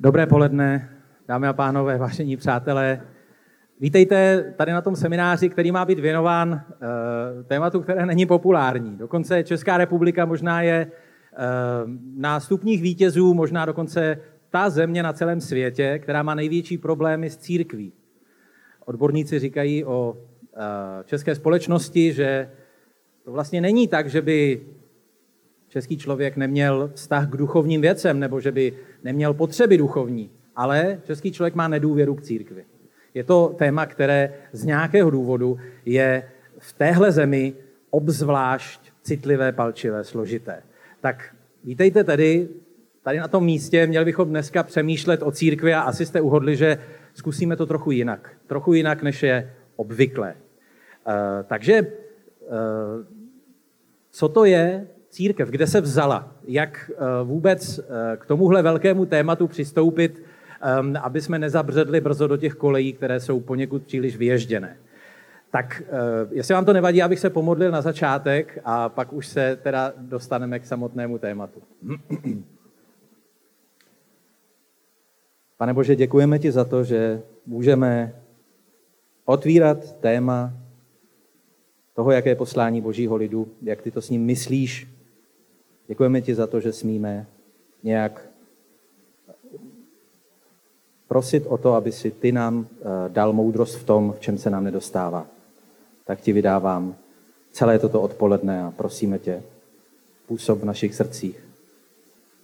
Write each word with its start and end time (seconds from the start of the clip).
Dobré 0.00 0.26
poledne, 0.26 0.90
dámy 1.28 1.46
a 1.46 1.52
pánové, 1.52 1.98
vážení 1.98 2.36
přátelé. 2.36 3.00
Vítejte 3.80 4.44
tady 4.56 4.72
na 4.72 4.80
tom 4.80 4.96
semináři, 4.96 5.48
který 5.48 5.72
má 5.72 5.84
být 5.84 5.98
věnován 5.98 6.48
uh, 6.52 7.42
tématu, 7.44 7.80
které 7.80 8.06
není 8.06 8.26
populární. 8.26 8.96
Dokonce 8.96 9.44
Česká 9.44 9.76
republika 9.76 10.24
možná 10.24 10.62
je 10.62 10.86
uh, 10.86 11.90
na 12.16 12.40
stupních 12.40 12.82
vítězů, 12.82 13.34
možná 13.34 13.66
dokonce 13.66 14.18
ta 14.50 14.70
země 14.70 15.02
na 15.02 15.12
celém 15.12 15.40
světě, 15.40 15.98
která 15.98 16.22
má 16.22 16.34
největší 16.34 16.78
problémy 16.78 17.30
s 17.30 17.36
církví. 17.36 17.92
Odborníci 18.84 19.38
říkají 19.38 19.84
o 19.84 20.12
uh, 20.12 20.62
české 21.04 21.34
společnosti, 21.34 22.12
že 22.12 22.50
to 23.24 23.32
vlastně 23.32 23.60
není 23.60 23.88
tak, 23.88 24.08
že 24.08 24.22
by 24.22 24.66
český 25.68 25.98
člověk 25.98 26.36
neměl 26.36 26.90
vztah 26.94 27.28
k 27.28 27.36
duchovním 27.36 27.80
věcem, 27.80 28.20
nebo 28.20 28.40
že 28.40 28.52
by 28.52 28.72
neměl 29.04 29.34
potřeby 29.34 29.78
duchovní, 29.78 30.30
ale 30.56 31.00
český 31.04 31.32
člověk 31.32 31.54
má 31.54 31.68
nedůvěru 31.68 32.14
k 32.14 32.22
církvi. 32.22 32.64
Je 33.14 33.24
to 33.24 33.54
téma, 33.58 33.86
které 33.86 34.34
z 34.52 34.64
nějakého 34.64 35.10
důvodu 35.10 35.58
je 35.84 36.28
v 36.58 36.72
téhle 36.72 37.12
zemi 37.12 37.54
obzvlášť 37.90 38.80
citlivé, 39.02 39.52
palčivé, 39.52 40.04
složité. 40.04 40.62
Tak 41.00 41.34
vítejte 41.64 42.04
tedy 42.04 42.48
tady 43.02 43.18
na 43.18 43.28
tom 43.28 43.44
místě. 43.44 43.86
Měli 43.86 44.04
bychom 44.04 44.28
dneska 44.28 44.62
přemýšlet 44.62 45.22
o 45.22 45.30
církvi 45.30 45.74
a 45.74 45.80
asi 45.80 46.06
jste 46.06 46.20
uhodli, 46.20 46.56
že 46.56 46.78
zkusíme 47.14 47.56
to 47.56 47.66
trochu 47.66 47.90
jinak. 47.90 48.30
Trochu 48.46 48.72
jinak, 48.72 49.02
než 49.02 49.22
je 49.22 49.54
obvykle. 49.76 50.34
Uh, 51.06 51.12
takže 51.46 51.82
uh, 51.82 51.86
co 54.10 54.28
to 54.28 54.44
je 54.44 54.86
církev, 55.10 55.48
kde 55.48 55.66
se 55.66 55.80
vzala, 55.80 56.34
jak 56.44 56.90
eh, 56.90 56.94
vůbec 57.24 57.78
eh, 57.78 57.82
k 58.16 58.26
tomuhle 58.26 58.62
velkému 58.62 59.06
tématu 59.06 59.48
přistoupit, 59.48 60.22
ehm, 60.60 60.94
aby 61.02 61.20
jsme 61.20 61.38
nezabředli 61.38 62.00
brzo 62.00 62.26
do 62.26 62.36
těch 62.36 62.54
kolejí, 62.54 62.92
které 62.92 63.20
jsou 63.20 63.40
poněkud 63.40 63.82
příliš 63.82 64.16
vyježděné. 64.16 64.76
Tak 65.50 65.82
eh, 65.86 65.90
jestli 66.30 66.54
vám 66.54 66.64
to 66.64 66.72
nevadí, 66.72 67.02
abych 67.02 67.18
se 67.18 67.30
pomodlil 67.30 67.70
na 67.70 67.80
začátek 67.80 68.58
a 68.64 68.88
pak 68.88 69.12
už 69.12 69.26
se 69.26 69.58
teda 69.62 69.92
dostaneme 69.96 70.58
k 70.58 70.66
samotnému 70.66 71.18
tématu. 71.18 71.62
Pane 75.56 75.74
Bože, 75.74 75.96
děkujeme 75.96 76.38
ti 76.38 76.52
za 76.52 76.64
to, 76.64 76.84
že 76.84 77.22
můžeme 77.46 78.12
otvírat 79.24 80.00
téma 80.00 80.52
toho, 81.94 82.10
jaké 82.10 82.28
je 82.28 82.36
poslání 82.36 82.80
Božího 82.80 83.16
lidu, 83.16 83.48
jak 83.62 83.82
ty 83.82 83.90
to 83.90 84.02
s 84.02 84.10
ním 84.10 84.24
myslíš, 84.24 84.95
Děkujeme 85.88 86.20
ti 86.20 86.34
za 86.34 86.46
to, 86.46 86.60
že 86.60 86.72
smíme 86.72 87.26
nějak 87.82 88.26
prosit 91.08 91.44
o 91.46 91.58
to, 91.58 91.74
aby 91.74 91.92
si 91.92 92.10
ty 92.10 92.32
nám 92.32 92.66
eh, 92.70 92.84
dal 93.08 93.32
moudrost 93.32 93.76
v 93.76 93.84
tom, 93.84 94.12
v 94.12 94.20
čem 94.20 94.38
se 94.38 94.50
nám 94.50 94.64
nedostává. 94.64 95.26
Tak 96.04 96.20
ti 96.20 96.32
vydávám 96.32 96.94
celé 97.52 97.78
toto 97.78 98.00
odpoledne 98.00 98.62
a 98.62 98.70
prosíme 98.70 99.18
tě, 99.18 99.42
působ 100.26 100.60
v 100.60 100.64
našich 100.64 100.94
srdcích, 100.94 101.44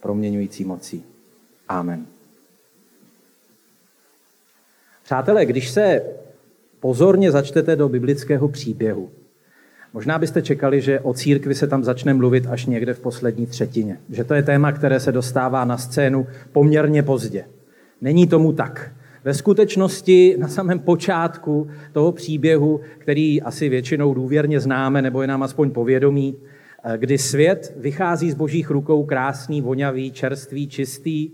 proměňující 0.01 0.65
mocí. 0.65 1.05
Amen. 1.69 2.07
Přátelé, 5.05 5.47
když 5.47 5.71
se 5.71 6.03
pozorně 6.81 7.31
začtete 7.31 7.77
do 7.77 7.89
biblického 7.89 8.49
příběhu, 8.49 9.11
Možná 9.95 10.19
byste 10.19 10.43
čekali, 10.43 10.81
že 10.81 11.01
o 11.01 11.15
církvi 11.15 11.55
se 11.55 11.67
tam 11.67 11.85
začne 11.85 12.15
mluvit 12.15 12.47
až 12.47 12.67
někde 12.67 12.95
v 12.95 13.01
poslední 13.01 13.47
třetině. 13.47 13.99
Že 14.11 14.25
to 14.25 14.35
je 14.35 14.43
téma, 14.43 14.73
které 14.73 15.01
se 15.01 15.13
dostává 15.13 15.65
na 15.65 15.79
scénu 15.79 16.27
poměrně 16.53 17.03
pozdě. 17.03 17.45
Není 18.01 18.27
tomu 18.27 18.53
tak. 18.53 18.93
Ve 19.25 19.35
skutečnosti 19.35 20.37
na 20.39 20.49
samém 20.49 20.79
počátku 20.79 21.69
toho 21.93 22.13
příběhu, 22.13 22.81
který 22.99 23.43
asi 23.43 23.69
většinou 23.69 24.15
důvěrně 24.15 24.61
známe, 24.61 25.03
nebo 25.03 25.23
je 25.23 25.29
nám 25.29 25.43
aspoň 25.43 25.71
povědomí, 25.71 26.37
kdy 26.97 27.19
svět 27.19 27.75
vychází 27.77 28.31
z 28.31 28.35
božích 28.35 28.71
rukou 28.71 29.05
krásný, 29.05 29.61
vonavý, 29.61 30.13
čerstvý, 30.13 30.69
čistý, 30.69 31.31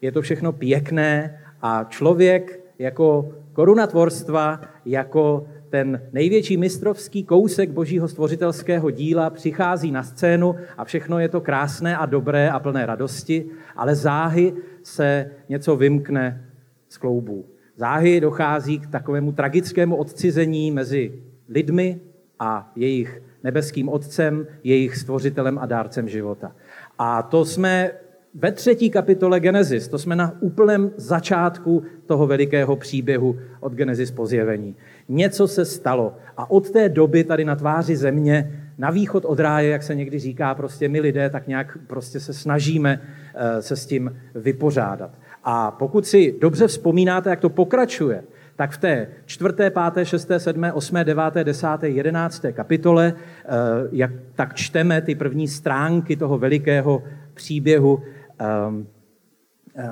je 0.00 0.12
to 0.12 0.22
všechno 0.22 0.52
pěkné 0.52 1.40
a 1.62 1.84
člověk 1.84 2.60
jako 2.78 3.32
koruna 3.52 3.86
tvorstva, 3.86 4.60
jako 4.84 5.46
ten 5.70 6.02
největší 6.12 6.56
mistrovský 6.56 7.24
kousek 7.24 7.70
božího 7.70 8.08
stvořitelského 8.08 8.90
díla 8.90 9.30
přichází 9.30 9.90
na 9.90 10.02
scénu 10.02 10.54
a 10.78 10.84
všechno 10.84 11.18
je 11.18 11.28
to 11.28 11.40
krásné 11.40 11.96
a 11.96 12.06
dobré 12.06 12.50
a 12.50 12.58
plné 12.58 12.86
radosti, 12.86 13.46
ale 13.76 13.94
záhy 13.94 14.54
se 14.82 15.30
něco 15.48 15.76
vymkne 15.76 16.44
z 16.88 16.96
kloubů. 16.96 17.44
Záhy 17.76 18.20
dochází 18.20 18.78
k 18.78 18.86
takovému 18.86 19.32
tragickému 19.32 19.96
odcizení 19.96 20.70
mezi 20.70 21.22
lidmi 21.48 22.00
a 22.38 22.72
jejich 22.76 23.22
nebeským 23.44 23.88
otcem, 23.88 24.46
jejich 24.64 24.96
stvořitelem 24.96 25.58
a 25.58 25.66
dárcem 25.66 26.08
života. 26.08 26.52
A 26.98 27.22
to 27.22 27.44
jsme 27.44 27.90
ve 28.34 28.52
třetí 28.52 28.90
kapitole 28.90 29.40
Genesis. 29.40 29.88
To 29.88 29.98
jsme 29.98 30.16
na 30.16 30.36
úplném 30.40 30.90
začátku 30.96 31.82
toho 32.06 32.26
velikého 32.26 32.76
příběhu 32.76 33.38
od 33.60 33.72
Genesis 33.72 34.10
po 34.10 34.26
zjevení. 34.26 34.76
Něco 35.08 35.48
se 35.48 35.64
stalo 35.64 36.16
a 36.36 36.50
od 36.50 36.70
té 36.70 36.88
doby 36.88 37.24
tady 37.24 37.44
na 37.44 37.56
tváři 37.56 37.96
země, 37.96 38.60
na 38.78 38.90
východ 38.90 39.24
od 39.24 39.40
ráje, 39.40 39.70
jak 39.70 39.82
se 39.82 39.94
někdy 39.94 40.18
říká, 40.18 40.54
prostě 40.54 40.88
my 40.88 41.00
lidé 41.00 41.30
tak 41.30 41.48
nějak 41.48 41.78
prostě 41.86 42.20
se 42.20 42.32
snažíme 42.32 43.00
eh, 43.34 43.62
se 43.62 43.76
s 43.76 43.86
tím 43.86 44.16
vypořádat. 44.34 45.10
A 45.44 45.70
pokud 45.70 46.06
si 46.06 46.34
dobře 46.40 46.66
vzpomínáte, 46.66 47.30
jak 47.30 47.40
to 47.40 47.48
pokračuje, 47.48 48.22
tak 48.56 48.70
v 48.70 48.78
té 48.78 49.08
čtvrté, 49.26 49.70
páté, 49.70 50.06
šesté, 50.06 50.40
sedmé, 50.40 50.72
osmé, 50.72 51.04
deváté, 51.04 51.44
desáté, 51.44 51.88
jedenácté 51.88 52.52
kapitole, 52.52 53.14
eh, 53.14 53.48
jak 53.92 54.10
tak 54.34 54.54
čteme 54.54 55.00
ty 55.02 55.14
první 55.14 55.48
stránky 55.48 56.16
toho 56.16 56.38
velikého 56.38 57.02
příběhu, 57.34 58.02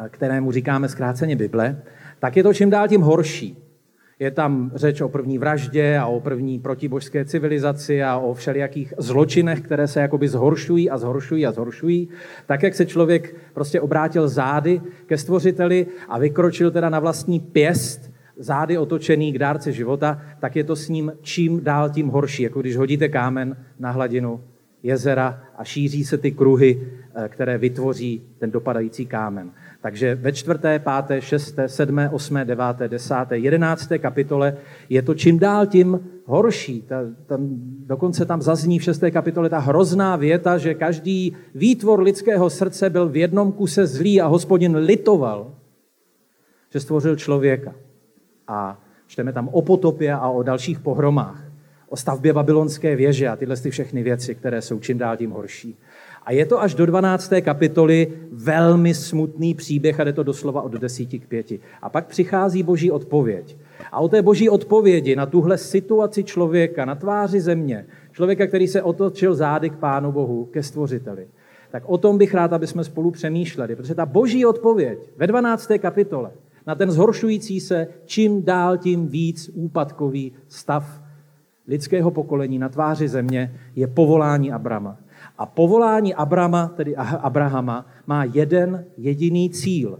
kterému 0.09 0.53
říkáme 0.53 0.89
zkráceně 0.89 1.37
Bible, 1.37 1.83
tak 2.19 2.37
je 2.37 2.43
to 2.43 2.55
čím 2.55 2.71
dál 2.71 2.89
tím 2.89 3.01
horší. 3.01 3.65
Je 4.19 4.31
tam 4.31 4.71
řeč 4.75 5.01
o 5.01 5.09
první 5.09 5.39
vraždě 5.39 5.99
a 5.99 6.07
o 6.07 6.21
první 6.21 6.59
protibožské 6.59 7.25
civilizaci 7.25 8.03
a 8.03 8.19
o 8.19 8.35
všelijakých 8.35 8.95
zločinech, 8.99 9.61
které 9.61 9.89
se 9.89 10.01
jakoby 10.01 10.29
zhoršují 10.29 10.91
a 10.91 10.99
zhoršují 10.99 11.47
a 11.47 11.53
zhoršují. 11.53 12.09
Tak, 12.47 12.63
jak 12.63 12.75
se 12.75 12.87
člověk 12.87 13.37
prostě 13.55 13.81
obrátil 13.81 14.29
zády 14.29 14.81
ke 15.07 15.19
stvořiteli 15.19 15.87
a 16.09 16.19
vykročil 16.19 16.71
teda 16.71 16.89
na 16.89 17.01
vlastní 17.01 17.41
pěst, 17.41 18.11
zády 18.37 18.79
otočený 18.79 19.33
k 19.33 19.39
dárci 19.39 19.73
života, 19.73 20.23
tak 20.41 20.57
je 20.57 20.65
to 20.65 20.77
s 20.77 20.89
ním 20.89 21.13
čím 21.21 21.65
dál 21.65 21.91
tím 21.91 22.09
horší. 22.09 22.43
Jako 22.43 22.61
když 22.61 22.77
hodíte 22.77 23.09
kámen 23.09 23.57
na 23.79 23.91
hladinu 23.91 24.41
jezera 24.83 25.41
a 25.57 25.65
šíří 25.65 26.05
se 26.05 26.19
ty 26.19 26.33
kruhy, 26.33 26.89
eh, 27.15 27.29
které 27.29 27.59
vytvoří 27.59 28.23
ten 28.39 28.51
dopadající 28.51 29.07
kámen. 29.07 29.51
Takže 29.81 30.15
ve 30.15 30.33
čtvrté, 30.33 30.79
páté, 30.79 31.21
šesté, 31.21 31.69
sedmé, 31.69 32.11
osmé, 32.11 32.45
deváté, 32.45 32.89
desáté, 32.89 33.39
jedenácté 33.39 33.99
kapitole 33.99 34.57
je 34.89 35.03
to 35.03 35.15
čím 35.15 35.39
dál 35.39 35.67
tím 35.67 36.01
horší. 36.25 36.83
Ta, 36.83 37.01
tam, 37.27 37.49
dokonce 37.87 38.27
tam 38.27 38.43
zazní 38.43 38.79
v 38.79 38.83
šesté 38.83 39.11
kapitole 39.11 39.49
ta 39.49 39.59
hrozná 39.59 40.17
věta, 40.17 40.59
že 40.59 40.75
každý 40.75 41.37
výtvor 41.55 42.01
lidského 42.01 42.51
srdce 42.51 42.91
byl 42.91 43.09
v 43.09 43.17
jednom 43.17 43.53
kuse 43.53 43.87
zlý 43.87 44.21
a 44.21 44.27
hospodin 44.27 44.77
litoval, 44.77 45.55
že 46.73 46.81
stvořil 46.81 47.17
člověka. 47.17 47.75
A 48.49 48.81
čteme 49.07 49.33
tam 49.33 49.49
o 49.49 49.63
potopě 49.63 50.13
a 50.13 50.29
o 50.29 50.43
dalších 50.43 50.81
pohromách, 50.81 51.48
o 51.89 51.97
stavbě 51.97 52.33
babylonské 52.33 52.97
věže 52.97 53.29
a 53.29 53.37
tyhle 53.37 53.57
ty 53.57 53.71
všechny 53.71 54.03
věci, 54.03 54.35
které 54.35 54.63
jsou 54.63 54.79
čím 54.79 54.99
dál 54.99 55.17
tím 55.17 55.31
horší. 55.31 55.77
A 56.23 56.33
je 56.33 56.47
to 56.47 56.61
až 56.61 56.75
do 56.75 56.87
12. 56.87 57.33
kapitoly 57.41 58.13
velmi 58.33 58.95
smutný 58.95 59.55
příběh 59.55 60.01
a 60.01 60.05
jde 60.05 60.13
to 60.13 60.23
doslova 60.23 60.63
od 60.63 60.73
10 60.73 61.05
k 61.05 61.27
5. 61.29 61.53
A 61.83 61.89
pak 61.89 62.07
přichází 62.07 62.63
boží 62.63 62.91
odpověď. 62.91 63.57
A 63.93 64.01
o 64.01 64.09
té 64.09 64.23
boží 64.23 64.49
odpovědi 64.49 65.17
na 65.17 65.27
tuhle 65.27 65.59
situaci 65.59 66.25
člověka 66.25 66.85
na 66.85 66.95
tváři 66.95 67.41
země, 67.41 67.87
člověka, 68.13 68.47
který 68.47 68.69
se 68.69 68.83
otočil 68.83 69.35
zády 69.35 69.71
k 69.71 69.77
Pánu 69.77 70.13
Bohu, 70.13 70.45
ke 70.45 70.63
stvořiteli, 70.63 71.27
tak 71.71 71.83
o 71.87 71.99
tom 71.99 72.19
bych 72.19 72.35
rád, 72.35 72.53
aby 72.53 72.67
jsme 72.67 72.85
spolu 72.85 73.11
přemýšleli, 73.11 73.77
protože 73.77 73.95
ta 73.95 74.07
boží 74.07 74.47
odpověď 74.47 74.99
ve 75.17 75.27
12. 75.27 75.69
kapitole 75.79 76.31
na 76.67 76.75
ten 76.75 76.91
zhoršující 76.91 77.61
se 77.61 77.87
čím 78.05 78.43
dál 78.43 78.79
tím 78.79 79.09
víc 79.09 79.51
úpadkový 79.55 80.33
stav 80.49 81.03
lidského 81.69 82.11
pokolení 82.11 82.59
na 82.59 82.69
tváři 82.69 83.09
země 83.09 83.55
je 83.77 83.87
povolání 83.87 84.53
Abrama. 84.53 84.97
A 85.39 85.47
povolání 85.47 86.15
Abrama, 86.15 86.69
tedy 86.69 86.97
Abrahama, 86.97 87.87
má 88.07 88.25
jeden 88.25 88.85
jediný 88.97 89.51
cíl, 89.51 89.99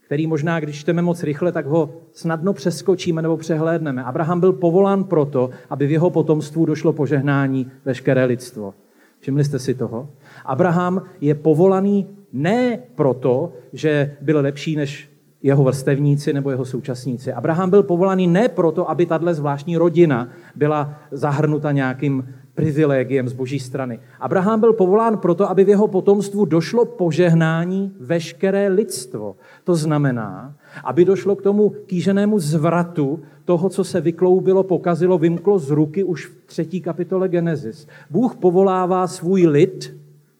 který 0.00 0.26
možná, 0.26 0.60
když 0.60 0.80
čteme 0.80 1.02
moc 1.02 1.22
rychle, 1.22 1.52
tak 1.52 1.66
ho 1.66 1.90
snadno 2.12 2.52
přeskočíme 2.52 3.22
nebo 3.22 3.36
přehlédneme. 3.36 4.04
Abraham 4.04 4.40
byl 4.40 4.52
povolán 4.52 5.04
proto, 5.04 5.50
aby 5.70 5.86
v 5.86 5.90
jeho 5.90 6.10
potomstvu 6.10 6.66
došlo 6.66 6.92
požehnání 6.92 7.70
veškeré 7.84 8.24
lidstvo. 8.24 8.74
Všimli 9.20 9.44
jste 9.44 9.58
si 9.58 9.74
toho? 9.74 10.08
Abraham 10.44 11.02
je 11.20 11.34
povolaný 11.34 12.06
Ne 12.32 12.78
proto, 12.94 13.52
že 13.72 14.16
byl 14.20 14.40
lepší 14.40 14.76
než 14.76 15.15
jeho 15.46 15.64
vrstevníci 15.64 16.32
nebo 16.32 16.50
jeho 16.50 16.64
současníci. 16.64 17.32
Abraham 17.32 17.70
byl 17.70 17.82
povolaný 17.82 18.26
ne 18.26 18.48
proto, 18.48 18.90
aby 18.90 19.06
tahle 19.06 19.34
zvláštní 19.34 19.76
rodina 19.76 20.28
byla 20.54 20.94
zahrnuta 21.10 21.72
nějakým 21.72 22.34
privilegiem 22.54 23.28
z 23.28 23.32
boží 23.32 23.60
strany. 23.60 24.00
Abraham 24.20 24.60
byl 24.60 24.72
povolán 24.72 25.18
proto, 25.18 25.50
aby 25.50 25.64
v 25.64 25.68
jeho 25.68 25.88
potomstvu 25.88 26.44
došlo 26.44 26.84
požehnání 26.84 27.92
veškeré 28.00 28.68
lidstvo. 28.68 29.36
To 29.64 29.74
znamená, 29.74 30.54
aby 30.84 31.04
došlo 31.04 31.36
k 31.36 31.42
tomu 31.42 31.68
kýženému 31.86 32.38
zvratu 32.38 33.20
toho, 33.44 33.68
co 33.68 33.84
se 33.84 34.00
vykloubilo, 34.00 34.62
pokazilo, 34.62 35.18
vymklo 35.18 35.58
z 35.58 35.70
ruky 35.70 36.04
už 36.04 36.26
v 36.26 36.46
třetí 36.46 36.80
kapitole 36.80 37.28
Genesis. 37.28 37.86
Bůh 38.10 38.34
povolává 38.34 39.06
svůj 39.06 39.46
lid 39.46 39.94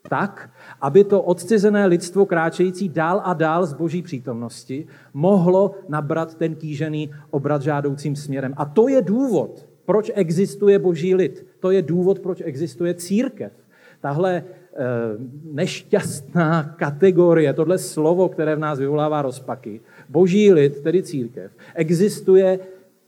tak, 0.09 0.51
aby 0.87 1.05
to 1.05 1.23
odcizené 1.23 1.87
lidstvo 1.87 2.27
kráčející 2.27 2.89
dál 2.89 3.21
a 3.25 3.35
dál 3.35 3.67
z 3.67 3.75
boží 3.75 4.03
přítomnosti 4.03 4.87
mohlo 5.15 5.75
nabrat 5.89 6.35
ten 6.35 6.55
kýžený 6.55 7.11
obrat 7.31 7.63
žádoucím 7.63 8.17
směrem. 8.17 8.55
A 8.57 8.65
to 8.65 8.89
je 8.89 9.03
důvod, 9.03 9.67
proč 9.85 10.11
existuje 10.15 10.79
boží 10.79 11.15
lid. 11.15 11.47
To 11.61 11.71
je 11.71 11.83
důvod, 11.83 12.19
proč 12.19 12.43
existuje 12.45 12.95
církev. 12.95 13.53
Tahle 14.01 14.43
eh, 14.43 14.85
nešťastná 15.53 16.63
kategorie, 16.79 17.53
tohle 17.53 17.79
slovo, 17.79 18.29
které 18.29 18.57
v 18.57 18.59
nás 18.59 18.79
vyvolává 18.79 19.23
rozpaky, 19.23 19.81
boží 20.09 20.53
lid, 20.53 20.81
tedy 20.83 21.03
církev, 21.03 21.51
existuje 21.75 22.59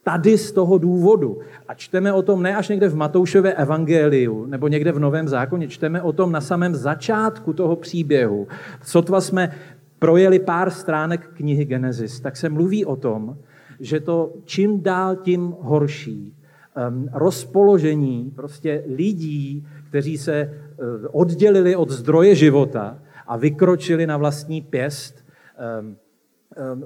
tady 0.08 0.38
z 0.38 0.52
toho 0.52 0.78
důvodu. 0.78 1.38
A 1.68 1.74
čteme 1.74 2.12
o 2.12 2.22
tom 2.22 2.42
ne 2.42 2.56
až 2.56 2.68
někde 2.68 2.88
v 2.88 2.96
Matoušově 2.96 3.54
evangeliu 3.54 4.46
nebo 4.46 4.68
někde 4.68 4.92
v 4.92 4.98
Novém 4.98 5.28
zákoně, 5.28 5.68
čteme 5.68 6.02
o 6.02 6.12
tom 6.12 6.32
na 6.32 6.40
samém 6.40 6.74
začátku 6.74 7.52
toho 7.52 7.76
příběhu. 7.76 8.48
Sotva 8.82 9.20
jsme 9.20 9.52
projeli 9.98 10.38
pár 10.38 10.70
stránek 10.70 11.28
knihy 11.36 11.64
Genesis, 11.64 12.20
tak 12.20 12.36
se 12.36 12.48
mluví 12.48 12.84
o 12.84 12.96
tom, 12.96 13.36
že 13.80 14.00
to 14.00 14.32
čím 14.44 14.82
dál 14.82 15.16
tím 15.16 15.54
horší 15.60 16.32
um, 16.32 17.08
rozpoložení 17.12 18.32
prostě 18.36 18.84
lidí, 18.86 19.66
kteří 19.88 20.18
se 20.18 20.50
uh, 20.50 20.86
oddělili 21.12 21.76
od 21.76 21.90
zdroje 21.90 22.34
života 22.34 22.98
a 23.26 23.36
vykročili 23.36 24.06
na 24.06 24.16
vlastní 24.16 24.60
pěst, 24.60 25.24
um, 25.80 25.96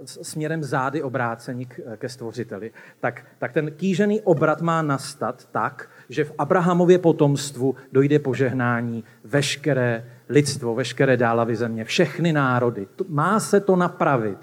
směrem 0.04 0.64
zády 0.64 1.02
obrácení 1.02 1.66
ke 1.96 2.08
stvořiteli, 2.08 2.70
tak, 3.00 3.26
tak 3.38 3.52
ten 3.52 3.70
kýžený 3.70 4.20
obrat 4.20 4.60
má 4.60 4.82
nastat 4.82 5.48
tak, 5.52 5.90
že 6.08 6.24
v 6.24 6.32
Abrahamově 6.38 6.98
potomstvu 6.98 7.74
dojde 7.92 8.18
požehnání 8.18 9.04
veškeré 9.24 10.04
lidstvo, 10.28 10.74
veškeré 10.74 11.16
dálavy 11.16 11.56
země, 11.56 11.84
všechny 11.84 12.32
národy. 12.32 12.86
Má 13.08 13.40
se 13.40 13.60
to 13.60 13.76
napravit 13.76 14.38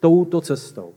touto 0.00 0.40
cestou. 0.40 0.94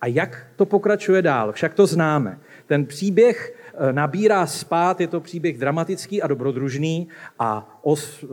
A 0.00 0.06
jak 0.06 0.46
to 0.56 0.66
pokračuje 0.66 1.22
dál? 1.22 1.52
Však 1.52 1.74
to 1.74 1.86
známe. 1.86 2.40
Ten 2.66 2.86
příběh 2.86 3.56
eh, 3.74 3.92
nabírá 3.92 4.46
spát, 4.46 5.00
je 5.00 5.06
to 5.06 5.20
příběh 5.20 5.58
dramatický 5.58 6.22
a 6.22 6.26
dobrodružný 6.26 7.08
a 7.38 7.78
os, 7.82 8.24
eh, 8.24 8.26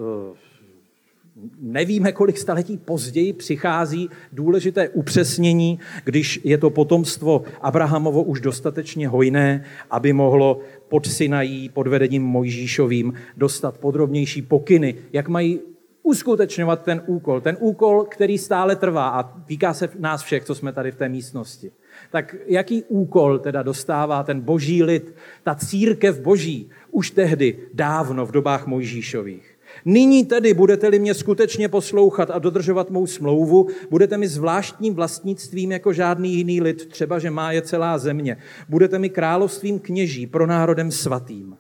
nevíme, 1.61 2.11
kolik 2.11 2.37
staletí 2.37 2.77
později 2.77 3.33
přichází 3.33 4.09
důležité 4.31 4.89
upřesnění, 4.89 5.79
když 6.03 6.39
je 6.43 6.57
to 6.57 6.69
potomstvo 6.69 7.43
Abrahamovo 7.61 8.23
už 8.23 8.41
dostatečně 8.41 9.07
hojné, 9.07 9.63
aby 9.91 10.13
mohlo 10.13 10.59
pod 10.89 11.07
Sinají, 11.07 11.69
pod 11.69 11.87
vedením 11.87 12.23
Mojžíšovým, 12.23 13.13
dostat 13.37 13.77
podrobnější 13.77 14.41
pokyny, 14.41 14.95
jak 15.13 15.27
mají 15.27 15.59
uskutečňovat 16.03 16.83
ten 16.83 17.01
úkol. 17.05 17.41
Ten 17.41 17.57
úkol, 17.59 18.03
který 18.03 18.37
stále 18.37 18.75
trvá 18.75 19.09
a 19.09 19.23
týká 19.23 19.73
se 19.73 19.89
nás 19.99 20.23
všech, 20.23 20.43
co 20.43 20.55
jsme 20.55 20.73
tady 20.73 20.91
v 20.91 20.95
té 20.95 21.09
místnosti. 21.09 21.71
Tak 22.11 22.35
jaký 22.45 22.83
úkol 22.83 23.39
teda 23.39 23.63
dostává 23.63 24.23
ten 24.23 24.41
boží 24.41 24.83
lid, 24.83 25.15
ta 25.43 25.55
církev 25.55 26.19
boží, 26.19 26.69
už 26.91 27.11
tehdy, 27.11 27.59
dávno 27.73 28.25
v 28.25 28.31
dobách 28.31 28.67
Mojžíšových? 28.67 29.56
Nyní 29.85 30.25
tedy 30.25 30.53
budete-li 30.53 30.99
mě 30.99 31.13
skutečně 31.13 31.69
poslouchat 31.69 32.31
a 32.31 32.39
dodržovat 32.39 32.89
mou 32.89 33.07
smlouvu, 33.07 33.67
budete 33.89 34.17
mi 34.17 34.27
zvláštním 34.27 34.93
vlastnictvím 34.93 35.71
jako 35.71 35.93
žádný 35.93 36.33
jiný 36.33 36.61
lid, 36.61 36.85
třeba 36.85 37.19
že 37.19 37.29
má 37.29 37.51
je 37.51 37.61
celá 37.61 37.97
země. 37.97 38.37
Budete 38.69 38.99
mi 38.99 39.09
královstvím 39.09 39.79
kněží 39.79 40.27
pro 40.27 40.47
národem 40.47 40.91
svatým. 40.91 41.57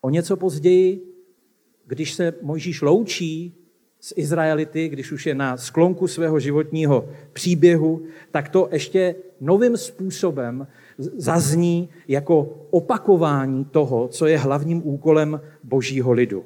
O 0.00 0.10
něco 0.10 0.36
později, 0.36 1.02
když 1.86 2.14
se 2.14 2.34
Mojžíš 2.42 2.82
loučí 2.82 3.54
z 4.00 4.12
Izraelity, 4.16 4.88
když 4.88 5.12
už 5.12 5.26
je 5.26 5.34
na 5.34 5.56
sklonku 5.56 6.06
svého 6.06 6.40
životního 6.40 7.08
příběhu, 7.32 8.06
tak 8.30 8.48
to 8.48 8.68
ještě 8.72 9.14
novým 9.40 9.76
způsobem 9.76 10.66
zazní 10.98 11.88
jako 12.08 12.66
opakování 12.70 13.64
toho, 13.64 14.08
co 14.08 14.26
je 14.26 14.38
hlavním 14.38 14.82
úkolem 14.84 15.40
božího 15.64 16.12
lidu. 16.12 16.44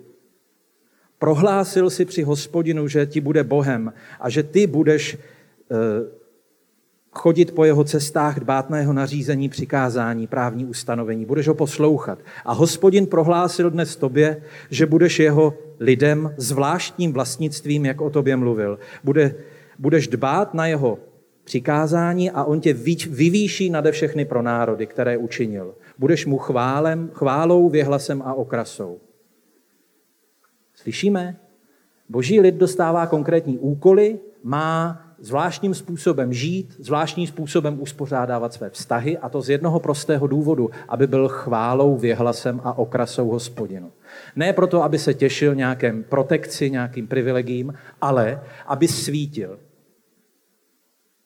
Prohlásil 1.19 1.91
si 1.91 2.05
při 2.05 2.23
hospodinu, 2.23 2.89
že 2.89 3.07
ti 3.07 3.21
bude 3.21 3.45
Bohem 3.45 3.93
a 4.21 4.31
že 4.31 4.43
ty 4.43 4.67
budeš 4.67 5.19
eh, 5.71 5.77
chodit 7.13 7.53
po 7.53 7.65
jeho 7.65 7.85
cestách, 7.85 8.41
dbát 8.41 8.71
na 8.71 8.79
jeho 8.79 8.93
nařízení, 8.93 9.49
přikázání, 9.49 10.27
právní 10.27 10.65
ustanovení. 10.65 11.25
Budeš 11.27 11.49
ho 11.49 11.55
poslouchat. 11.55 12.19
A 12.45 12.53
hospodin 12.53 13.07
prohlásil 13.07 13.71
dnes 13.71 13.97
tobě, 13.97 14.43
že 14.71 14.87
budeš 14.87 15.19
jeho 15.19 15.55
lidem 15.81 16.35
zvláštním 16.37 17.13
vlastnictvím, 17.13 17.87
jak 17.87 18.01
o 18.01 18.11
tobě 18.11 18.37
mluvil. 18.37 18.79
Bude, 19.05 19.35
budeš 19.79 20.09
dbát 20.09 20.55
na 20.55 20.67
jeho 20.67 20.99
přikázání 21.51 22.31
a 22.31 22.45
on 22.45 22.61
tě 22.61 22.73
vyvýší 23.11 23.71
nade 23.71 23.93
všechny 23.93 24.25
pro 24.25 24.43
národy, 24.43 24.87
které 24.87 25.17
učinil. 25.17 25.75
Budeš 25.99 26.27
mu 26.27 26.39
chválem, 26.39 27.11
chválou, 27.13 27.69
věhlasem 27.69 28.23
a 28.23 28.35
okrasou. 28.35 28.99
Slyšíme? 30.75 31.37
Boží 32.09 32.41
lid 32.41 32.55
dostává 32.55 33.07
konkrétní 33.07 33.59
úkoly, 33.59 34.19
má 34.43 35.03
zvláštním 35.19 35.75
způsobem 35.75 36.33
žít, 36.33 36.77
zvláštním 36.79 37.27
způsobem 37.27 37.81
uspořádávat 37.81 38.53
své 38.53 38.71
vztahy 38.71 39.19
a 39.19 39.29
to 39.29 39.43
z 39.43 39.51
jednoho 39.51 39.81
prostého 39.81 40.27
důvodu, 40.27 40.71
aby 40.89 41.07
byl 41.07 41.29
chválou, 41.29 41.97
věhlasem 41.97 42.61
a 42.65 42.79
okrasou 42.79 43.29
hospodinu. 43.29 43.91
Ne 44.37 44.53
proto, 44.53 44.83
aby 44.83 44.99
se 44.99 45.15
těšil 45.15 45.55
nějakém 45.55 46.03
protekci, 46.03 46.71
nějakým 46.71 47.07
privilegím, 47.07 47.75
ale 48.01 48.41
aby 48.67 48.89
svítil. 48.89 49.59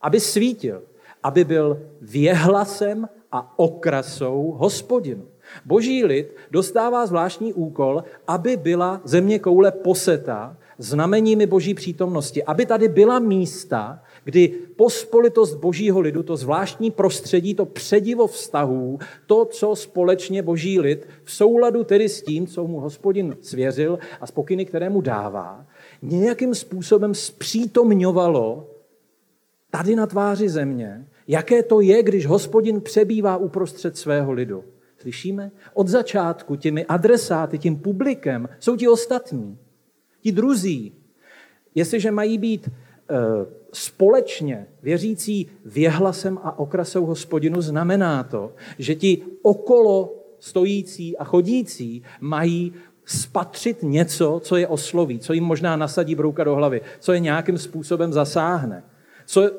Aby 0.04 0.20
svítil, 0.20 0.82
aby 1.22 1.44
byl 1.44 1.80
věhlasem 2.00 3.08
a 3.32 3.58
okrasou 3.58 4.54
hospodinu. 4.58 5.24
Boží 5.64 6.04
lid 6.04 6.36
dostává 6.50 7.06
zvláštní 7.06 7.52
úkol, 7.52 8.04
aby 8.28 8.56
byla 8.56 9.00
země 9.04 9.38
koule 9.38 9.72
poseta 9.72 10.56
znameními 10.78 11.46
boží 11.46 11.74
přítomnosti, 11.74 12.44
aby 12.44 12.66
tady 12.66 12.88
byla 12.88 13.18
místa, 13.18 14.02
kdy 14.24 14.48
pospolitost 14.76 15.54
božího 15.58 16.00
lidu, 16.00 16.22
to 16.22 16.36
zvláštní 16.36 16.90
prostředí, 16.90 17.54
to 17.54 17.64
předivo 17.66 18.26
vztahů, 18.26 18.98
to, 19.26 19.44
co 19.44 19.76
společně 19.76 20.42
boží 20.42 20.80
lid 20.80 21.08
v 21.24 21.32
souladu 21.32 21.84
tedy 21.84 22.08
s 22.08 22.22
tím, 22.22 22.46
co 22.46 22.66
mu 22.66 22.80
hospodin 22.80 23.36
svěřil 23.40 23.98
a 24.20 24.26
spokyny, 24.26 24.64
které 24.64 24.90
mu 24.90 25.00
dává, 25.00 25.66
nějakým 26.02 26.54
způsobem 26.54 27.14
zpřítomňovalo 27.14 28.73
tady 29.76 29.96
na 29.96 30.06
tváři 30.06 30.48
země, 30.48 31.06
jaké 31.28 31.62
to 31.62 31.80
je, 31.80 32.02
když 32.02 32.26
hospodin 32.26 32.80
přebývá 32.80 33.36
uprostřed 33.36 33.96
svého 33.96 34.32
lidu. 34.32 34.64
Slyšíme? 34.98 35.50
Od 35.74 35.88
začátku 35.88 36.56
těmi 36.56 36.84
adresáty, 36.84 37.58
tím 37.58 37.76
publikem 37.76 38.48
jsou 38.58 38.76
ti 38.76 38.88
ostatní. 38.88 39.58
Ti 40.20 40.32
druzí, 40.32 40.92
jestliže 41.74 42.10
mají 42.10 42.38
být 42.38 42.68
e, 42.68 42.70
společně 43.72 44.66
věřící 44.82 45.50
věhlasem 45.64 46.38
a 46.42 46.58
okrasou 46.58 47.06
hospodinu, 47.06 47.60
znamená 47.60 48.22
to, 48.22 48.52
že 48.78 48.94
ti 48.94 49.22
okolo 49.42 50.14
stojící 50.38 51.18
a 51.18 51.24
chodící 51.24 52.02
mají 52.20 52.72
spatřit 53.04 53.82
něco, 53.82 54.40
co 54.44 54.56
je 54.56 54.68
osloví, 54.68 55.18
co 55.18 55.32
jim 55.32 55.44
možná 55.44 55.76
nasadí 55.76 56.14
brouka 56.14 56.44
do 56.44 56.54
hlavy, 56.54 56.80
co 57.00 57.12
je 57.12 57.20
nějakým 57.20 57.58
způsobem 57.58 58.12
zasáhne, 58.12 58.82
co 59.26 59.50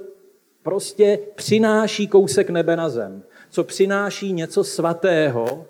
prostě 0.64 1.20
přináší 1.36 2.08
kousek 2.08 2.50
nebe 2.50 2.76
na 2.76 2.90
zem, 2.90 3.24
co 3.50 3.64
přináší 3.64 4.34
něco 4.34 4.64
svatého, 4.64 5.66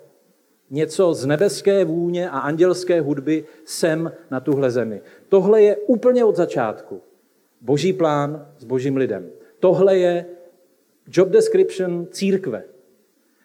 něco 0.70 1.14
z 1.14 1.26
nebeské 1.26 1.84
vůně 1.84 2.30
a 2.30 2.38
andělské 2.38 3.00
hudby 3.00 3.44
sem 3.64 4.12
na 4.30 4.40
tuhle 4.40 4.70
zemi. 4.70 5.00
Tohle 5.28 5.62
je 5.62 5.76
úplně 5.76 6.24
od 6.24 6.36
začátku. 6.36 7.00
Boží 7.60 7.92
plán 7.92 8.46
s 8.58 8.64
božím 8.64 8.96
lidem. 8.96 9.30
Tohle 9.60 9.98
je 9.98 10.26
job 11.12 11.28
description 11.28 12.06
církve. 12.10 12.64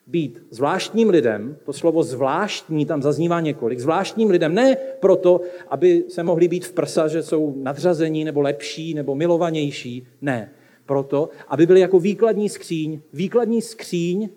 Být 0.08 0.44
zvláštním 0.50 1.10
lidem, 1.10 1.58
to 1.66 1.74
slovo 1.74 2.04
zvláštní 2.04 2.86
tam 2.86 3.02
zaznívá 3.02 3.40
několik, 3.40 3.80
zvláštním 3.80 4.30
lidem 4.30 4.56
ne 4.56 4.78
proto, 5.00 5.42
aby 5.68 6.04
se 6.10 6.24
mohli 6.24 6.48
být 6.48 6.66
v 6.66 6.74
prsa, 6.74 7.08
že 7.08 7.24
jsou 7.24 7.54
nadřazení 7.58 8.24
nebo 8.24 8.42
lepší 8.42 8.94
nebo 8.94 9.16
milovanější, 9.16 10.08
ne. 10.22 10.52
Proto, 10.86 11.30
aby 11.48 11.66
byli 11.66 11.80
jako 11.80 12.00
výkladní 12.00 12.50
skříň, 12.50 13.02
výkladní 13.14 13.62
skříň, 13.62 14.30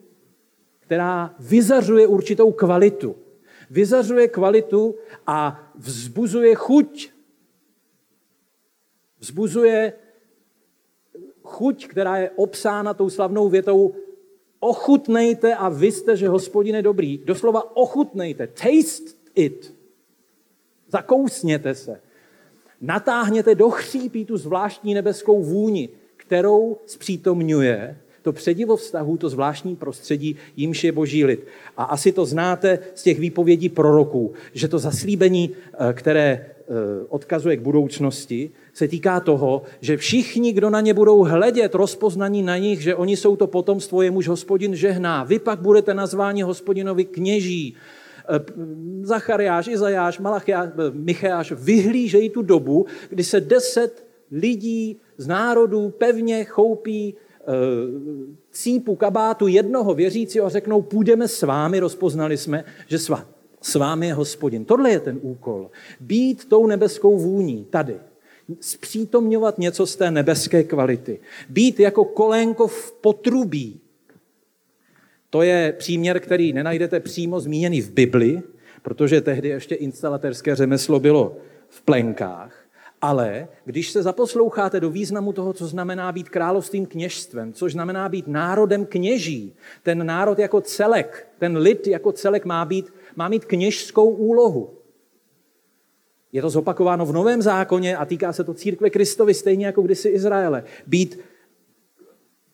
která 0.80 1.34
vyzařuje 1.40 2.06
určitou 2.06 2.52
kvalitu. 2.52 3.16
Vyzařuje 3.70 4.28
kvalitu 4.28 4.94
a 5.26 5.70
vzbuzuje 5.74 6.54
chuť. 6.54 7.10
Vzbuzuje 9.18 9.92
chuť, 11.42 11.86
která 11.86 12.16
je 12.16 12.30
obsána 12.30 12.94
tou 12.94 13.10
slavnou 13.10 13.48
větou 13.48 13.94
ochutnejte 14.64 15.54
a 15.54 15.68
vy 15.68 15.92
jste, 15.92 16.16
že 16.16 16.28
hospodin 16.28 16.74
je 16.74 16.82
dobrý. 16.82 17.18
Doslova 17.18 17.76
ochutnejte, 17.76 18.46
taste 18.46 19.12
it. 19.34 19.74
Zakousněte 20.88 21.74
se. 21.74 22.00
Natáhněte 22.80 23.54
do 23.54 23.70
chřípí 23.70 24.24
tu 24.24 24.36
zvláštní 24.36 24.94
nebeskou 24.94 25.42
vůni, 25.42 25.88
kterou 26.16 26.76
zpřítomňuje 26.86 28.00
to 28.24 28.32
předivo 28.32 28.76
vztahu, 28.76 29.16
to 29.16 29.28
zvláštní 29.28 29.76
prostředí, 29.76 30.36
jimž 30.56 30.84
je 30.84 30.92
boží 30.92 31.24
lid. 31.24 31.46
A 31.76 31.84
asi 31.84 32.12
to 32.12 32.24
znáte 32.24 32.78
z 32.94 33.02
těch 33.02 33.18
výpovědí 33.18 33.68
proroků, 33.68 34.32
že 34.52 34.68
to 34.68 34.78
zaslíbení, 34.78 35.50
eh, 35.50 35.92
které 35.92 36.24
eh, 36.24 36.74
odkazuje 37.08 37.56
k 37.56 37.60
budoucnosti, 37.60 38.50
se 38.72 38.88
týká 38.88 39.20
toho, 39.20 39.62
že 39.80 39.96
všichni, 39.96 40.52
kdo 40.52 40.70
na 40.70 40.80
ně 40.80 40.94
budou 40.94 41.22
hledět, 41.22 41.74
rozpoznaní 41.74 42.42
na 42.42 42.56
nich, 42.56 42.80
že 42.80 42.94
oni 42.94 43.16
jsou 43.16 43.36
to 43.36 43.46
potomstvo, 43.46 44.02
jemuž 44.02 44.28
hospodin 44.28 44.74
žehná. 44.74 45.24
Vy 45.24 45.38
pak 45.38 45.60
budete 45.60 45.94
nazváni 45.94 46.42
hospodinovi 46.42 47.04
kněží. 47.04 47.76
Eh, 47.76 48.40
Zachariáš, 49.02 49.68
Izajáš, 49.68 50.18
Malachiáš, 50.18 50.68
Micheáš 50.92 51.52
vyhlížejí 51.52 52.30
tu 52.30 52.42
dobu, 52.42 52.86
kdy 53.08 53.24
se 53.24 53.40
deset 53.40 54.04
lidí 54.32 54.96
z 55.16 55.26
národů 55.26 55.90
pevně 55.98 56.44
choupí 56.44 57.14
cípu 58.50 58.96
kabátu 58.96 59.46
jednoho 59.46 59.94
věřícího 59.94 60.46
a 60.46 60.48
řeknou, 60.48 60.82
půjdeme 60.82 61.28
s 61.28 61.42
vámi, 61.42 61.78
rozpoznali 61.78 62.36
jsme, 62.36 62.64
že 62.86 62.98
s 63.60 63.74
vámi 63.74 64.06
je 64.06 64.14
hospodin. 64.14 64.64
Tohle 64.64 64.90
je 64.90 65.00
ten 65.00 65.18
úkol. 65.22 65.70
Být 66.00 66.48
tou 66.48 66.66
nebeskou 66.66 67.18
vůní 67.18 67.66
tady. 67.70 67.96
Zpřítomňovat 68.60 69.58
něco 69.58 69.86
z 69.86 69.96
té 69.96 70.10
nebeské 70.10 70.64
kvality. 70.64 71.20
Být 71.48 71.80
jako 71.80 72.04
kolénko 72.04 72.66
v 72.66 72.92
potrubí. 72.92 73.80
To 75.30 75.42
je 75.42 75.74
příměr, 75.78 76.20
který 76.20 76.52
nenajdete 76.52 77.00
přímo 77.00 77.40
zmíněný 77.40 77.80
v 77.80 77.90
Bibli, 77.90 78.42
protože 78.82 79.20
tehdy 79.20 79.48
ještě 79.48 79.74
instalatérské 79.74 80.56
řemeslo 80.56 81.00
bylo 81.00 81.36
v 81.68 81.82
plenkách. 81.82 82.63
Ale 83.04 83.48
když 83.64 83.90
se 83.90 84.02
zaposloucháte 84.02 84.80
do 84.80 84.90
významu 84.90 85.32
toho, 85.32 85.52
co 85.52 85.66
znamená 85.66 86.12
být 86.12 86.28
královstvím 86.28 86.86
kněžstvem, 86.86 87.52
což 87.52 87.72
znamená 87.72 88.08
být 88.08 88.28
národem 88.28 88.86
kněží, 88.86 89.54
ten 89.82 90.06
národ 90.06 90.38
jako 90.38 90.60
celek, 90.60 91.28
ten 91.38 91.56
lid 91.56 91.86
jako 91.86 92.12
celek 92.12 92.44
má, 92.44 92.64
být, 92.64 92.92
má 93.16 93.28
mít 93.28 93.44
kněžskou 93.44 94.10
úlohu. 94.10 94.70
Je 96.32 96.42
to 96.42 96.50
zopakováno 96.50 97.06
v 97.06 97.12
Novém 97.12 97.42
zákoně 97.42 97.96
a 97.96 98.04
týká 98.04 98.32
se 98.32 98.44
to 98.44 98.54
církve 98.54 98.90
Kristovi, 98.90 99.34
stejně 99.34 99.66
jako 99.66 99.82
kdysi 99.82 100.08
Izraele. 100.08 100.64
Být 100.86 101.20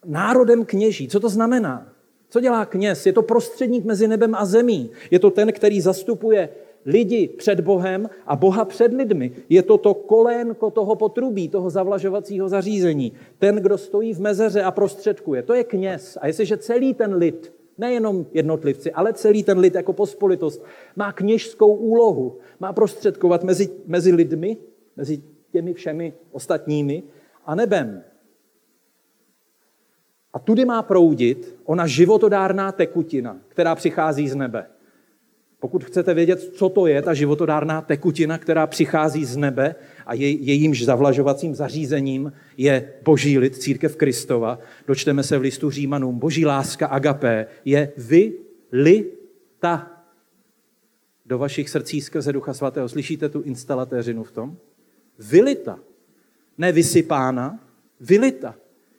národem 0.04 0.64
kněží. 0.64 1.09
Co 1.09 1.21
to 1.21 1.28
znamená? 1.28 1.92
Co 2.28 2.40
dělá 2.40 2.66
kněz? 2.66 3.07
Je 3.07 3.12
to 3.12 3.23
prostředník 3.23 3.85
mezi 3.85 4.09
nebem 4.09 4.35
a 4.35 4.45
zemí. 4.45 4.90
Je 5.11 5.19
to 5.19 5.30
ten, 5.30 5.52
který 5.52 5.80
zastupuje 5.80 6.49
lidi 6.87 7.29
před 7.29 7.61
Bohem 7.61 8.11
a 8.27 8.37
Boha 8.37 8.65
před 8.65 8.93
lidmi. 8.93 9.33
Je 9.49 9.63
to 9.63 9.79
to 9.79 9.95
kolénko 9.95 10.71
toho 10.71 10.95
potrubí, 10.97 11.49
toho 11.49 11.71
zavlažovacího 11.71 12.49
zařízení. 12.49 13.13
Ten, 13.39 13.57
kdo 13.57 13.79
stojí 13.79 14.15
v 14.15 14.21
mezeře 14.21 14.63
a 14.63 14.71
prostředkuje. 14.71 15.43
To 15.43 15.55
je 15.55 15.65
kněz. 15.65 16.19
A 16.21 16.27
jestliže 16.27 16.57
celý 16.57 16.95
ten 16.95 17.15
lid, 17.15 17.53
nejenom 17.79 18.27
jednotlivci, 18.33 18.93
ale 18.93 19.13
celý 19.13 19.43
ten 19.43 19.59
lid 19.59 19.75
jako 19.75 19.93
pospolitost, 19.93 20.65
má 20.97 21.13
kněžskou 21.13 21.75
úlohu, 21.75 22.39
má 22.61 22.73
prostředkovat 22.73 23.45
mezi, 23.45 23.71
mezi 23.87 24.13
lidmi, 24.13 24.57
mezi 24.97 25.23
těmi 25.53 25.75
všemi 25.75 26.13
ostatními 26.33 27.03
a 27.47 27.55
nebem. 27.55 28.05
A 30.33 30.39
tudy 30.39 30.65
má 30.65 30.83
proudit 30.83 31.57
ona 31.65 31.87
životodárná 31.87 32.73
tekutina, 32.73 33.41
která 33.49 33.75
přichází 33.75 34.29
z 34.29 34.35
nebe. 34.35 34.67
Pokud 35.61 35.85
chcete 35.85 36.14
vědět, 36.14 36.40
co 36.40 36.69
to 36.69 36.87
je 36.87 37.02
ta 37.02 37.14
životodárná 37.14 37.83
tekutina, 37.83 38.38
která 38.38 38.67
přichází 38.67 39.25
z 39.25 39.37
nebe 39.37 39.75
a 40.07 40.14
je, 40.14 40.31
jejímž 40.31 40.85
zavlažovacím 40.85 41.55
zařízením 41.55 42.33
je 42.57 42.93
boží 43.05 43.38
lid, 43.38 43.57
církev 43.57 43.97
Kristova, 43.97 44.59
dočteme 44.87 45.23
se 45.23 45.38
v 45.38 45.40
listu 45.40 45.71
Římanům, 45.71 46.19
boží 46.19 46.47
láska 46.47 46.87
agapé 46.87 47.47
je 47.64 47.93
vy, 47.97 48.33
li, 48.73 49.07
ta 49.59 50.00
do 51.26 51.38
vašich 51.38 51.71
srdcí 51.71 52.00
skrze 52.00 52.33
Ducha 52.33 52.55
Svatého. 52.55 52.88
Slyšíte 52.88 53.29
tu 53.29 53.40
instalatéřinu 53.40 54.25
v 54.25 54.33
tom? 54.33 54.57
Vylita. 55.19 55.79
Ne 56.59 56.73
vysypána, 56.73 57.61
vylita. 58.00 58.55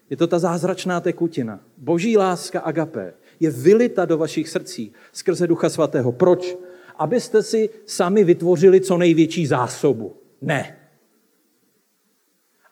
Je 0.10 0.18
to 0.18 0.28
ta 0.28 0.40
zázračná 0.40 1.02
tekutina. 1.02 1.60
Boží 1.78 2.18
láska 2.18 2.60
agapé 2.60 3.14
je 3.42 3.52
vylita 3.52 4.06
do 4.06 4.18
vašich 4.18 4.50
srdcí 4.50 4.94
skrze 5.12 5.48
Ducha 5.48 5.70
Svatého. 5.70 6.12
Proč? 6.12 6.58
Abyste 6.96 7.44
si 7.44 7.70
sami 7.86 8.24
vytvořili 8.24 8.82
co 8.82 8.98
největší 8.98 9.48
zásobu. 9.48 10.16
Ne. 10.42 10.78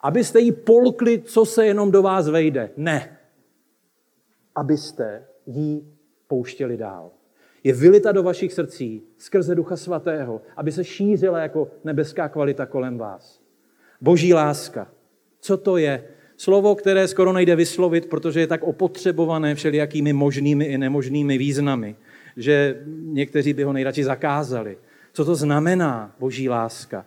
Abyste 0.00 0.40
jí 0.40 0.52
polkli, 0.52 1.22
co 1.22 1.44
se 1.44 1.66
jenom 1.66 1.90
do 1.90 2.02
vás 2.02 2.28
vejde. 2.28 2.70
Ne. 2.76 3.18
Abyste 4.54 5.26
jí 5.46 5.98
pouštěli 6.26 6.76
dál. 6.76 7.10
Je 7.64 7.72
vylita 7.72 8.12
do 8.12 8.22
vašich 8.22 8.52
srdcí 8.52 9.02
skrze 9.18 9.54
Ducha 9.54 9.76
Svatého, 9.76 10.40
aby 10.56 10.72
se 10.72 10.84
šířila 10.84 11.38
jako 11.38 11.68
nebeská 11.84 12.28
kvalita 12.28 12.66
kolem 12.66 12.98
vás. 12.98 13.40
Boží 14.00 14.34
láska. 14.34 14.92
Co 15.40 15.56
to 15.56 15.76
je? 15.76 16.04
Slovo, 16.40 16.74
které 16.74 17.08
skoro 17.08 17.32
nejde 17.32 17.56
vyslovit, 17.56 18.06
protože 18.06 18.40
je 18.40 18.46
tak 18.46 18.62
opotřebované 18.62 19.54
všelijakými 19.54 20.12
možnými 20.12 20.64
i 20.64 20.78
nemožnými 20.78 21.38
významy, 21.38 21.96
že 22.36 22.80
někteří 22.88 23.52
by 23.52 23.62
ho 23.62 23.72
nejradši 23.72 24.04
zakázali. 24.04 24.78
Co 25.12 25.24
to 25.24 25.34
znamená 25.34 26.16
boží 26.18 26.48
láska? 26.48 27.06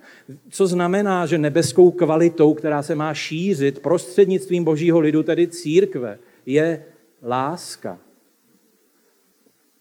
Co 0.50 0.68
znamená, 0.68 1.25
že 1.25 1.38
nebeskou 1.38 1.92
kvalitou, 1.92 2.54
která 2.54 2.84
se 2.84 2.96
má 2.96 3.13
šířit 3.13 3.80
prostřednictvím 3.80 4.63
božího 4.63 5.00
lidu, 5.00 5.24
tedy 5.24 5.48
církve, 5.48 6.20
je 6.46 6.86
láska? 7.24 8.00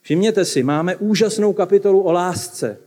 Všimněte 0.01 0.45
si, 0.45 0.63
máme 0.63 0.95
úžasnou 0.95 1.53
kapitolu 1.53 2.01
o 2.01 2.11
lásce. 2.11 2.77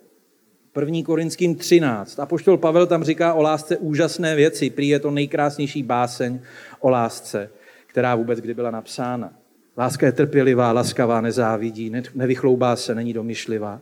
1. 0.81 1.03
Korinským 1.05 1.55
13. 1.55 2.21
A 2.21 2.27
poštol 2.27 2.57
Pavel 2.57 2.87
tam 2.87 3.05
říká 3.05 3.35
o 3.35 3.43
lásce 3.43 3.77
úžasné 3.77 4.37
věci. 4.37 4.71
Prý 4.71 4.89
je 4.89 4.99
to 4.99 5.11
nejkrásnější 5.11 5.83
báseň 5.83 6.41
o 6.81 6.91
lásce, 6.91 7.51
která 7.87 8.15
vůbec 8.15 8.41
kdy 8.41 8.55
byla 8.55 8.71
napsána. 8.71 9.33
Láska 9.79 10.07
je 10.07 10.13
trpělivá, 10.13 10.73
laskavá, 10.73 11.21
nezávidí, 11.21 11.93
nevychloubá 12.15 12.77
se, 12.77 12.95
není 12.95 13.13
domyšlivá. 13.13 13.81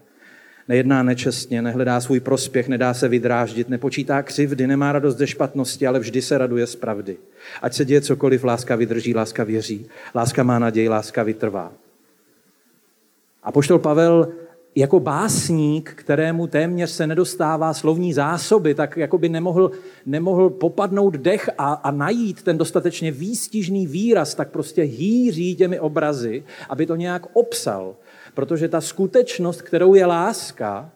Nejedná 0.69 1.03
nečestně, 1.03 1.63
nehledá 1.63 2.01
svůj 2.01 2.21
prospěch, 2.21 2.69
nedá 2.69 2.95
se 2.95 3.09
vydráždit, 3.09 3.69
nepočítá 3.69 4.23
křivdy, 4.23 4.67
nemá 4.67 4.93
radost 4.93 5.17
ze 5.17 5.27
špatnosti, 5.27 5.87
ale 5.87 5.99
vždy 5.99 6.23
se 6.23 6.39
raduje 6.39 6.67
z 6.67 6.77
pravdy. 6.77 7.17
Ať 7.63 7.75
se 7.75 7.85
děje 7.85 8.01
cokoliv, 8.01 8.45
láska 8.45 8.77
vydrží, 8.77 9.15
láska 9.15 9.45
věří. 9.45 9.87
Láska 10.15 10.43
má 10.43 10.59
naději, 10.59 10.89
láska 10.89 11.23
vytrvá. 11.23 11.73
A 13.43 13.53
poštol 13.53 13.79
Pavel 13.79 14.33
jako 14.77 15.01
básník, 15.01 15.91
kterému 15.95 16.47
téměř 16.47 16.91
se 16.91 17.07
nedostává 17.07 17.75
slovní 17.75 18.13
zásoby, 18.13 18.75
tak 18.75 18.97
jako 18.97 19.19
by 19.19 19.29
nemohl, 19.29 19.71
nemohl 20.07 20.51
popadnout 20.51 21.15
dech 21.15 21.51
a, 21.59 21.73
a 21.73 21.91
najít 21.91 22.43
ten 22.43 22.59
dostatečně 22.59 23.11
výstižný 23.11 23.87
výraz, 23.87 24.35
tak 24.35 24.51
prostě 24.51 24.83
hýří 24.83 25.57
těmi 25.57 25.81
obrazy, 25.81 26.45
aby 26.69 26.87
to 26.87 26.97
nějak 26.97 27.27
obsal. 27.33 27.97
Protože 28.35 28.69
ta 28.69 28.81
skutečnost, 28.81 29.63
kterou 29.63 29.95
je 29.95 30.07
láska, 30.07 30.91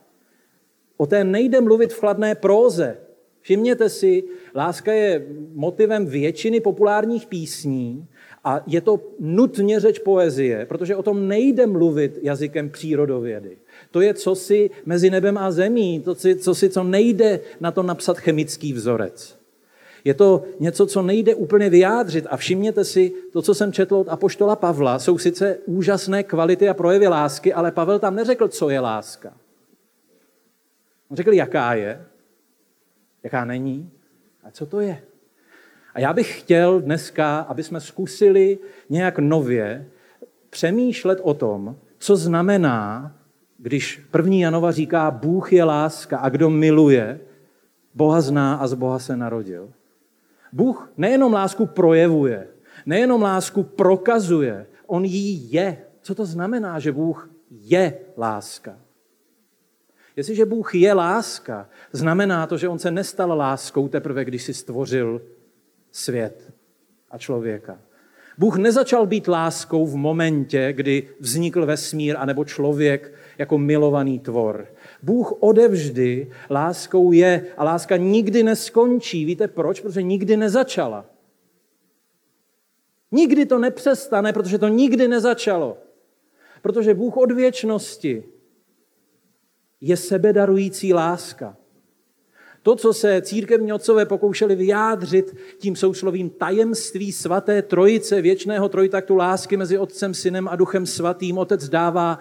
o 0.96 1.06
té 1.06 1.24
nejde 1.24 1.60
mluvit 1.60 1.92
v 1.92 2.00
chladné 2.00 2.34
próze. 2.34 2.96
Všimněte 3.40 3.88
si, 3.88 4.24
láska 4.54 4.92
je 4.92 5.26
motivem 5.54 6.06
většiny 6.06 6.60
populárních 6.60 7.26
písní 7.26 8.06
a 8.44 8.60
je 8.66 8.80
to 8.80 9.00
nutně 9.20 9.80
řeč 9.80 9.98
poezie, 9.98 10.66
protože 10.66 10.96
o 10.96 11.02
tom 11.02 11.28
nejde 11.28 11.66
mluvit 11.66 12.18
jazykem 12.22 12.70
přírodovědy. 12.70 13.56
To 13.90 14.00
je 14.00 14.14
cosi 14.14 14.70
mezi 14.86 15.10
nebem 15.10 15.38
a 15.38 15.50
zemí, 15.50 16.00
to 16.00 16.14
si, 16.14 16.36
co 16.36 16.54
si 16.54 16.70
co 16.70 16.84
nejde 16.84 17.40
na 17.60 17.70
to 17.70 17.82
napsat 17.82 18.18
chemický 18.18 18.72
vzorec. 18.72 19.38
Je 20.04 20.14
to 20.14 20.44
něco, 20.60 20.86
co 20.86 21.02
nejde 21.02 21.34
úplně 21.34 21.70
vyjádřit. 21.70 22.26
A 22.30 22.36
všimněte 22.36 22.84
si, 22.84 23.12
to, 23.32 23.42
co 23.42 23.54
jsem 23.54 23.72
četl 23.72 23.96
od 23.96 24.08
Apoštola 24.08 24.56
Pavla, 24.56 24.98
jsou 24.98 25.18
sice 25.18 25.58
úžasné 25.66 26.22
kvality 26.22 26.68
a 26.68 26.74
projevy 26.74 27.08
lásky, 27.08 27.54
ale 27.54 27.72
Pavel 27.72 27.98
tam 27.98 28.14
neřekl, 28.14 28.48
co 28.48 28.70
je 28.70 28.80
láska. 28.80 29.32
On 31.10 31.16
řekl, 31.16 31.32
jaká 31.32 31.74
je, 31.74 32.04
jaká 33.22 33.44
není 33.44 33.90
a 34.44 34.50
co 34.50 34.66
to 34.66 34.80
je. 34.80 35.02
A 35.94 36.00
já 36.00 36.12
bych 36.12 36.40
chtěl 36.40 36.80
dneska, 36.80 37.38
aby 37.38 37.62
jsme 37.62 37.80
zkusili 37.80 38.58
nějak 38.90 39.18
nově 39.18 39.88
přemýšlet 40.50 41.18
o 41.22 41.34
tom, 41.34 41.76
co 41.98 42.16
znamená, 42.16 43.14
když 43.58 44.06
první 44.10 44.40
Janova 44.40 44.72
říká, 44.72 45.10
Bůh 45.10 45.52
je 45.52 45.64
láska 45.64 46.18
a 46.18 46.28
kdo 46.28 46.50
miluje, 46.50 47.20
Boha 47.94 48.20
zná 48.20 48.54
a 48.54 48.66
z 48.66 48.74
Boha 48.74 48.98
se 48.98 49.16
narodil. 49.16 49.72
Bůh 50.52 50.92
nejenom 50.96 51.32
lásku 51.32 51.66
projevuje, 51.66 52.48
nejenom 52.86 53.22
lásku 53.22 53.62
prokazuje, 53.62 54.66
on 54.86 55.04
jí 55.04 55.52
je. 55.52 55.78
Co 56.02 56.14
to 56.14 56.26
znamená, 56.26 56.78
že 56.78 56.92
Bůh 56.92 57.30
je 57.50 57.98
láska? 58.16 58.78
Jestliže 60.16 60.44
Bůh 60.44 60.74
je 60.74 60.92
láska, 60.92 61.68
znamená 61.92 62.46
to, 62.46 62.58
že 62.58 62.68
on 62.68 62.78
se 62.78 62.90
nestal 62.90 63.38
láskou 63.38 63.88
teprve, 63.88 64.24
když 64.24 64.42
si 64.42 64.54
stvořil 64.54 65.22
svět 65.92 66.52
a 67.10 67.18
člověka. 67.18 67.78
Bůh 68.38 68.56
nezačal 68.56 69.06
být 69.06 69.28
láskou 69.28 69.86
v 69.86 69.96
momentě, 69.96 70.72
kdy 70.72 71.08
vznikl 71.20 71.66
vesmír 71.66 72.16
anebo 72.18 72.44
člověk 72.44 73.14
jako 73.38 73.58
milovaný 73.58 74.18
tvor. 74.18 74.66
Bůh 75.02 75.32
odevždy 75.40 76.30
láskou 76.50 77.12
je 77.12 77.46
a 77.56 77.64
láska 77.64 77.96
nikdy 77.96 78.42
neskončí. 78.42 79.24
Víte 79.24 79.48
proč? 79.48 79.80
Protože 79.80 80.02
nikdy 80.02 80.36
nezačala. 80.36 81.04
Nikdy 83.12 83.46
to 83.46 83.58
nepřestane, 83.58 84.32
protože 84.32 84.58
to 84.58 84.68
nikdy 84.68 85.08
nezačalo. 85.08 85.78
Protože 86.62 86.94
Bůh 86.94 87.16
od 87.16 87.32
věčnosti 87.32 88.24
je 89.80 89.96
sebedarující 89.96 90.94
láska. 90.94 91.56
To, 92.62 92.76
co 92.76 92.92
se 92.92 93.22
církevní 93.22 93.72
otcové 93.72 94.06
pokoušeli 94.06 94.56
vyjádřit 94.56 95.36
tím 95.58 95.76
souslovím 95.76 96.30
tajemství 96.30 97.12
svaté 97.12 97.62
trojice, 97.62 98.22
věčného 98.22 98.68
trojtaktu 98.68 99.16
lásky 99.16 99.56
mezi 99.56 99.78
Otcem, 99.78 100.14
Synem 100.14 100.48
a 100.48 100.56
Duchem 100.56 100.86
Svatým. 100.86 101.38
Otec 101.38 101.68
dává 101.68 102.18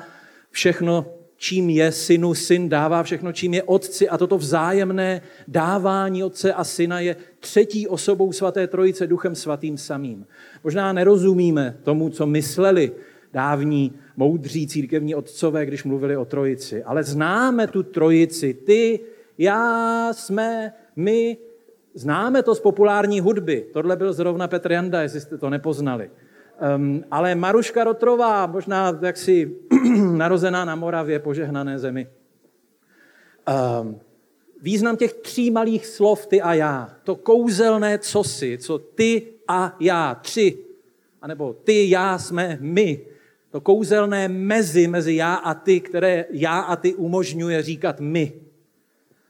všechno, 0.52 1.06
čím 1.38 1.70
je 1.70 1.92
synu, 1.92 2.34
syn 2.34 2.70
dává 2.70 3.04
všechno, 3.04 3.32
čím 3.32 3.54
je 3.54 3.64
otci 3.64 4.10
a 4.10 4.18
toto 4.18 4.38
vzájemné 4.38 5.22
dávání 5.48 6.24
otce 6.24 6.54
a 6.54 6.64
syna 6.64 7.00
je 7.00 7.16
třetí 7.40 7.88
osobou 7.88 8.32
svaté 8.32 8.68
trojice 8.68 9.08
Duchem 9.08 9.36
Svatým 9.36 9.78
samým. 9.78 10.26
Možná 10.64 10.94
nerozumíme 10.94 11.78
tomu, 11.84 12.10
co 12.10 12.26
mysleli 12.26 12.92
dávní 13.34 13.94
moudří 14.18 14.68
církevní 14.68 15.16
otcové, 15.16 15.66
když 15.66 15.84
mluvili 15.84 16.18
o 16.18 16.26
trojici, 16.26 16.84
ale 16.84 17.04
známe 17.04 17.68
tu 17.68 17.84
trojici, 17.84 18.54
ty, 18.54 19.00
já, 19.38 20.14
jsme, 20.14 20.74
my, 20.96 21.38
známe 21.94 22.44
to 22.44 22.56
z 22.56 22.60
populární 22.60 23.20
hudby. 23.20 23.66
Tohle 23.74 23.96
byl 23.96 24.14
zrovna 24.14 24.48
Petr 24.48 24.72
Janda, 24.72 25.02
jestli 25.02 25.22
jste 25.22 25.38
to 25.38 25.50
nepoznali. 25.50 26.10
Um, 26.58 27.04
ale 27.12 27.36
Maruška 27.36 27.84
Rotrová, 27.84 28.46
možná 28.46 29.00
jaksi 29.02 29.56
narozená 30.12 30.66
na 30.66 30.76
Moravě, 30.76 31.20
požehnané 31.20 31.80
zemi. 31.80 32.08
Um, 33.82 34.00
význam 34.62 34.98
těch 34.98 35.14
tří 35.14 35.52
malých 35.52 35.86
slov 35.86 36.28
ty 36.28 36.42
a 36.42 36.54
já, 36.54 36.90
to 37.04 37.16
kouzelné 37.16 38.00
cosi, 38.00 38.58
co 38.58 38.78
ty 38.78 39.34
a 39.48 39.76
já, 39.80 40.16
tři, 40.16 40.58
anebo 41.22 41.54
ty, 41.54 41.90
já, 41.90 42.18
jsme 42.18 42.58
my, 42.62 43.06
to 43.50 43.62
kouzelné 43.62 44.28
mezi, 44.28 44.88
mezi 44.88 45.16
já 45.16 45.34
a 45.34 45.54
ty, 45.54 45.80
které 45.80 46.26
já 46.30 46.60
a 46.60 46.76
ty 46.76 46.96
umožňuje 46.96 47.62
říkat 47.62 48.00
my. 48.00 48.34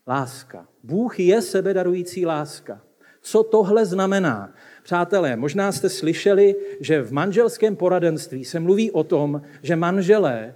Láska. 0.07 0.67
Bůh 0.83 1.19
je 1.19 1.41
sebedarující 1.41 2.25
láska. 2.25 2.81
Co 3.21 3.43
tohle 3.43 3.85
znamená? 3.85 4.53
Přátelé, 4.87 5.35
možná 5.35 5.71
jste 5.71 5.89
slyšeli, 5.89 6.55
že 6.79 7.01
v 7.01 7.11
manželském 7.11 7.75
poradenství 7.75 8.45
se 8.45 8.59
mluví 8.59 8.91
o 8.91 9.03
tom, 9.03 9.41
že 9.61 9.75
manželé 9.75 10.55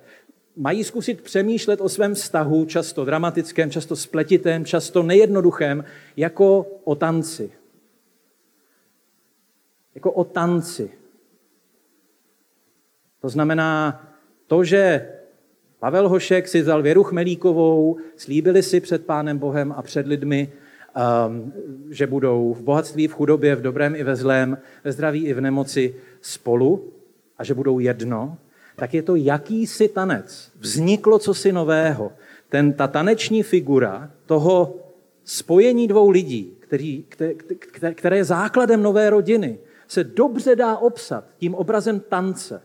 mají 0.55 0.83
zkusit 0.83 1.21
přemýšlet 1.21 1.81
o 1.81 1.89
svém 1.89 2.13
vztahu, 2.13 2.65
často 2.65 3.05
dramatickém, 3.05 3.71
často 3.71 3.95
spletitém, 3.95 4.65
často 4.65 5.03
nejednoduchém, 5.03 5.83
jako 6.17 6.65
o 6.83 6.95
tanci. 6.95 7.51
Jako 9.95 10.11
o 10.11 10.23
tanci. 10.23 10.91
To 13.21 13.29
znamená 13.29 14.01
to, 14.47 14.63
že 14.63 15.11
Pavel 15.79 16.09
Hošek 16.09 16.47
si 16.47 16.61
vzal 16.61 16.81
Věru 16.81 17.03
Chmelíkovou, 17.03 17.97
slíbili 18.15 18.63
si 18.63 18.79
před 18.79 19.05
Pánem 19.05 19.37
Bohem 19.37 19.71
a 19.71 19.81
před 19.81 20.07
lidmi, 20.07 20.51
že 21.89 22.07
budou 22.07 22.53
v 22.53 22.61
bohatství, 22.61 23.07
v 23.07 23.13
chudobě, 23.13 23.55
v 23.55 23.61
dobrém 23.61 23.95
i 23.95 24.03
ve 24.03 24.15
zlém, 24.15 24.57
ve 24.83 24.91
zdraví 24.91 25.25
i 25.25 25.33
v 25.33 25.41
nemoci 25.41 25.95
spolu 26.21 26.93
a 27.37 27.43
že 27.43 27.53
budou 27.53 27.79
jedno, 27.79 28.37
tak 28.75 28.93
je 28.93 29.01
to 29.01 29.15
jakýsi 29.15 29.87
tanec. 29.87 30.51
Vzniklo 30.59 31.19
cosi 31.19 31.51
nového. 31.51 32.11
Ten, 32.49 32.73
ta 32.73 32.87
taneční 32.87 33.43
figura 33.43 34.11
toho 34.25 34.75
spojení 35.23 35.87
dvou 35.87 36.09
lidí, 36.09 36.57
který, 36.59 37.03
které, 37.57 37.93
které 37.93 38.17
je 38.17 38.23
základem 38.23 38.83
nové 38.83 39.09
rodiny, 39.09 39.59
se 39.87 40.03
dobře 40.03 40.55
dá 40.55 40.77
obsat 40.77 41.23
tím 41.37 41.55
obrazem 41.55 41.99
tance, 41.99 42.61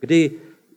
kdy 0.00 0.30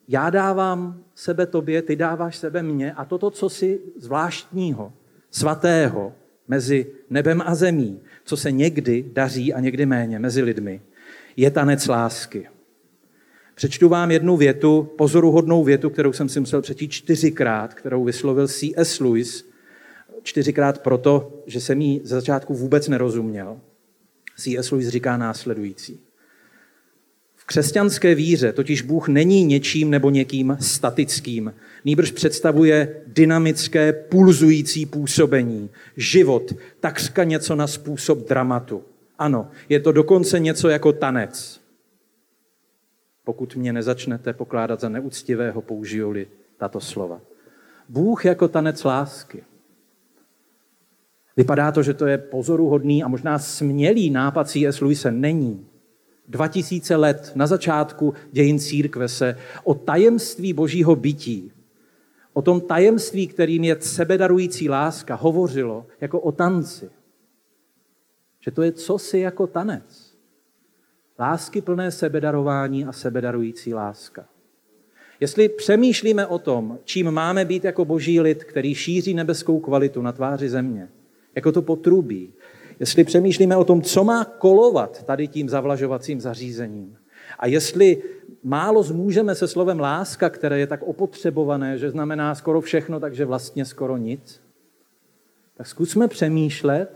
já 0.08 0.30
dávám 0.30 1.04
sebe 1.16 1.46
tobě, 1.46 1.82
ty 1.82 1.96
dáváš 1.96 2.38
sebe 2.38 2.64
mně 2.64 2.94
a 2.94 3.06
toto, 3.06 3.32
co 3.32 3.50
si 3.50 3.82
zvláštního, 3.98 4.94
svatého 5.32 6.14
mezi 6.54 6.86
nebem 7.10 7.42
a 7.46 7.56
zemí, 7.56 8.02
co 8.24 8.38
se 8.38 8.52
někdy 8.52 9.06
daří 9.14 9.54
a 9.54 9.60
někdy 9.60 9.86
méně 9.86 10.20
mezi 10.20 10.42
lidmi, 10.42 10.82
je 11.38 11.52
tanec 11.52 11.88
lásky. 11.88 12.48
Přečtu 13.56 13.90
vám 13.90 14.12
jednu 14.12 14.38
větu, 14.38 14.94
pozoruhodnou 14.98 15.64
větu, 15.64 15.90
kterou 15.90 16.14
jsem 16.14 16.30
si 16.30 16.40
musel 16.40 16.62
přečíst 16.62 16.92
čtyřikrát, 16.92 17.74
kterou 17.74 18.04
vyslovil 18.04 18.48
C.S. 18.48 19.00
Lewis, 19.00 19.50
čtyřikrát 20.24 20.82
proto, 20.82 21.44
že 21.46 21.62
jsem 21.62 21.82
jí 21.82 22.02
ze 22.04 22.16
začátku 22.16 22.54
vůbec 22.54 22.88
nerozuměl. 22.88 23.60
C.S. 24.38 24.72
Lewis 24.72 24.88
říká 24.88 25.18
následující. 25.18 26.00
V 27.44 27.46
křesťanské 27.46 28.16
víře 28.16 28.54
totiž 28.54 28.82
Bůh 28.82 29.08
není 29.08 29.44
něčím 29.44 29.90
nebo 29.90 30.10
někým 30.10 30.58
statickým. 30.60 31.54
Nýbrž 31.86 32.12
představuje 32.12 33.02
dynamické, 33.08 33.94
pulzující 33.94 34.86
působení, 34.86 35.70
život, 35.98 36.54
takřka 36.80 37.24
něco 37.24 37.56
na 37.56 37.68
způsob 37.68 38.28
dramatu. 38.28 38.84
Ano, 39.20 39.48
je 39.70 39.80
to 39.80 39.92
dokonce 39.92 40.40
něco 40.40 40.70
jako 40.70 40.94
tanec. 40.94 41.62
Pokud 43.24 43.56
mě 43.56 43.74
nezačnete 43.74 44.34
pokládat 44.34 44.80
za 44.80 44.90
neúctivého, 44.90 45.62
použiju-li 45.62 46.28
tato 46.58 46.80
slova. 46.80 47.22
Bůh 47.90 48.26
jako 48.26 48.48
tanec 48.48 48.84
lásky. 48.84 49.44
Vypadá 51.38 51.72
to, 51.72 51.84
že 51.84 51.94
to 51.94 52.06
je 52.06 52.18
pozoruhodný 52.18 53.04
a 53.04 53.08
možná 53.08 53.40
smělý 53.40 54.10
nápad 54.10 54.50
C.S. 54.50 54.82
Lewise. 54.82 55.12
Není. 55.12 55.66
2000 56.28 56.96
let 56.96 57.32
na 57.36 57.48
začátku 57.48 58.14
dějin 58.32 58.60
církve 58.60 59.08
se 59.08 59.38
o 59.64 59.74
tajemství 59.74 60.54
božího 60.54 60.96
bytí, 60.96 61.52
o 62.34 62.42
tom 62.42 62.62
tajemství, 62.62 63.28
kterým 63.28 63.64
je 63.64 63.78
sebedarující 63.80 64.70
láska, 64.70 65.16
hovořilo 65.16 65.86
jako 66.02 66.20
o 66.20 66.32
tanci. 66.32 66.90
Že 68.40 68.52
to 68.52 68.62
je 68.62 68.72
cosi 68.72 69.20
jako 69.20 69.48
tanec. 69.48 70.14
Lásky 71.20 71.62
plné 71.62 71.92
sebedarování 71.92 72.86
a 72.86 72.92
sebedarující 72.92 73.74
láska. 73.74 74.26
Jestli 75.20 75.50
přemýšlíme 75.50 76.28
o 76.28 76.40
tom, 76.40 76.80
čím 76.84 77.12
máme 77.12 77.46
být 77.46 77.64
jako 77.64 77.86
boží 77.86 78.22
lid, 78.22 78.44
který 78.44 78.76
šíří 78.76 79.14
nebeskou 79.14 79.60
kvalitu 79.60 80.02
na 80.02 80.12
tváři 80.12 80.50
země, 80.50 80.90
jako 81.36 81.52
to 81.52 81.62
potrubí, 81.62 82.34
jestli 82.80 83.04
přemýšlíme 83.04 83.58
o 83.58 83.64
tom, 83.64 83.82
co 83.82 84.04
má 84.04 84.26
kolovat 84.26 85.04
tady 85.04 85.28
tím 85.28 85.50
zavlažovacím 85.50 86.22
zařízením, 86.22 86.98
a 87.40 87.48
jestli 87.48 88.02
málo 88.44 88.84
zmůžeme 88.84 89.36
se 89.36 89.48
slovem 89.48 89.80
láska, 89.80 90.30
které 90.30 90.60
je 90.60 90.68
tak 90.68 90.84
opotřebované, 90.84 91.78
že 91.78 91.90
znamená 91.90 92.36
skoro 92.36 92.62
všechno, 92.62 93.00
takže 93.00 93.26
vlastně 93.26 93.66
skoro 93.66 93.98
nic, 93.98 94.42
tak 95.58 95.68
zkusme 95.68 96.08
přemýšlet 96.08 96.90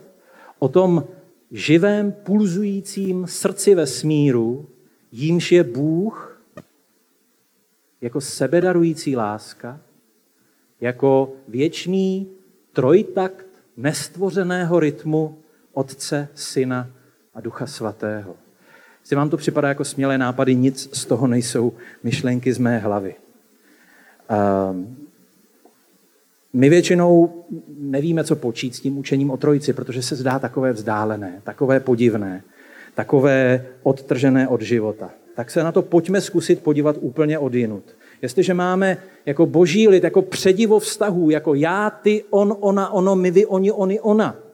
o 0.60 0.68
tom 0.68 1.04
živém, 1.52 2.12
pulzujícím 2.12 3.28
srdci 3.28 3.76
vesmíru, 3.76 4.70
jímž 5.12 5.52
je 5.52 5.64
Bůh 5.64 6.42
jako 8.02 8.22
sebedarující 8.22 9.16
láska, 9.16 9.80
jako 10.82 11.34
věčný 11.48 12.32
trojtakt 12.74 13.48
nestvořeného 13.78 14.80
rytmu 14.80 15.38
Otce, 15.78 16.28
Syna 16.36 16.90
a 17.36 17.42
Ducha 17.42 17.68
Svatého. 17.68 18.36
Jestli 19.02 19.16
vám 19.16 19.30
to 19.30 19.38
připadá 19.38 19.68
jako 19.68 19.86
smělé 19.86 20.18
nápady, 20.18 20.56
nic 20.56 20.90
z 20.94 21.06
toho 21.06 21.28
nejsou 21.28 21.74
myšlenky 22.04 22.54
z 22.54 22.58
mé 22.58 22.78
hlavy. 22.78 23.16
Um, 24.70 24.98
my 26.54 26.70
většinou 26.70 27.44
nevíme, 27.78 28.24
co 28.24 28.36
počít 28.36 28.76
s 28.76 28.80
tím 28.80 28.98
učením 28.98 29.32
o 29.32 29.38
trojici, 29.38 29.74
protože 29.74 30.02
se 30.02 30.16
zdá 30.16 30.40
takové 30.40 30.74
vzdálené, 30.74 31.42
takové 31.44 31.80
podivné, 31.80 32.44
takové 32.96 33.66
odtržené 33.84 34.48
od 34.48 34.62
života. 34.62 35.10
Tak 35.36 35.52
se 35.52 35.64
na 35.64 35.72
to 35.72 35.82
pojďme 35.82 36.22
zkusit 36.22 36.64
podívat 36.64 36.96
úplně 37.00 37.40
odjinut. 37.40 37.84
Jestliže 38.22 38.54
máme 38.54 38.98
jako 39.26 39.46
boží 39.46 39.88
lid, 39.88 40.04
jako 40.04 40.22
předivo 40.22 40.80
vztahů, 40.80 41.30
jako 41.30 41.54
já, 41.54 41.90
ty, 41.90 42.24
on, 42.30 42.58
ona, 42.60 42.90
ono, 42.90 43.16
my, 43.16 43.32
vy, 43.32 43.46
oni, 43.46 43.72
oni, 43.72 44.00
ona, 44.00 44.47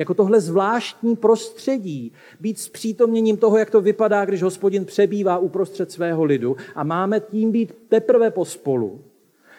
jako 0.00 0.14
tohle 0.14 0.40
zvláštní 0.40 1.16
prostředí, 1.16 2.12
být 2.40 2.58
s 2.58 2.68
přítomněním 2.68 3.36
toho, 3.36 3.58
jak 3.58 3.70
to 3.70 3.80
vypadá, 3.80 4.24
když 4.24 4.42
hospodin 4.42 4.84
přebývá 4.84 5.38
uprostřed 5.38 5.92
svého 5.92 6.24
lidu 6.24 6.56
a 6.74 6.84
máme 6.84 7.20
tím 7.20 7.52
být 7.52 7.72
teprve 7.88 8.30
pospolu, 8.30 9.00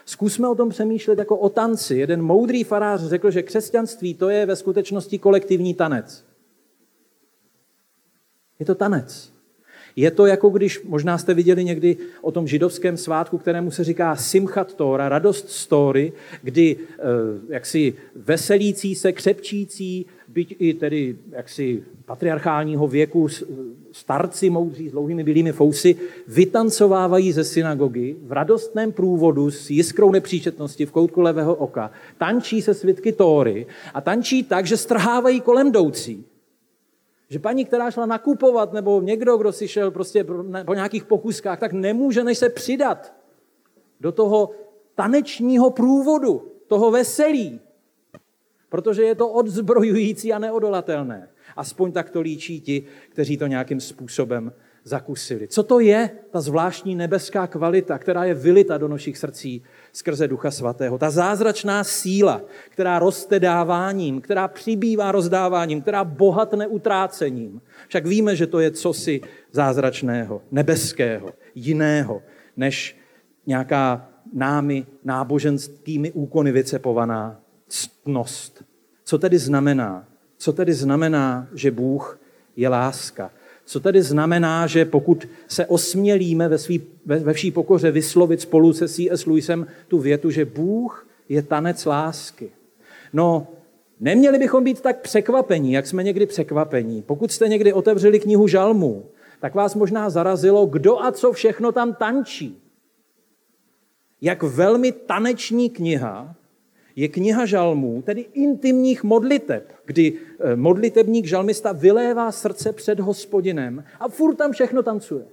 Zkusme 0.05 0.47
o 0.47 0.55
tom 0.55 0.69
přemýšlet 0.69 1.19
jako 1.19 1.37
o 1.37 1.49
tanci. 1.49 1.95
Jeden 1.95 2.21
moudrý 2.21 2.63
farář 2.63 3.01
řekl, 3.01 3.31
že 3.31 3.43
křesťanství 3.43 4.13
to 4.13 4.29
je 4.29 4.45
ve 4.45 4.55
skutečnosti 4.55 5.19
kolektivní 5.19 5.73
tanec. 5.73 6.25
Je 8.59 8.65
to 8.65 8.75
tanec. 8.75 9.33
Je 9.95 10.11
to 10.11 10.25
jako 10.25 10.49
když, 10.49 10.83
možná 10.83 11.17
jste 11.17 11.33
viděli 11.33 11.63
někdy 11.63 11.97
o 12.21 12.31
tom 12.31 12.47
židovském 12.47 12.97
svátku, 12.97 13.37
kterému 13.37 13.71
se 13.71 13.83
říká 13.83 14.15
Simchat 14.15 14.73
Tora, 14.73 15.09
radost 15.09 15.49
story, 15.49 16.13
kdy 16.43 16.75
eh, 16.77 17.03
jaksi 17.49 17.93
veselící 18.15 18.95
se, 18.95 19.11
křepčící, 19.11 20.05
byť 20.27 20.55
i 20.59 20.73
tedy 20.73 21.15
jaksi 21.31 21.83
patriarchálního 22.05 22.87
věku 22.87 23.27
starci 23.91 24.49
moudří 24.49 24.89
s 24.89 24.91
dlouhými 24.91 25.23
bílými 25.23 25.51
fousy 25.51 25.95
vytancovávají 26.27 27.31
ze 27.31 27.43
synagogy 27.43 28.15
v 28.23 28.31
radostném 28.31 28.91
průvodu 28.91 29.51
s 29.51 29.69
jiskrou 29.69 30.11
nepříčetnosti 30.11 30.85
v 30.85 30.91
koutku 30.91 31.21
levého 31.21 31.55
oka, 31.55 31.91
tančí 32.17 32.61
se 32.61 32.73
svitky 32.73 33.11
Tóry 33.11 33.67
a 33.93 34.01
tančí 34.01 34.43
tak, 34.43 34.65
že 34.65 34.77
strhávají 34.77 35.41
kolem 35.41 35.67
jdoucí. 35.67 36.25
Že 37.31 37.39
paní, 37.39 37.65
která 37.65 37.91
šla 37.91 38.05
nakupovat, 38.05 38.73
nebo 38.73 39.01
někdo, 39.01 39.37
kdo 39.37 39.51
si 39.51 39.67
šel 39.67 39.91
prostě 39.91 40.25
po 40.65 40.73
nějakých 40.73 41.05
pokuskách, 41.05 41.59
tak 41.59 41.73
nemůže 41.73 42.23
než 42.23 42.37
se 42.37 42.49
přidat 42.49 43.13
do 43.99 44.11
toho 44.11 44.51
tanečního 44.95 45.69
průvodu, 45.69 46.51
toho 46.67 46.91
veselí. 46.91 47.59
Protože 48.69 49.03
je 49.03 49.15
to 49.15 49.29
odzbrojující 49.29 50.33
a 50.33 50.39
neodolatelné. 50.39 51.29
Aspoň 51.55 51.91
tak 51.91 52.09
to 52.09 52.21
líčí 52.21 52.61
ti, 52.61 52.83
kteří 53.09 53.37
to 53.37 53.47
nějakým 53.47 53.79
způsobem 53.79 54.53
zakusili. 54.83 55.47
Co 55.47 55.63
to 55.63 55.79
je 55.79 56.09
ta 56.31 56.41
zvláštní 56.41 56.95
nebeská 56.95 57.47
kvalita, 57.47 57.97
která 57.97 58.23
je 58.23 58.33
vylita 58.33 58.77
do 58.77 58.87
našich 58.87 59.17
srdcí 59.17 59.63
skrze 59.91 60.27
Ducha 60.27 60.51
Svatého? 60.51 60.97
Ta 60.97 61.09
zázračná 61.09 61.83
síla, 61.83 62.41
která 62.69 62.99
roste 62.99 63.39
dáváním, 63.39 64.21
která 64.21 64.47
přibývá 64.47 65.11
rozdáváním, 65.11 65.81
která 65.81 66.03
bohatne 66.03 66.67
utrácením. 66.67 67.61
Však 67.87 68.05
víme, 68.05 68.35
že 68.35 68.47
to 68.47 68.59
je 68.59 68.71
cosi 68.71 69.21
zázračného, 69.51 70.41
nebeského, 70.51 71.29
jiného, 71.55 72.21
než 72.57 72.97
nějaká 73.47 74.09
námi 74.33 74.85
náboženskými 75.03 76.11
úkony 76.11 76.51
vycepovaná 76.51 77.39
ctnost. 77.67 78.63
Co 79.03 79.17
tedy 79.17 79.37
znamená 79.37 80.07
co 80.41 80.53
tedy 80.53 80.73
znamená, 80.73 81.47
že 81.53 81.71
Bůh 81.71 82.19
je 82.55 82.69
láska? 82.69 83.31
Co 83.71 83.79
tedy 83.79 84.01
znamená, 84.01 84.67
že 84.67 84.85
pokud 84.85 85.27
se 85.47 85.65
osmělíme 85.65 86.49
ve, 86.49 86.57
svý, 86.57 86.81
ve, 87.05 87.19
ve 87.19 87.33
vší 87.33 87.51
pokoře 87.51 87.91
vyslovit 87.91 88.41
spolu 88.41 88.73
se 88.73 88.87
C.S. 88.87 89.25
Lewisem 89.25 89.67
tu 89.87 89.99
větu, 89.99 90.29
že 90.31 90.45
Bůh 90.45 91.07
je 91.29 91.41
tanec 91.41 91.85
lásky? 91.85 92.51
No, 93.13 93.47
neměli 93.99 94.39
bychom 94.39 94.63
být 94.63 94.81
tak 94.81 95.01
překvapení, 95.01 95.71
jak 95.71 95.87
jsme 95.87 96.03
někdy 96.03 96.25
překvapení. 96.25 97.01
Pokud 97.01 97.31
jste 97.31 97.47
někdy 97.47 97.73
otevřeli 97.73 98.19
knihu 98.19 98.47
Žalmů, 98.47 99.05
tak 99.39 99.55
vás 99.55 99.75
možná 99.75 100.09
zarazilo, 100.09 100.65
kdo 100.65 101.03
a 101.03 101.11
co 101.11 101.31
všechno 101.31 101.71
tam 101.71 101.93
tančí. 101.93 102.61
Jak 104.21 104.43
velmi 104.43 104.91
taneční 104.91 105.69
kniha 105.69 106.35
je 107.01 107.07
kniha 107.07 107.45
žalmů, 107.45 108.01
tedy 108.01 108.25
intimních 108.33 109.03
modliteb, 109.03 109.73
kdy 109.85 110.13
eh, 110.39 110.55
modlitebník 110.55 111.25
žalmista 111.25 111.71
vylévá 111.71 112.31
srdce 112.31 112.73
před 112.73 112.99
hospodinem 112.99 113.83
a 113.99 114.09
furt 114.09 114.35
tam 114.35 114.51
všechno 114.51 114.83
tancuje. 114.83 115.25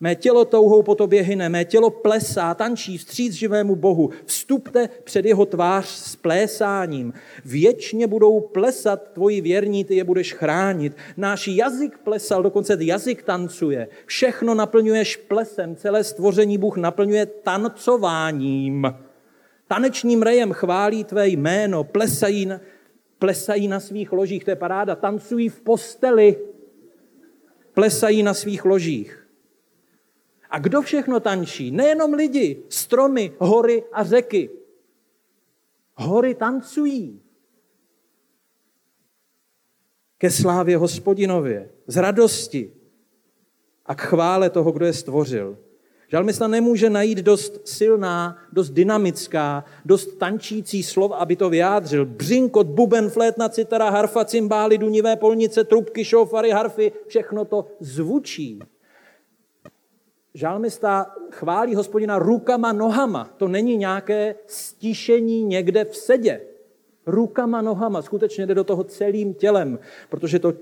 Mé 0.00 0.14
tělo 0.14 0.44
touhou 0.44 0.82
po 0.82 0.94
tobě 0.94 1.22
hyne, 1.22 1.48
mé 1.48 1.64
tělo 1.64 1.90
plesá, 1.90 2.54
tančí 2.54 2.98
vstříc 2.98 3.32
živému 3.32 3.76
Bohu. 3.76 4.10
Vstupte 4.24 4.88
před 5.04 5.24
jeho 5.24 5.46
tvář 5.46 5.86
s 5.86 6.16
plésáním. 6.16 7.12
Věčně 7.44 8.06
budou 8.06 8.40
plesat 8.40 9.02
tvoji 9.12 9.40
věrní, 9.40 9.84
ty 9.84 9.96
je 9.96 10.04
budeš 10.04 10.34
chránit. 10.34 10.96
Náš 11.16 11.48
jazyk 11.48 11.98
plesal, 11.98 12.42
dokonce 12.42 12.76
jazyk 12.80 13.22
tancuje. 13.22 13.88
Všechno 14.06 14.54
naplňuješ 14.54 15.16
plesem, 15.16 15.76
celé 15.76 16.04
stvoření 16.04 16.58
Bůh 16.58 16.76
naplňuje 16.76 17.26
tancováním. 17.26 19.05
Tanečním 19.66 20.22
rejem 20.22 20.52
chválí 20.52 21.04
tvé 21.04 21.28
jméno, 21.28 21.84
plesají 21.84 22.46
na, 22.46 22.60
plesají 23.18 23.68
na 23.68 23.80
svých 23.80 24.12
ložích, 24.12 24.44
to 24.44 24.50
je 24.50 24.56
paráda, 24.56 24.94
tancují 24.94 25.48
v 25.48 25.60
posteli, 25.60 26.38
plesají 27.74 28.22
na 28.22 28.34
svých 28.34 28.64
ložích. 28.64 29.28
A 30.50 30.58
kdo 30.58 30.82
všechno 30.82 31.20
tančí? 31.20 31.70
Nejenom 31.70 32.14
lidi, 32.14 32.62
stromy, 32.68 33.32
hory 33.38 33.84
a 33.92 34.04
řeky. 34.04 34.50
Hory 35.94 36.34
tancují. 36.34 37.22
Ke 40.18 40.30
slávě 40.30 40.76
hospodinově, 40.76 41.70
z 41.86 41.96
radosti 41.96 42.72
a 43.86 43.94
k 43.94 44.00
chvále 44.00 44.50
toho, 44.50 44.72
kdo 44.72 44.86
je 44.86 44.92
stvořil. 44.92 45.58
Žalmista 46.08 46.48
nemůže 46.48 46.90
najít 46.90 47.18
dost 47.18 47.68
silná, 47.68 48.38
dost 48.52 48.70
dynamická, 48.70 49.64
dost 49.84 50.06
tančící 50.06 50.82
slov, 50.82 51.12
aby 51.12 51.36
to 51.36 51.50
vyjádřil. 51.50 52.06
Břinkot, 52.06 52.66
buben, 52.66 53.10
flétna, 53.10 53.48
citara, 53.48 53.90
harfa, 53.90 54.24
cymbály, 54.24 54.78
dunivé 54.78 55.16
polnice, 55.16 55.64
trubky, 55.64 56.04
šofary, 56.04 56.50
harfy, 56.50 56.92
všechno 57.06 57.44
to 57.44 57.66
zvučí. 57.80 58.58
Žalmista 60.34 61.06
chválí 61.30 61.74
hospodina 61.74 62.18
rukama, 62.18 62.72
nohama. 62.72 63.34
To 63.36 63.48
není 63.48 63.76
nějaké 63.76 64.34
stišení 64.46 65.44
někde 65.44 65.84
v 65.84 65.96
sedě. 65.96 66.40
Rukama, 67.06 67.62
nohama. 67.62 68.02
Skutečně 68.02 68.46
jde 68.46 68.54
do 68.54 68.64
toho 68.64 68.84
celým 68.84 69.34
tělem, 69.34 69.78
protože 70.08 70.38
to 70.38 70.52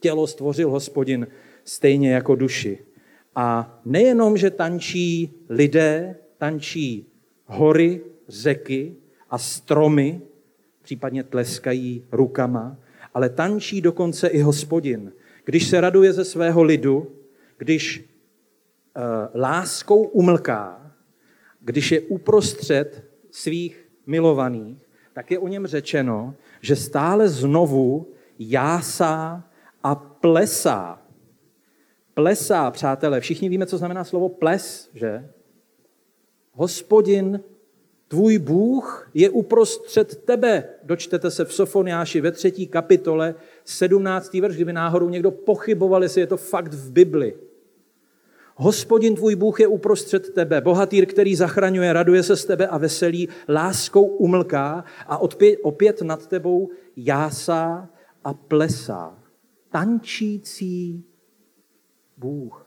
tělo 0.00 0.26
stvořil 0.26 0.70
hospodin 0.70 1.26
stejně 1.64 2.12
jako 2.12 2.34
duši. 2.34 2.78
A 3.38 3.78
nejenom, 3.84 4.36
že 4.36 4.50
tančí 4.50 5.34
lidé, 5.48 6.16
tančí 6.38 7.06
hory, 7.46 8.00
řeky 8.28 8.96
a 9.30 9.38
stromy, 9.38 10.20
případně 10.82 11.24
tleskají 11.24 12.04
rukama, 12.12 12.76
ale 13.14 13.28
tančí 13.28 13.80
dokonce 13.80 14.28
i 14.28 14.40
hospodin. 14.40 15.12
Když 15.44 15.68
se 15.68 15.80
raduje 15.80 16.12
ze 16.12 16.24
svého 16.24 16.62
lidu, 16.62 17.10
když 17.58 18.00
uh, 18.00 19.02
láskou 19.40 20.02
umlká, 20.02 20.92
když 21.60 21.92
je 21.92 22.00
uprostřed 22.00 23.04
svých 23.30 23.88
milovaných, 24.06 24.86
tak 25.12 25.30
je 25.30 25.38
o 25.38 25.48
něm 25.48 25.66
řečeno, 25.66 26.34
že 26.60 26.76
stále 26.76 27.28
znovu 27.28 28.12
jásá 28.38 29.44
a 29.82 29.94
plesá 29.94 30.97
plesá, 32.18 32.70
přátelé. 32.70 33.20
Všichni 33.20 33.48
víme, 33.48 33.66
co 33.66 33.78
znamená 33.78 34.04
slovo 34.04 34.28
ples, 34.28 34.90
že? 34.94 35.28
Hospodin, 36.52 37.40
tvůj 38.08 38.38
Bůh 38.38 39.10
je 39.14 39.30
uprostřed 39.30 40.24
tebe. 40.24 40.64
Dočtete 40.82 41.30
se 41.30 41.44
v 41.44 41.52
Sofoniáši 41.52 42.20
ve 42.20 42.32
třetí 42.32 42.66
kapitole, 42.66 43.34
17. 43.64 44.34
verš, 44.34 44.54
kdyby 44.54 44.72
náhodou 44.72 45.08
někdo 45.08 45.30
pochyboval, 45.30 46.02
jestli 46.02 46.20
je 46.20 46.26
to 46.26 46.36
fakt 46.36 46.74
v 46.74 46.92
Bibli. 46.92 47.34
Hospodin 48.56 49.14
tvůj 49.14 49.34
Bůh 49.34 49.60
je 49.60 49.66
uprostřed 49.66 50.34
tebe, 50.34 50.60
bohatýr, 50.60 51.06
který 51.06 51.36
zachraňuje, 51.36 51.92
raduje 51.92 52.22
se 52.22 52.36
z 52.36 52.44
tebe 52.44 52.66
a 52.66 52.78
veselí, 52.78 53.28
láskou 53.48 54.02
umlká 54.02 54.84
a 55.06 55.18
opět, 55.18 55.58
opět 55.62 56.02
nad 56.02 56.26
tebou 56.26 56.70
jásá 56.96 57.88
a 58.24 58.34
plesá. 58.34 59.18
Tančící 59.70 61.07
Bůh. 62.18 62.66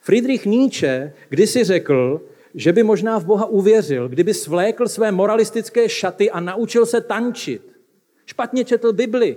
Friedrich 0.00 0.46
Nietzsche 0.46 1.14
kdysi 1.28 1.64
řekl, 1.64 2.28
že 2.54 2.72
by 2.72 2.82
možná 2.82 3.18
v 3.18 3.24
Boha 3.24 3.46
uvěřil, 3.46 4.08
kdyby 4.08 4.34
svlékl 4.34 4.88
své 4.88 5.12
moralistické 5.12 5.88
šaty 5.88 6.30
a 6.30 6.40
naučil 6.40 6.86
se 6.86 7.00
tančit. 7.00 7.62
Špatně 8.26 8.64
četl 8.64 8.92
Bibli. 8.92 9.36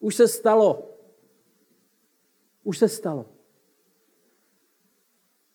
Už 0.00 0.14
se 0.14 0.28
stalo. 0.28 0.96
Už 2.64 2.78
se 2.78 2.88
stalo. 2.88 3.26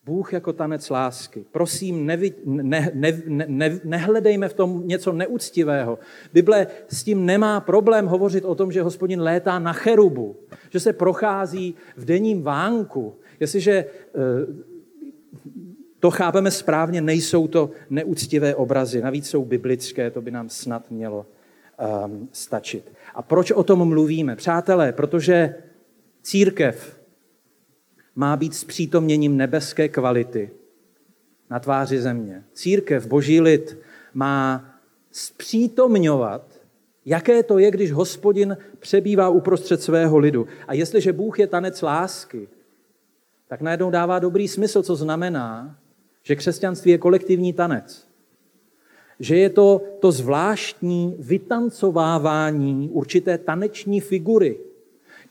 Bůh 0.06 0.32
jako 0.32 0.52
tanec 0.52 0.90
lásky. 0.90 1.44
Prosím, 1.52 2.06
nevi, 2.06 2.34
ne, 2.44 2.90
ne, 2.94 3.22
ne, 3.26 3.80
nehledejme 3.84 4.48
v 4.48 4.54
tom 4.54 4.88
něco 4.88 5.12
neúctivého. 5.12 5.98
Bible 6.32 6.66
s 6.88 7.04
tím 7.04 7.26
nemá 7.26 7.60
problém 7.60 8.06
hovořit 8.06 8.44
o 8.44 8.54
tom, 8.54 8.72
že 8.72 8.82
hospodin 8.82 9.20
létá 9.20 9.58
na 9.58 9.72
cherubu, 9.72 10.36
že 10.70 10.80
se 10.80 10.92
prochází 10.92 11.74
v 11.96 12.04
denním 12.04 12.42
vánku. 12.42 13.14
Jestliže 13.40 13.72
eh, 13.72 14.64
to 16.00 16.10
chápeme 16.10 16.50
správně, 16.50 17.00
nejsou 17.00 17.48
to 17.48 17.70
neúctivé 17.90 18.54
obrazy, 18.54 19.02
navíc 19.02 19.28
jsou 19.28 19.44
biblické, 19.44 20.10
to 20.10 20.22
by 20.22 20.30
nám 20.30 20.48
snad 20.48 20.90
mělo 20.90 21.26
um, 22.06 22.28
stačit. 22.32 22.92
A 23.14 23.22
proč 23.22 23.50
o 23.50 23.62
tom 23.62 23.88
mluvíme? 23.88 24.36
Přátelé, 24.36 24.92
protože 24.92 25.54
církev 26.22 26.93
má 28.16 28.36
být 28.36 28.54
zpřítomněním 28.54 29.36
nebeské 29.36 29.88
kvality 29.88 30.50
na 31.50 31.60
tváři 31.60 32.00
země. 32.00 32.44
Církev, 32.52 33.06
boží 33.06 33.40
lid, 33.40 33.78
má 34.14 34.64
zpřítomňovat, 35.10 36.60
jaké 37.04 37.42
to 37.42 37.58
je, 37.58 37.70
když 37.70 37.92
hospodin 37.92 38.56
přebývá 38.78 39.28
uprostřed 39.28 39.82
svého 39.82 40.18
lidu. 40.18 40.46
A 40.68 40.74
jestliže 40.74 41.12
Bůh 41.12 41.38
je 41.38 41.46
tanec 41.46 41.82
lásky, 41.82 42.48
tak 43.48 43.60
najednou 43.60 43.90
dává 43.90 44.18
dobrý 44.18 44.48
smysl, 44.48 44.82
co 44.82 44.96
znamená, 44.96 45.78
že 46.22 46.36
křesťanství 46.36 46.90
je 46.90 46.98
kolektivní 46.98 47.52
tanec. 47.52 48.08
Že 49.20 49.36
je 49.36 49.50
to 49.50 49.82
to 50.00 50.12
zvláštní 50.12 51.16
vytancovávání 51.18 52.90
určité 52.92 53.38
taneční 53.38 54.00
figury, 54.00 54.58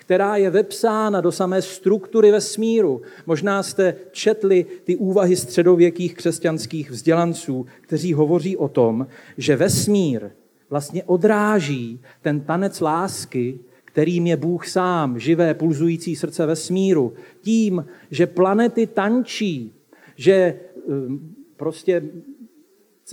která 0.05 0.35
je 0.35 0.49
vepsána 0.49 1.21
do 1.21 1.31
samé 1.31 1.61
struktury 1.61 2.31
vesmíru. 2.31 3.01
Možná 3.25 3.63
jste 3.63 3.95
četli 4.11 4.65
ty 4.83 4.95
úvahy 4.95 5.35
středověkých 5.35 6.15
křesťanských 6.15 6.91
vzdělanců, 6.91 7.65
kteří 7.81 8.13
hovoří 8.13 8.57
o 8.57 8.67
tom, 8.67 9.07
že 9.37 9.55
vesmír 9.55 10.29
vlastně 10.69 11.03
odráží 11.03 12.01
ten 12.21 12.41
tanec 12.41 12.81
lásky, 12.81 13.59
kterým 13.85 14.27
je 14.27 14.37
Bůh 14.37 14.67
sám, 14.67 15.19
živé 15.19 15.53
pulzující 15.53 16.15
srdce 16.15 16.45
vesmíru, 16.45 17.13
tím, 17.41 17.85
že 18.11 18.27
planety 18.27 18.87
tančí, 18.87 19.73
že 20.15 20.59
um, 20.85 21.35
prostě 21.57 22.03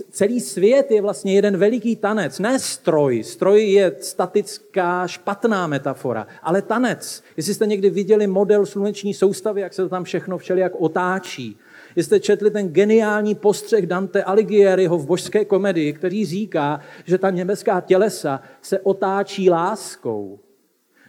celý 0.09 0.39
svět 0.39 0.91
je 0.91 1.01
vlastně 1.01 1.33
jeden 1.33 1.57
veliký 1.57 1.95
tanec, 1.95 2.39
ne 2.39 2.59
stroj. 2.59 3.23
Stroj 3.23 3.63
je 3.63 3.95
statická, 3.99 5.07
špatná 5.07 5.67
metafora, 5.67 6.27
ale 6.43 6.61
tanec. 6.61 7.23
Jestli 7.37 7.53
jste 7.53 7.67
někdy 7.67 7.89
viděli 7.89 8.27
model 8.27 8.65
sluneční 8.65 9.13
soustavy, 9.13 9.61
jak 9.61 9.73
se 9.73 9.83
to 9.83 9.89
tam 9.89 10.03
všechno 10.03 10.37
všelijak 10.37 10.71
otáčí, 10.75 11.57
Jestli 11.95 12.07
jste 12.07 12.19
četli 12.19 12.51
ten 12.51 12.69
geniální 12.69 13.35
postřeh 13.35 13.85
Dante 13.85 14.23
Alighieriho 14.23 14.97
v 14.97 15.05
božské 15.05 15.45
komedii, 15.45 15.93
který 15.93 16.25
říká, 16.25 16.79
že 17.05 17.17
ta 17.17 17.29
německá 17.29 17.81
tělesa 17.81 18.41
se 18.61 18.79
otáčí 18.79 19.49
láskou, 19.49 20.39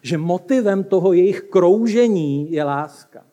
že 0.02 0.18
motivem 0.18 0.84
toho 0.84 1.12
jejich 1.12 1.40
kroužení 1.40 2.52
je 2.52 2.64
láska. 2.64 3.24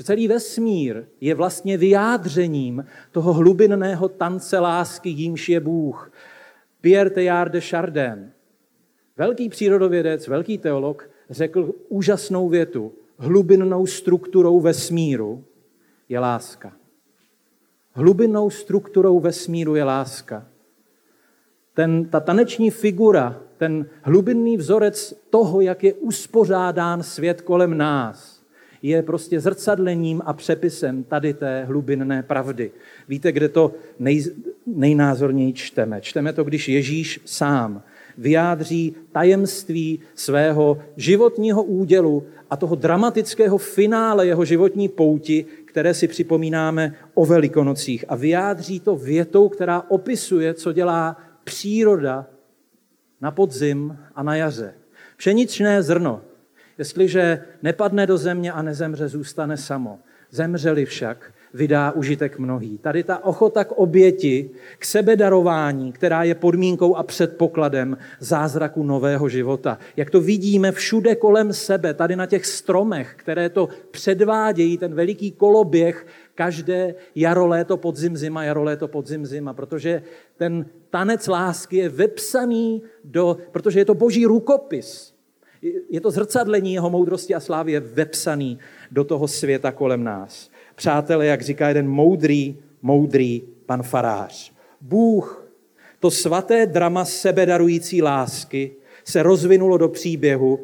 Že 0.00 0.04
celý 0.04 0.28
vesmír 0.28 1.04
je 1.20 1.34
vlastně 1.34 1.76
vyjádřením 1.76 2.84
toho 3.12 3.32
hlubinného 3.32 4.08
tance 4.08 4.58
lásky, 4.58 5.08
jímž 5.08 5.48
je 5.48 5.60
Bůh. 5.60 6.12
Pierre 6.80 7.10
Teilhard 7.10 7.52
de 7.52 7.60
Chardin, 7.60 8.30
velký 9.16 9.48
přírodovědec, 9.48 10.28
velký 10.28 10.58
teolog, 10.58 11.10
řekl 11.30 11.74
úžasnou 11.88 12.48
větu. 12.48 12.92
Hlubinnou 13.18 13.86
strukturou 13.86 14.60
vesmíru 14.60 15.44
je 16.08 16.18
láska. 16.18 16.72
Hlubinnou 17.92 18.50
strukturou 18.50 19.20
vesmíru 19.20 19.74
je 19.74 19.84
láska. 19.84 20.46
Ten, 21.74 22.04
ta 22.04 22.20
taneční 22.20 22.70
figura, 22.70 23.42
ten 23.56 23.86
hlubinný 24.02 24.56
vzorec 24.56 25.14
toho, 25.30 25.60
jak 25.60 25.84
je 25.84 25.94
uspořádán 25.94 27.02
svět 27.02 27.40
kolem 27.40 27.78
nás, 27.78 28.39
je 28.82 29.02
prostě 29.02 29.40
zrcadlením 29.40 30.22
a 30.24 30.32
přepisem 30.32 31.04
tady 31.04 31.34
té 31.34 31.64
hlubinné 31.64 32.22
pravdy. 32.22 32.70
Víte, 33.08 33.32
kde 33.32 33.48
to 33.48 33.74
nej, 33.98 34.24
nejnázorněji 34.66 35.52
čteme? 35.52 36.00
Čteme 36.00 36.32
to, 36.32 36.44
když 36.44 36.68
Ježíš 36.68 37.20
sám 37.24 37.82
vyjádří 38.18 38.94
tajemství 39.12 40.00
svého 40.14 40.78
životního 40.96 41.62
údělu 41.62 42.26
a 42.50 42.56
toho 42.56 42.74
dramatického 42.74 43.58
finále 43.58 44.26
jeho 44.26 44.44
životní 44.44 44.88
pouti, 44.88 45.46
které 45.64 45.94
si 45.94 46.08
připomínáme 46.08 46.94
o 47.14 47.26
Velikonocích. 47.26 48.04
A 48.08 48.16
vyjádří 48.16 48.80
to 48.80 48.96
větou, 48.96 49.48
která 49.48 49.84
opisuje, 49.88 50.54
co 50.54 50.72
dělá 50.72 51.16
příroda 51.44 52.26
na 53.20 53.30
podzim 53.30 53.98
a 54.14 54.22
na 54.22 54.36
jaře. 54.36 54.74
Pšeničné 55.16 55.82
zrno 55.82 56.22
Jestliže 56.80 57.44
nepadne 57.62 58.06
do 58.06 58.18
země 58.18 58.52
a 58.52 58.62
nezemře, 58.62 59.08
zůstane 59.08 59.56
samo. 59.56 59.98
Zemřeli 60.30 60.84
však, 60.84 61.32
vydá 61.54 61.92
užitek 61.92 62.38
mnohý. 62.38 62.78
Tady 62.78 63.02
ta 63.02 63.24
ochota 63.24 63.64
k 63.64 63.72
oběti, 63.72 64.50
k 64.78 64.84
sebedarování, 64.84 65.92
která 65.92 66.22
je 66.22 66.34
podmínkou 66.34 66.94
a 66.96 67.02
předpokladem 67.02 67.98
zázraku 68.20 68.82
nového 68.82 69.28
života. 69.28 69.78
Jak 69.96 70.10
to 70.10 70.20
vidíme 70.20 70.72
všude 70.72 71.14
kolem 71.14 71.52
sebe, 71.52 71.94
tady 71.94 72.16
na 72.16 72.26
těch 72.26 72.46
stromech, 72.46 73.12
které 73.16 73.48
to 73.48 73.68
předvádějí, 73.90 74.78
ten 74.78 74.94
veliký 74.94 75.30
koloběh, 75.30 76.06
každé 76.34 76.94
jaro, 77.14 77.46
léto, 77.46 77.76
podzim, 77.76 78.16
zima, 78.16 78.44
jaro, 78.44 78.62
léto, 78.62 78.88
podzim, 78.88 79.26
zima, 79.26 79.54
protože 79.54 80.02
ten 80.36 80.66
tanec 80.90 81.26
lásky 81.26 81.76
je 81.76 81.88
vepsaný 81.88 82.82
do, 83.04 83.36
protože 83.52 83.80
je 83.80 83.84
to 83.84 83.94
boží 83.94 84.26
rukopis. 84.26 85.19
Je 85.90 86.00
to 86.00 86.10
zrcadlení 86.10 86.74
jeho 86.74 86.90
moudrosti 86.90 87.34
a 87.34 87.40
slávy, 87.40 87.72
je 87.72 87.80
vepsaný 87.80 88.58
do 88.90 89.04
toho 89.04 89.28
světa 89.28 89.72
kolem 89.72 90.04
nás. 90.04 90.50
Přátelé, 90.74 91.26
jak 91.26 91.42
říká 91.42 91.68
jeden 91.68 91.88
moudrý, 91.88 92.56
moudrý 92.82 93.42
pan 93.66 93.82
farář. 93.82 94.52
Bůh, 94.80 95.50
to 96.00 96.10
svaté 96.10 96.66
drama 96.66 97.04
sebedarující 97.04 98.02
lásky, 98.02 98.72
se 99.04 99.22
rozvinulo 99.22 99.78
do 99.78 99.88
příběhu, 99.88 100.60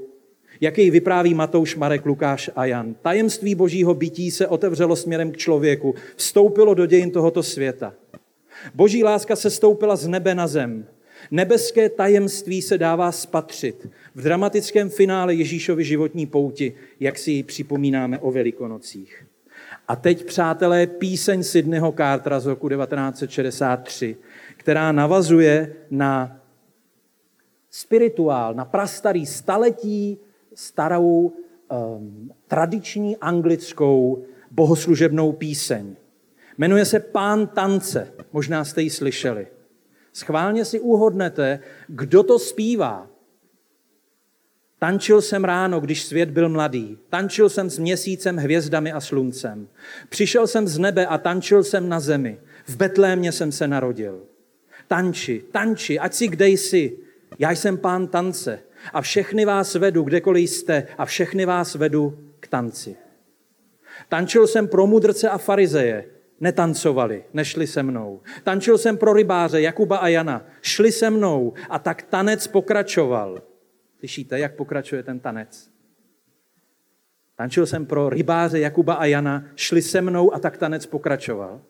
jaký 0.61 0.91
vypráví 0.91 1.35
Matouš, 1.35 1.77
Marek, 1.77 2.07
Lukáš 2.07 2.51
a 2.57 2.65
Jan. 2.65 2.95
Tajemství 3.03 3.55
božího 3.55 3.95
bytí 3.95 4.31
se 4.31 4.47
otevřelo 4.47 4.97
směrem 4.97 5.33
k 5.33 5.37
člověku, 5.37 5.95
vstoupilo 6.17 6.75
do 6.75 6.87
dějin 6.87 7.11
tohoto 7.11 7.43
světa. 7.43 7.95
Boží 8.75 9.05
láska 9.05 9.37
se 9.37 9.51
stoupila 9.51 9.97
z 9.97 10.09
nebe 10.09 10.35
na 10.35 10.47
zem. 10.47 10.87
Nebeské 11.31 11.89
tajemství 11.89 12.63
se 12.63 12.79
dává 12.79 13.13
spatřit 13.13 13.89
v 14.15 14.23
dramatickém 14.23 14.91
finále 14.91 15.35
Ježíšovy 15.35 15.85
životní 15.85 16.27
pouti, 16.27 16.73
jak 17.01 17.19
si 17.19 17.31
ji 17.31 17.43
připomínáme 17.43 18.19
o 18.19 18.31
Velikonocích. 18.31 19.27
A 19.89 19.97
teď, 19.97 20.25
přátelé, 20.25 20.87
píseň 20.87 21.43
Sydneyho 21.43 21.93
Cartera 21.93 22.41
z 22.41 22.47
roku 22.47 22.69
1963, 22.69 24.17
která 24.57 24.93
navazuje 24.93 25.77
na 25.91 26.41
spirituál, 27.71 28.55
na 28.55 28.65
prastarý 28.65 29.27
staletí 29.27 30.19
starou 30.55 31.33
um, 31.69 32.31
tradiční 32.49 33.17
anglickou 33.17 34.25
bohoslužebnou 34.51 35.33
píseň. 35.33 35.97
Jmenuje 36.59 36.85
se 36.85 37.01
Pán 37.01 37.47
tance, 37.47 38.13
možná 38.33 38.65
jste 38.65 38.83
ji 38.83 38.91
slyšeli. 38.91 39.47
Schválně 40.17 40.65
si 40.65 40.81
uhodnete, 40.81 41.61
kdo 41.89 42.23
to 42.23 42.39
zpívá. 42.39 43.07
Tančil 44.79 45.23
jsem 45.23 45.45
ráno, 45.45 45.81
když 45.81 46.05
svět 46.05 46.31
byl 46.31 46.49
mladý. 46.49 46.99
Tančil 47.09 47.49
jsem 47.49 47.71
s 47.71 47.79
měsícem, 47.79 48.37
hvězdami 48.37 48.93
a 48.93 49.01
sluncem. 49.01 49.69
Přišel 50.09 50.47
jsem 50.47 50.69
z 50.69 50.79
nebe 50.79 51.07
a 51.07 51.19
tančil 51.19 51.65
jsem 51.65 51.89
na 51.89 52.01
zemi. 52.01 52.41
V 52.67 52.77
Betlémě 52.77 53.33
jsem 53.33 53.53
se 53.53 53.69
narodil. 53.69 54.23
Tanči, 54.89 55.45
tanči, 55.53 55.99
ať 55.99 56.15
si 56.15 56.29
kde 56.29 56.49
jsi. 56.49 56.99
Já 57.39 57.51
jsem 57.51 57.79
pán 57.79 58.07
tance 58.07 58.59
a 58.93 59.01
všechny 59.01 59.45
vás 59.45 59.75
vedu, 59.75 60.03
kdekoliv 60.03 60.51
jste, 60.51 60.87
a 60.99 61.05
všechny 61.05 61.47
vás 61.47 61.75
vedu 61.75 62.19
k 62.41 62.49
tanci. 62.49 62.97
Tančil 64.09 64.47
jsem 64.47 64.69
pro 64.69 64.87
mudrce 64.87 65.29
a 65.29 65.39
farizeje, 65.39 66.05
netancovali, 66.41 67.25
nešli 67.33 67.67
se 67.67 67.83
mnou. 67.83 68.21
Tančil 68.43 68.79
jsem 68.79 68.97
pro 68.97 69.13
rybáře 69.13 69.61
Jakuba 69.61 69.97
a 69.97 70.09
Jana, 70.09 70.47
šli 70.63 70.93
se 70.93 71.11
mnou 71.11 71.55
a 71.71 71.79
tak 71.79 72.03
tanec 72.03 72.47
pokračoval. 72.47 73.43
Slyšíte, 73.99 74.39
jak 74.39 74.57
pokračuje 74.57 75.03
ten 75.03 75.21
tanec? 75.21 75.71
Tančil 77.37 77.67
jsem 77.67 77.87
pro 77.87 78.09
rybáře 78.09 78.59
Jakuba 78.59 78.95
a 78.95 79.05
Jana, 79.05 79.45
šli 79.57 79.83
se 79.83 80.01
mnou 80.01 80.35
a 80.35 80.39
tak 80.39 80.57
tanec 80.57 80.87
pokračoval. 80.87 81.61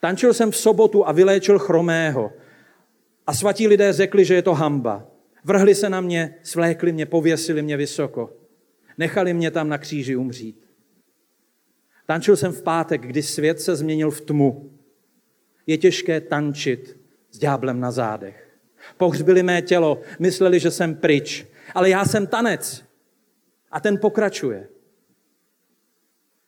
Tančil 0.00 0.34
jsem 0.34 0.50
v 0.50 0.56
sobotu 0.56 1.08
a 1.08 1.12
vyléčil 1.12 1.58
chromého. 1.58 2.32
A 3.26 3.34
svatí 3.34 3.68
lidé 3.68 3.92
řekli, 3.92 4.24
že 4.24 4.34
je 4.34 4.42
to 4.42 4.54
hamba. 4.54 5.06
Vrhli 5.44 5.74
se 5.74 5.90
na 5.90 6.00
mě, 6.00 6.34
svlékli 6.42 6.92
mě, 6.92 7.06
pověsili 7.06 7.62
mě 7.62 7.76
vysoko. 7.76 8.30
Nechali 8.98 9.34
mě 9.34 9.50
tam 9.50 9.68
na 9.68 9.78
kříži 9.78 10.16
umřít. 10.16 10.71
Tančil 12.06 12.36
jsem 12.36 12.52
v 12.52 12.62
pátek, 12.62 13.06
kdy 13.06 13.22
svět 13.22 13.60
se 13.60 13.76
změnil 13.76 14.10
v 14.10 14.20
tmu. 14.20 14.70
Je 15.66 15.78
těžké 15.78 16.20
tančit 16.20 16.96
s 17.30 17.38
ďáblem 17.38 17.80
na 17.80 17.90
zádech. 17.90 18.58
Pohřbili 18.96 19.42
mé 19.42 19.62
tělo, 19.62 20.00
mysleli, 20.18 20.60
že 20.60 20.70
jsem 20.70 20.94
pryč, 20.94 21.46
ale 21.74 21.90
já 21.90 22.04
jsem 22.04 22.26
tanec. 22.26 22.84
A 23.70 23.80
ten 23.80 23.98
pokračuje. 23.98 24.68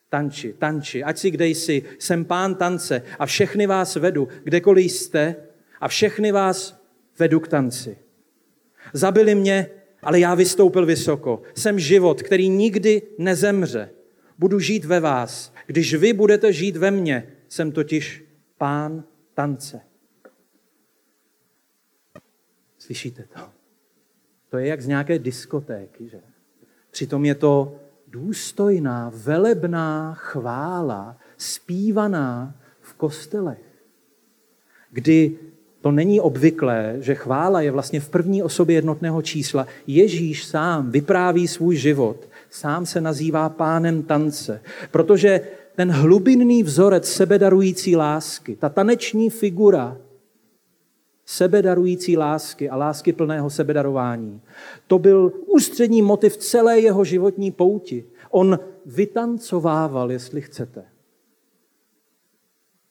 Tanči, 0.09 0.55
tanči, 0.59 1.05
ať 1.05 1.19
si 1.19 1.31
kde 1.31 1.47
jsi, 1.47 1.83
jsem 1.99 2.25
pán 2.25 2.55
tance 2.55 3.03
a 3.19 3.27
všechny 3.27 3.67
vás 3.67 3.97
vedu, 3.97 4.29
kdekoliv 4.45 4.93
jste 4.93 5.37
a 5.81 5.89
všechny 5.89 6.33
vás 6.33 6.83
vedu 7.19 7.41
k 7.41 7.49
tanci. 7.49 7.99
Zabili 8.93 9.35
mě, 9.35 9.71
ale 10.03 10.21
já 10.21 10.35
vystoupil 10.35 10.87
vysoko. 10.87 11.43
Jsem 11.55 11.79
život, 11.79 12.23
který 12.23 12.49
nikdy 12.49 13.03
nezemře. 13.19 13.91
Budu 14.39 14.61
žít 14.61 14.85
ve 14.85 15.01
vás. 15.01 15.53
Když 15.67 15.95
vy 15.95 16.13
budete 16.13 16.53
žít 16.53 16.77
ve 16.77 16.91
mně, 16.91 17.29
jsem 17.49 17.73
totiž 17.73 18.25
pán 18.59 19.05
tance. 19.35 19.81
Slyšíte 22.79 23.25
to? 23.35 23.41
To 24.51 24.59
je 24.59 24.67
jak 24.67 24.83
z 24.83 24.87
nějaké 24.87 25.19
diskotéky, 25.19 26.09
že? 26.09 26.21
Přitom 26.91 27.25
je 27.25 27.35
to 27.35 27.81
důstojná, 28.09 29.13
velebná 29.15 30.15
chvála, 30.15 31.17
zpívaná 31.37 32.55
v 32.81 32.95
kostelech, 32.95 33.65
kdy 34.91 35.39
to 35.81 35.91
není 35.91 36.21
obvyklé, 36.21 36.97
že 37.01 37.15
chvála 37.15 37.61
je 37.61 37.71
vlastně 37.71 38.01
v 38.01 38.09
první 38.09 38.43
osobě 38.43 38.77
jednotného 38.77 39.23
čísla. 39.23 39.67
Ježíš 39.87 40.45
sám 40.45 40.91
vypráví 40.91 41.49
svůj 41.49 41.77
život, 41.77 42.29
sám 42.55 42.87
se 42.87 43.01
nazývá 43.01 43.49
pánem 43.49 44.03
tance, 44.03 44.63
protože 44.91 45.41
ten 45.77 45.91
hlubinný 45.91 46.63
vzorec 46.63 47.09
sebedarující 47.09 47.97
lásky, 47.97 48.57
ta 48.57 48.69
taneční 48.69 49.31
figura 49.31 49.97
sebedarující 51.27 52.17
lásky 52.17 52.71
a 52.71 52.77
lásky 52.77 53.13
plného 53.13 53.51
sebedarování, 53.51 54.41
to 54.87 54.99
byl 54.99 55.33
ústřední 55.47 56.03
motiv 56.03 56.37
celé 56.37 56.81
jeho 56.81 57.05
životní 57.05 57.51
pouti. 57.51 58.05
On 58.31 58.59
vytancovával, 58.87 60.13
jestli 60.13 60.41
chcete. 60.41 60.85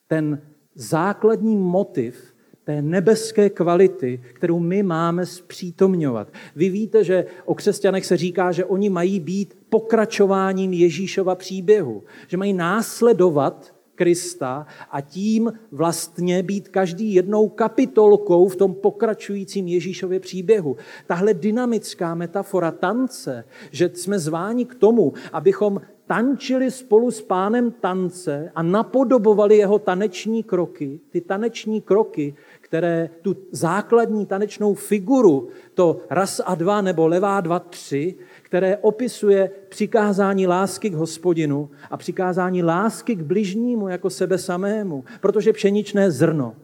Ten 0.07 0.41
základní 0.75 1.57
motiv 1.57 2.32
té 2.63 2.81
nebeské 2.81 3.49
kvality, 3.49 4.21
kterou 4.33 4.59
my 4.59 4.83
máme 4.83 5.25
zpřítomňovat. 5.25 6.27
Vy 6.55 6.69
víte, 6.69 7.03
že 7.03 7.25
o 7.45 7.55
křesťanech 7.55 8.05
se 8.05 8.17
říká, 8.17 8.51
že 8.51 8.65
oni 8.65 8.89
mají 8.89 9.19
být 9.19 9.57
pokračováním 9.69 10.73
Ježíšova 10.73 11.35
příběhu, 11.35 12.03
že 12.27 12.37
mají 12.37 12.53
následovat 12.53 13.73
Krista 13.95 14.65
a 14.91 15.01
tím 15.01 15.53
vlastně 15.71 16.43
být 16.43 16.67
každý 16.67 17.13
jednou 17.13 17.49
kapitolkou 17.49 18.47
v 18.47 18.55
tom 18.55 18.73
pokračujícím 18.73 19.67
Ježíšově 19.67 20.19
příběhu. 20.19 20.77
Tahle 21.07 21.33
dynamická 21.33 22.15
metafora 22.15 22.71
tance, 22.71 23.45
že 23.71 23.91
jsme 23.93 24.19
zváni 24.19 24.65
k 24.65 24.75
tomu, 24.75 25.13
abychom 25.33 25.81
tančili 26.07 26.71
spolu 26.71 27.11
s 27.11 27.21
pánem 27.21 27.71
tance 27.71 28.51
a 28.55 28.63
napodobovali 28.63 29.57
jeho 29.57 29.79
taneční 29.79 30.43
kroky, 30.43 30.99
ty 31.09 31.21
taneční 31.21 31.81
kroky, 31.81 32.35
které 32.73 33.09
tu 33.21 33.37
základní 33.51 34.25
tanečnou 34.25 34.73
figuru, 34.73 35.49
to 35.73 36.01
raz 36.09 36.41
a 36.45 36.55
dva 36.55 36.81
nebo 36.81 37.07
levá 37.07 37.41
dva, 37.41 37.59
tři, 37.59 38.15
které 38.41 38.77
opisuje 38.77 39.51
přikázání 39.69 40.47
lásky 40.47 40.89
k 40.89 40.93
hospodinu 40.93 41.69
a 41.91 41.97
přikázání 41.97 42.63
lásky 42.63 43.15
k 43.15 43.21
bližnímu 43.21 43.87
jako 43.87 44.09
sebe 44.09 44.37
samému, 44.37 45.03
protože 45.21 45.53
pšeničné 45.53 46.11
zrno, 46.11 46.55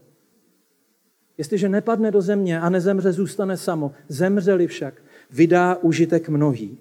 jestliže 1.38 1.70
nepadne 1.70 2.12
do 2.12 2.22
země 2.22 2.60
a 2.60 2.70
nezemře, 2.70 3.12
zůstane 3.12 3.58
samo, 3.58 3.92
zemřeli 4.08 4.68
však, 4.68 4.94
vydá 5.32 5.76
užitek 5.76 6.30
mnohý. 6.30 6.78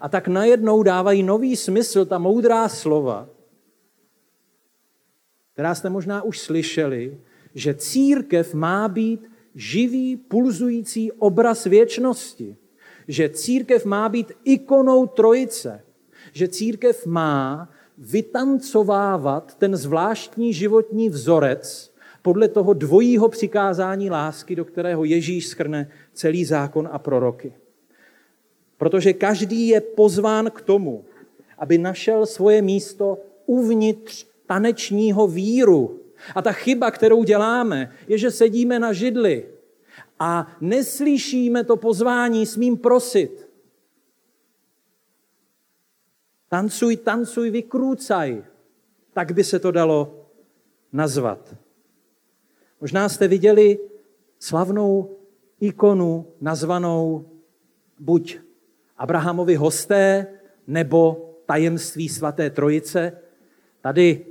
A 0.00 0.08
tak 0.08 0.28
najednou 0.28 0.82
dávají 0.82 1.22
nový 1.22 1.56
smysl 1.56 2.04
ta 2.04 2.18
moudrá 2.18 2.68
slova, 2.68 3.28
která 5.52 5.74
jste 5.74 5.90
možná 5.90 6.22
už 6.22 6.40
slyšeli, 6.40 7.18
že 7.56 7.74
církev 7.74 8.54
má 8.54 8.88
být 8.88 9.30
živý, 9.54 10.16
pulzující 10.16 11.12
obraz 11.12 11.64
věčnosti. 11.64 12.56
Že 13.08 13.28
církev 13.28 13.84
má 13.84 14.08
být 14.08 14.32
ikonou 14.44 15.06
trojice. 15.06 15.80
Že 16.32 16.48
církev 16.48 17.06
má 17.06 17.70
vytancovávat 17.98 19.54
ten 19.54 19.76
zvláštní 19.76 20.52
životní 20.52 21.08
vzorec 21.08 21.92
podle 22.22 22.48
toho 22.48 22.72
dvojího 22.72 23.28
přikázání 23.28 24.10
lásky, 24.10 24.56
do 24.56 24.64
kterého 24.64 25.04
Ježíš 25.04 25.46
skrne 25.46 25.90
celý 26.12 26.44
zákon 26.44 26.88
a 26.92 26.98
proroky. 26.98 27.52
Protože 28.78 29.12
každý 29.12 29.68
je 29.68 29.80
pozván 29.80 30.50
k 30.50 30.60
tomu, 30.60 31.04
aby 31.58 31.78
našel 31.78 32.26
svoje 32.26 32.62
místo 32.62 33.18
uvnitř 33.46 34.26
tanečního 34.46 35.26
víru, 35.26 36.05
a 36.34 36.42
ta 36.42 36.52
chyba, 36.52 36.90
kterou 36.90 37.24
děláme, 37.24 37.92
je, 38.08 38.18
že 38.18 38.30
sedíme 38.30 38.78
na 38.78 38.92
židli 38.92 39.48
a 40.18 40.56
neslyšíme 40.60 41.64
to 41.64 41.76
pozvání, 41.76 42.46
smím 42.46 42.76
prosit. 42.76 43.48
Tancuj, 46.48 46.96
tancuj, 46.96 47.50
vykrůcaj. 47.50 48.44
Tak 49.12 49.32
by 49.32 49.44
se 49.44 49.58
to 49.58 49.70
dalo 49.70 50.28
nazvat. 50.92 51.54
Možná 52.80 53.08
jste 53.08 53.28
viděli 53.28 53.78
slavnou 54.38 55.16
ikonu 55.60 56.26
nazvanou 56.40 57.30
buď 57.98 58.38
Abrahamovi 58.96 59.54
hosté 59.54 60.26
nebo 60.66 61.30
tajemství 61.46 62.08
svaté 62.08 62.50
trojice. 62.50 63.12
Tady, 63.80 64.26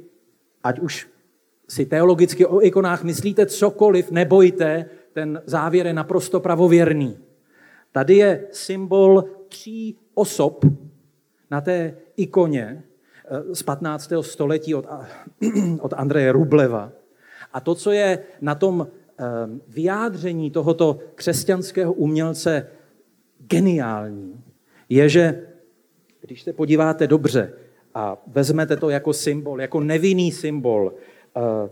ať 0.63 0.79
už 0.79 1.07
si 1.67 1.85
teologicky 1.85 2.45
o 2.45 2.61
ikonách 2.61 3.03
myslíte 3.03 3.45
cokoliv, 3.45 4.11
nebojte, 4.11 4.85
ten 5.13 5.41
závěr 5.45 5.87
je 5.87 5.93
naprosto 5.93 6.39
pravověrný. 6.39 7.17
Tady 7.91 8.15
je 8.15 8.47
symbol 8.51 9.23
tří 9.47 9.97
osob 10.13 10.65
na 11.51 11.61
té 11.61 11.97
ikoně 12.17 12.83
eh, 13.25 13.55
z 13.55 13.63
15. 13.63 14.11
století 14.21 14.75
od, 14.75 14.85
od 15.81 15.93
Andreje 15.93 16.31
Rubleva. 16.31 16.91
A 17.53 17.59
to, 17.59 17.75
co 17.75 17.91
je 17.91 18.19
na 18.41 18.55
tom 18.55 18.87
eh, 18.87 19.23
vyjádření 19.67 20.51
tohoto 20.51 20.99
křesťanského 21.15 21.93
umělce 21.93 22.67
geniální, 23.39 24.43
je, 24.89 25.09
že 25.09 25.47
když 26.21 26.41
se 26.41 26.53
podíváte 26.53 27.07
dobře 27.07 27.53
a 27.93 28.23
vezmete 28.27 28.77
to 28.77 28.89
jako 28.89 29.13
symbol, 29.13 29.61
jako 29.61 29.79
nevinný 29.79 30.31
symbol 30.31 30.93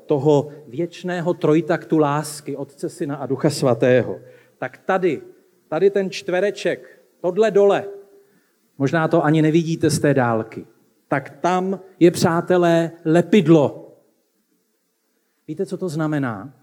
toho 0.06 0.50
věčného 0.68 1.34
trojtaktu 1.34 1.98
lásky 1.98 2.56
Otce, 2.56 2.90
Syna 2.90 3.16
a 3.16 3.26
Ducha 3.26 3.50
Svatého, 3.50 4.20
tak 4.58 4.78
tady, 4.78 5.22
tady 5.68 5.90
ten 5.90 6.10
čtvereček, 6.10 7.02
tohle 7.22 7.52
dole, 7.52 7.86
možná 8.78 9.08
to 9.08 9.26
ani 9.26 9.42
nevidíte 9.42 9.90
z 9.90 10.00
té 10.00 10.14
dálky, 10.14 10.66
tak 11.08 11.30
tam 11.30 11.80
je, 12.00 12.12
přátelé, 12.12 12.92
lepidlo. 13.06 13.80
Víte, 15.48 15.66
co 15.66 15.78
to 15.78 15.90
znamená? 15.90 16.54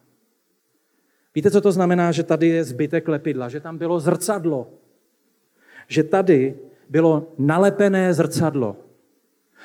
Víte, 1.34 1.50
co 1.50 1.60
to 1.60 1.72
znamená, 1.72 2.12
že 2.12 2.22
tady 2.22 2.48
je 2.48 2.64
zbytek 2.64 3.08
lepidla, 3.08 3.48
že 3.48 3.60
tam 3.60 3.78
bylo 3.78 4.00
zrcadlo, 4.00 4.70
že 5.88 6.02
tady 6.02 6.58
bylo 6.88 7.32
nalepené 7.38 8.14
zrcadlo. 8.14 8.76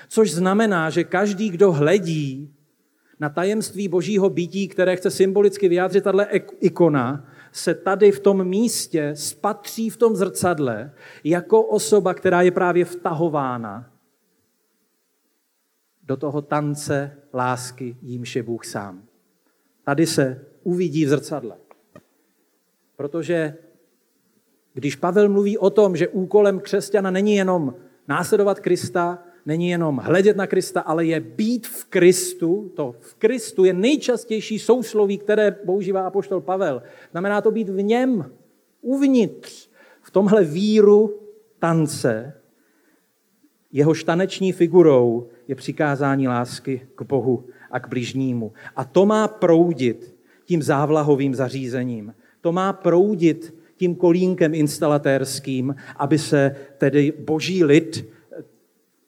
Což 0.07 0.31
znamená, 0.31 0.89
že 0.89 1.03
každý, 1.03 1.49
kdo 1.49 1.71
hledí 1.71 2.54
na 3.19 3.29
tajemství 3.29 3.87
božího 3.87 4.29
bytí, 4.29 4.67
které 4.67 4.95
chce 4.95 5.11
symbolicky 5.11 5.69
vyjádřit 5.69 6.03
tahle 6.03 6.25
ikona, 6.59 7.29
se 7.51 7.73
tady 7.75 8.11
v 8.11 8.19
tom 8.19 8.43
místě 8.43 9.11
spatří 9.15 9.89
v 9.89 9.97
tom 9.97 10.15
zrcadle 10.15 10.91
jako 11.23 11.61
osoba, 11.61 12.13
která 12.13 12.41
je 12.41 12.51
právě 12.51 12.85
vtahována 12.85 13.91
do 16.03 16.17
toho 16.17 16.41
tance 16.41 17.17
lásky, 17.33 17.97
jímž 18.01 18.35
je 18.35 18.43
Bůh 18.43 18.65
sám. 18.65 19.03
Tady 19.83 20.07
se 20.07 20.45
uvidí 20.63 21.05
v 21.05 21.09
zrcadle. 21.09 21.57
Protože 22.95 23.57
když 24.73 24.95
Pavel 24.95 25.29
mluví 25.29 25.57
o 25.57 25.69
tom, 25.69 25.95
že 25.95 26.07
úkolem 26.07 26.59
křesťana 26.59 27.11
není 27.11 27.35
jenom 27.35 27.75
následovat 28.07 28.59
Krista, 28.59 29.23
není 29.45 29.69
jenom 29.69 29.97
hledět 29.97 30.37
na 30.37 30.47
Krista, 30.47 30.81
ale 30.81 31.05
je 31.05 31.19
být 31.19 31.67
v 31.67 31.85
Kristu. 31.85 32.71
To 32.75 32.95
v 32.99 33.15
Kristu 33.15 33.65
je 33.65 33.73
nejčastější 33.73 34.59
sousloví, 34.59 35.17
které 35.17 35.51
používá 35.51 36.07
apoštol 36.07 36.41
Pavel. 36.41 36.81
Znamená 37.11 37.41
to 37.41 37.51
být 37.51 37.69
v 37.69 37.81
něm, 37.81 38.31
uvnitř, 38.81 39.69
v 40.01 40.11
tomhle 40.11 40.43
víru 40.43 41.19
tance, 41.59 42.33
jeho 43.71 43.93
taneční 44.05 44.51
figurou 44.51 45.27
je 45.47 45.55
přikázání 45.55 46.27
lásky 46.27 46.87
k 46.95 47.01
Bohu 47.01 47.43
a 47.71 47.79
k 47.79 47.87
bližnímu. 47.87 48.53
A 48.75 48.83
to 48.85 49.05
má 49.05 49.27
proudit 49.27 50.15
tím 50.45 50.63
závlahovým 50.63 51.35
zařízením. 51.35 52.13
To 52.41 52.51
má 52.51 52.73
proudit 52.73 53.55
tím 53.77 53.95
kolínkem 53.95 54.53
instalatérským, 54.53 55.75
aby 55.97 56.19
se 56.19 56.55
tedy 56.77 57.13
boží 57.19 57.63
lid 57.63 58.05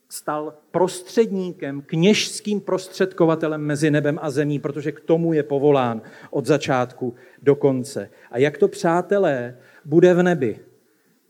stal 0.10 0.54
prostředníkem, 0.72 1.82
kněžským 1.82 2.62
prostředkovatelem 2.62 3.62
mezi 3.62 3.92
nebem 3.92 4.20
a 4.22 4.32
zemí, 4.32 4.60
protože 4.60 4.92
k 4.92 5.00
tomu 5.00 5.34
je 5.34 5.44
povolán 5.44 6.02
od 6.30 6.46
začátku 6.46 7.16
do 7.42 7.56
konce. 7.56 8.10
A 8.32 8.38
jak 8.38 8.58
to, 8.58 8.68
přátelé, 8.68 9.58
bude 9.86 10.14
v 10.14 10.24
nebi? 10.24 10.60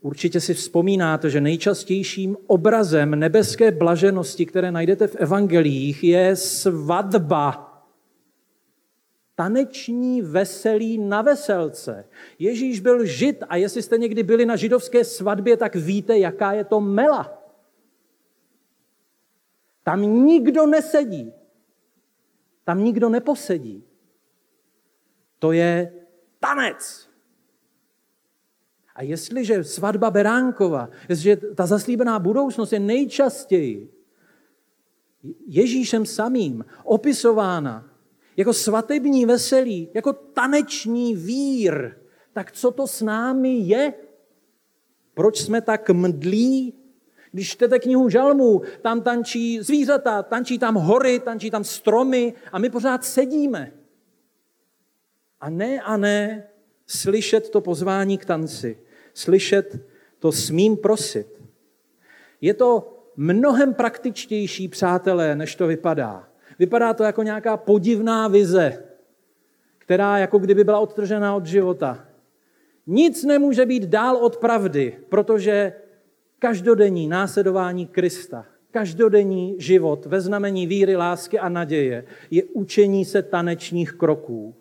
Určitě 0.00 0.40
si 0.40 0.54
vzpomínáte, 0.54 1.30
že 1.30 1.40
nejčastějším 1.40 2.36
obrazem 2.46 3.10
nebeské 3.10 3.70
blaženosti, 3.70 4.46
které 4.46 4.72
najdete 4.72 5.06
v 5.06 5.16
evangelích, 5.16 6.04
je 6.04 6.36
svatba. 6.36 7.64
Taneční 9.34 10.22
veselí 10.22 10.98
na 10.98 11.22
veselce. 11.22 12.04
Ježíš 12.38 12.80
byl 12.80 13.04
žid 13.04 13.44
a 13.48 13.56
jestli 13.56 13.82
jste 13.82 13.98
někdy 13.98 14.22
byli 14.22 14.46
na 14.46 14.56
židovské 14.56 15.04
svatbě, 15.04 15.56
tak 15.56 15.76
víte, 15.76 16.18
jaká 16.18 16.52
je 16.52 16.64
to 16.64 16.80
mela. 16.80 17.37
Tam 19.88 20.02
nikdo 20.02 20.66
nesedí. 20.66 21.32
Tam 22.64 22.84
nikdo 22.84 23.08
neposedí. 23.08 23.84
To 25.38 25.52
je 25.52 25.92
tanec. 26.40 27.08
A 28.94 29.02
jestliže 29.02 29.64
svatba 29.64 30.10
Beránkova, 30.10 30.88
jestliže 31.08 31.36
ta 31.36 31.66
zaslíbená 31.66 32.18
budoucnost 32.18 32.72
je 32.72 32.80
nejčastěji 32.80 33.90
Ježíšem 35.46 36.06
samým 36.06 36.64
opisována 36.84 37.90
jako 38.36 38.52
svatební 38.52 39.26
veselí, 39.26 39.88
jako 39.94 40.12
taneční 40.12 41.16
vír, 41.16 41.96
tak 42.32 42.52
co 42.52 42.70
to 42.70 42.86
s 42.86 43.02
námi 43.02 43.58
je? 43.58 43.92
Proč 45.14 45.40
jsme 45.40 45.60
tak 45.60 45.90
mdlí? 45.90 46.77
Když 47.32 47.50
čtete 47.50 47.78
knihu 47.78 48.08
Žalmů, 48.08 48.62
tam 48.82 49.02
tančí 49.02 49.62
zvířata, 49.62 50.22
tančí 50.22 50.58
tam 50.58 50.74
hory, 50.74 51.20
tančí 51.20 51.50
tam 51.50 51.64
stromy 51.64 52.34
a 52.52 52.58
my 52.58 52.70
pořád 52.70 53.04
sedíme. 53.04 53.72
A 55.40 55.50
ne 55.50 55.80
a 55.80 55.96
ne 55.96 56.48
slyšet 56.86 57.50
to 57.50 57.60
pozvání 57.60 58.18
k 58.18 58.24
tanci 58.24 58.78
slyšet, 59.14 59.78
to 60.18 60.32
smím 60.32 60.76
prosit. 60.76 61.42
Je 62.40 62.54
to 62.54 62.94
mnohem 63.16 63.74
praktičtější, 63.74 64.68
přátelé, 64.68 65.36
než 65.36 65.54
to 65.54 65.66
vypadá. 65.66 66.28
Vypadá 66.58 66.94
to 66.94 67.04
jako 67.04 67.22
nějaká 67.22 67.56
podivná 67.56 68.28
vize, 68.28 68.84
která 69.78 70.18
jako 70.18 70.38
kdyby 70.38 70.64
byla 70.64 70.78
odtržená 70.78 71.34
od 71.34 71.46
života. 71.46 72.04
Nic 72.86 73.24
nemůže 73.24 73.66
být 73.66 73.82
dál 73.82 74.16
od 74.16 74.36
pravdy, 74.36 74.98
protože 75.08 75.72
každodenní 76.38 77.08
následování 77.08 77.86
Krista, 77.86 78.46
každodenní 78.70 79.54
život 79.58 80.06
ve 80.06 80.20
znamení 80.20 80.66
víry, 80.66 80.96
lásky 80.96 81.38
a 81.38 81.48
naděje 81.48 82.04
je 82.30 82.44
učení 82.44 83.04
se 83.04 83.22
tanečních 83.22 83.92
kroků. 83.92 84.54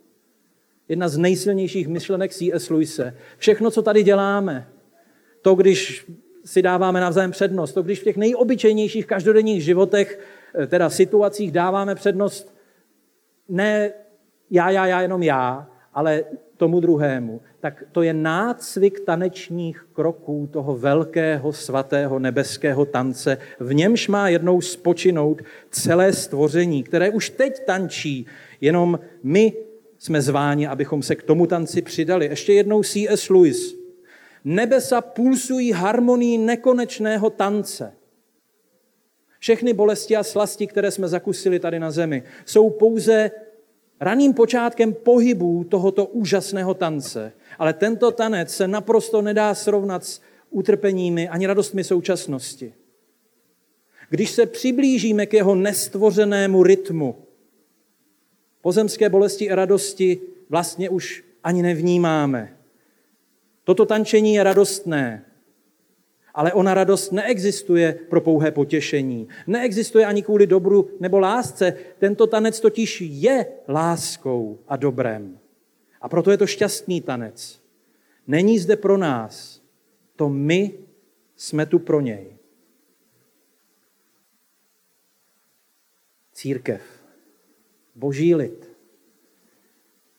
Jedna 0.90 1.10
z 1.10 1.18
nejsilnějších 1.18 1.88
myšlenek 1.88 2.34
C.S. 2.34 2.70
Lewise. 2.70 3.18
Všechno, 3.38 3.72
co 3.72 3.82
tady 3.82 4.04
děláme, 4.04 4.68
to, 5.42 5.56
když 5.56 6.06
si 6.46 6.62
dáváme 6.62 7.02
navzájem 7.02 7.32
přednost, 7.32 7.74
to, 7.74 7.84
když 7.84 8.00
v 8.00 8.04
těch 8.04 8.18
nejobyčejnějších 8.18 9.06
každodenních 9.06 9.64
životech, 9.64 10.20
eh, 10.56 10.68
teda 10.68 10.90
situacích 10.90 11.52
dáváme 11.52 11.96
přednost 11.96 12.58
ne 13.50 13.94
já, 14.52 14.70
já, 14.70 14.86
já, 14.86 15.02
jenom 15.02 15.24
já, 15.24 15.70
ale 15.94 16.24
tomu 16.58 16.80
druhému, 16.80 17.42
tak 17.60 17.84
to 17.92 18.02
je 18.02 18.14
nácvik 18.14 19.00
tanečních 19.00 19.88
kroků 19.94 20.50
toho 20.52 20.78
velkého, 20.78 21.54
svatého, 21.54 22.20
nebeského 22.20 22.86
tance. 22.86 23.38
V 23.60 23.74
němž 23.74 24.08
má 24.08 24.30
jednou 24.30 24.62
spočinout 24.62 25.42
celé 25.72 26.14
stvoření, 26.14 26.84
které 26.84 27.10
už 27.10 27.30
teď 27.30 27.66
tančí, 27.66 28.26
jenom 28.62 29.00
my 29.24 29.54
jsme 29.98 30.22
zváni, 30.22 30.68
abychom 30.68 31.04
se 31.04 31.16
k 31.16 31.24
tomu 31.24 31.48
tanci 31.48 31.82
přidali. 31.82 32.26
Ještě 32.26 32.54
jednou 32.54 32.84
C.S. 32.84 33.30
Lewis. 33.30 33.76
Nebesa 34.44 35.02
pulsují 35.02 35.72
harmonii 35.72 36.38
nekonečného 36.38 37.30
tance. 37.30 37.94
Všechny 39.40 39.74
bolesti 39.74 40.16
a 40.16 40.24
slasti, 40.24 40.68
které 40.68 40.92
jsme 40.92 41.08
zakusili 41.08 41.60
tady 41.60 41.80
na 41.80 41.92
zemi, 41.92 42.24
jsou 42.46 42.70
pouze 42.70 43.32
raným 44.00 44.34
počátkem 44.34 44.94
pohybů 44.94 45.64
tohoto 45.64 46.06
úžasného 46.06 46.74
tance. 46.74 47.34
Ale 47.60 47.74
tento 47.74 48.12
tanec 48.12 48.56
se 48.56 48.68
naprosto 48.68 49.22
nedá 49.22 49.56
srovnat 49.56 50.06
s 50.06 50.22
utrpeními 50.50 51.30
ani 51.30 51.48
radostmi 51.48 51.84
současnosti. 51.84 52.74
Když 54.10 54.30
se 54.32 54.46
přiblížíme 54.46 55.26
k 55.26 55.34
jeho 55.34 55.56
nestvořenému 55.56 56.64
rytmu, 56.64 57.16
pozemské 58.62 59.10
bolesti 59.10 59.52
a 59.52 59.56
radosti 59.56 60.20
vlastně 60.50 60.90
už 60.90 61.24
ani 61.44 61.62
nevnímáme. 61.62 62.58
Toto 63.64 63.86
tančení 63.86 64.34
je 64.34 64.44
radostné, 64.44 65.26
ale 66.38 66.54
ona 66.54 66.74
radost 66.74 67.12
neexistuje 67.12 67.94
pro 68.10 68.22
pouhé 68.22 68.52
potěšení. 68.52 69.28
Neexistuje 69.48 70.06
ani 70.06 70.24
kvůli 70.24 70.48
dobru 70.48 70.90
nebo 71.00 71.20
lásce. 71.20 71.74
Tento 72.00 72.28
tanec 72.28 72.60
totiž 72.60 73.02
je 73.02 73.46
láskou 73.68 74.60
a 74.68 74.76
dobrem. 74.76 75.40
A 76.02 76.10
proto 76.10 76.32
je 76.32 76.38
to 76.38 76.48
šťastný 76.48 77.02
tanec. 77.02 77.62
Není 78.28 78.60
zde 78.60 78.76
pro 78.76 78.98
nás. 78.98 79.62
To 80.16 80.30
my 80.30 80.74
jsme 81.36 81.66
tu 81.66 81.80
pro 81.80 82.02
něj. 82.02 82.38
Církev 86.34 86.82
boží 87.96 88.36
lid 88.36 88.72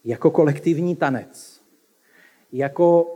jako 0.05 0.31
kolektivní 0.31 0.97
tanec, 0.97 1.62
jako 2.53 3.14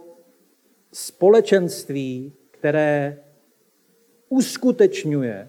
společenství, 0.92 2.32
které 2.62 3.18
uskutečňuje 4.28 5.48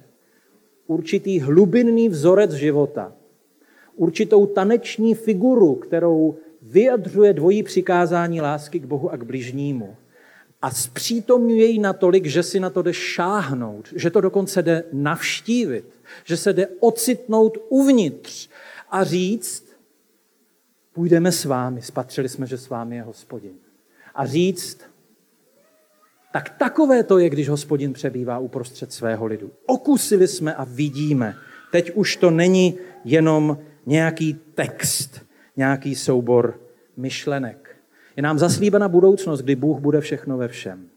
určitý 0.87 1.39
hlubinný 1.39 2.09
vzorec 2.09 2.51
života, 2.51 3.13
určitou 3.95 4.45
taneční 4.45 5.15
figuru, 5.15 5.75
kterou 5.75 6.35
vyjadřuje 6.61 7.33
dvojí 7.33 7.63
přikázání 7.63 8.41
lásky 8.41 8.79
k 8.79 8.85
Bohu 8.85 9.09
a 9.11 9.17
k 9.17 9.23
bližnímu. 9.23 9.95
A 10.61 10.71
zpřítomňuje 10.71 11.65
ji 11.65 11.79
natolik, 11.79 12.25
že 12.25 12.43
si 12.43 12.59
na 12.59 12.69
to 12.69 12.81
jde 12.81 12.93
šáhnout, 12.93 13.93
že 13.95 14.09
to 14.09 14.21
dokonce 14.21 14.61
jde 14.61 14.83
navštívit, 14.93 15.85
že 16.23 16.37
se 16.37 16.53
jde 16.53 16.67
ocitnout 16.79 17.57
uvnitř 17.69 18.49
a 18.89 19.03
říct, 19.03 19.65
půjdeme 20.93 21.31
s 21.31 21.45
vámi, 21.45 21.81
spatřili 21.81 22.29
jsme, 22.29 22.47
že 22.47 22.57
s 22.57 22.69
vámi 22.69 22.95
je 22.95 23.01
hospodin. 23.01 23.53
A 24.15 24.25
říct, 24.25 24.92
tak 26.33 26.49
takové 26.49 27.03
to 27.03 27.17
je, 27.17 27.29
když 27.29 27.49
hospodin 27.49 27.93
přebývá 27.93 28.37
uprostřed 28.37 28.93
svého 28.93 29.25
lidu. 29.25 29.51
Okusili 29.65 30.27
jsme 30.27 30.55
a 30.55 30.63
vidíme. 30.63 31.35
Teď 31.71 31.91
už 31.91 32.15
to 32.17 32.31
není 32.31 32.77
jenom 33.05 33.57
nějaký 33.85 34.33
text, 34.55 35.25
nějaký 35.57 35.95
soubor 35.95 36.59
myšlenek. 36.97 37.75
Je 38.17 38.23
nám 38.23 38.39
zaslíbena 38.39 38.89
budoucnost, 38.89 39.41
kdy 39.41 39.55
Bůh 39.55 39.79
bude 39.79 40.01
všechno 40.01 40.37
ve 40.37 40.47
všem. 40.47 40.89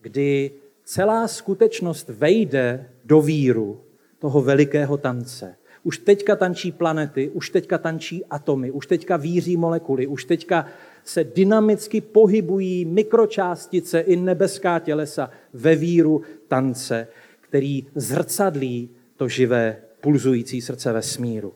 Kdy 0.00 0.50
celá 0.84 1.28
skutečnost 1.28 2.08
vejde 2.08 2.90
do 3.04 3.20
víru 3.20 3.84
toho 4.18 4.42
velikého 4.42 4.96
tance. 4.96 5.56
Už 5.82 5.98
teďka 5.98 6.36
tančí 6.36 6.72
planety, 6.72 7.30
už 7.30 7.50
teďka 7.50 7.78
tančí 7.78 8.24
atomy, 8.24 8.70
už 8.70 8.86
teďka 8.86 9.16
víří 9.16 9.56
molekuly, 9.56 10.06
už 10.06 10.24
teďka 10.24 10.66
se 11.06 11.24
dynamicky 11.24 12.00
pohybují 12.00 12.84
mikročástice 12.84 14.00
i 14.00 14.16
nebeská 14.16 14.78
tělesa 14.78 15.30
ve 15.52 15.76
víru 15.76 16.22
tance, 16.48 17.08
který 17.40 17.86
zrcadlí 17.94 18.90
to 19.16 19.28
živé, 19.28 19.76
pulzující 20.00 20.60
srdce 20.60 20.92
vesmíru. 20.92 21.54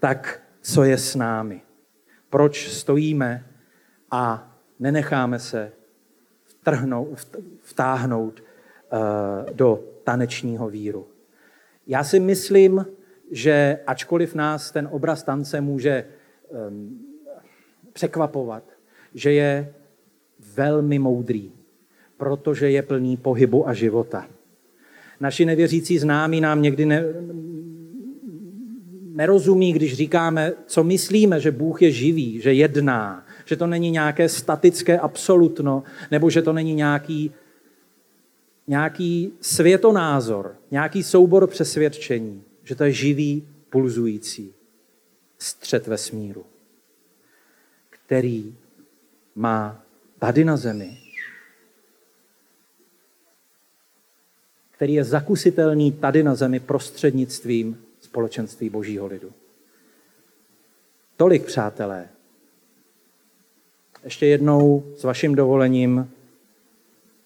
Tak 0.00 0.42
co 0.60 0.84
je 0.84 0.98
s 0.98 1.14
námi? 1.14 1.60
Proč 2.30 2.68
stojíme 2.68 3.46
a 4.10 4.56
nenecháme 4.78 5.38
se 5.38 5.72
vtrhnout, 6.44 7.38
vtáhnout 7.62 8.42
eh, 8.42 9.52
do 9.52 9.84
tanečního 10.04 10.68
víru? 10.68 11.08
Já 11.86 12.04
si 12.04 12.20
myslím, 12.20 12.86
že 13.30 13.78
ačkoliv 13.86 14.34
nás 14.34 14.70
ten 14.70 14.88
obraz 14.92 15.22
tance 15.22 15.60
může 15.60 16.04
um, 16.48 17.06
překvapovat, 17.92 18.75
že 19.16 19.32
je 19.32 19.74
velmi 20.54 20.98
moudrý, 20.98 21.52
protože 22.16 22.70
je 22.70 22.82
plný 22.82 23.16
pohybu 23.16 23.68
a 23.68 23.74
života. 23.74 24.28
Naši 25.20 25.44
nevěřící 25.44 25.98
známí 25.98 26.40
nám 26.40 26.62
někdy 26.62 26.86
ne, 26.86 27.04
nerozumí, 29.16 29.72
když 29.72 29.94
říkáme, 29.94 30.52
co 30.66 30.84
myslíme, 30.84 31.40
že 31.40 31.50
Bůh 31.50 31.82
je 31.82 31.90
živý, 31.90 32.40
že 32.40 32.52
jedná, 32.52 33.26
že 33.44 33.56
to 33.56 33.66
není 33.66 33.90
nějaké 33.90 34.28
statické 34.28 34.98
absolutno, 34.98 35.82
nebo 36.10 36.30
že 36.30 36.42
to 36.42 36.52
není 36.52 36.74
nějaký, 36.74 37.32
nějaký 38.66 39.32
světonázor, 39.40 40.56
nějaký 40.70 41.02
soubor 41.02 41.46
přesvědčení, 41.46 42.42
že 42.64 42.74
to 42.74 42.84
je 42.84 42.92
živý, 42.92 43.48
pulzující 43.70 44.54
střed 45.38 45.86
vesmíru, 45.86 46.44
který 47.90 48.54
má 49.36 49.82
tady 50.18 50.44
na 50.44 50.56
zemi, 50.56 50.98
který 54.70 54.94
je 54.94 55.04
zakusitelný 55.04 55.92
tady 55.92 56.22
na 56.22 56.34
zemi 56.34 56.60
prostřednictvím 56.60 57.84
společenství 58.00 58.70
božího 58.70 59.06
lidu. 59.06 59.32
Tolik, 61.16 61.44
přátelé. 61.44 62.08
Ještě 64.04 64.26
jednou 64.26 64.92
s 64.96 65.04
vaším 65.04 65.34
dovolením 65.34 66.10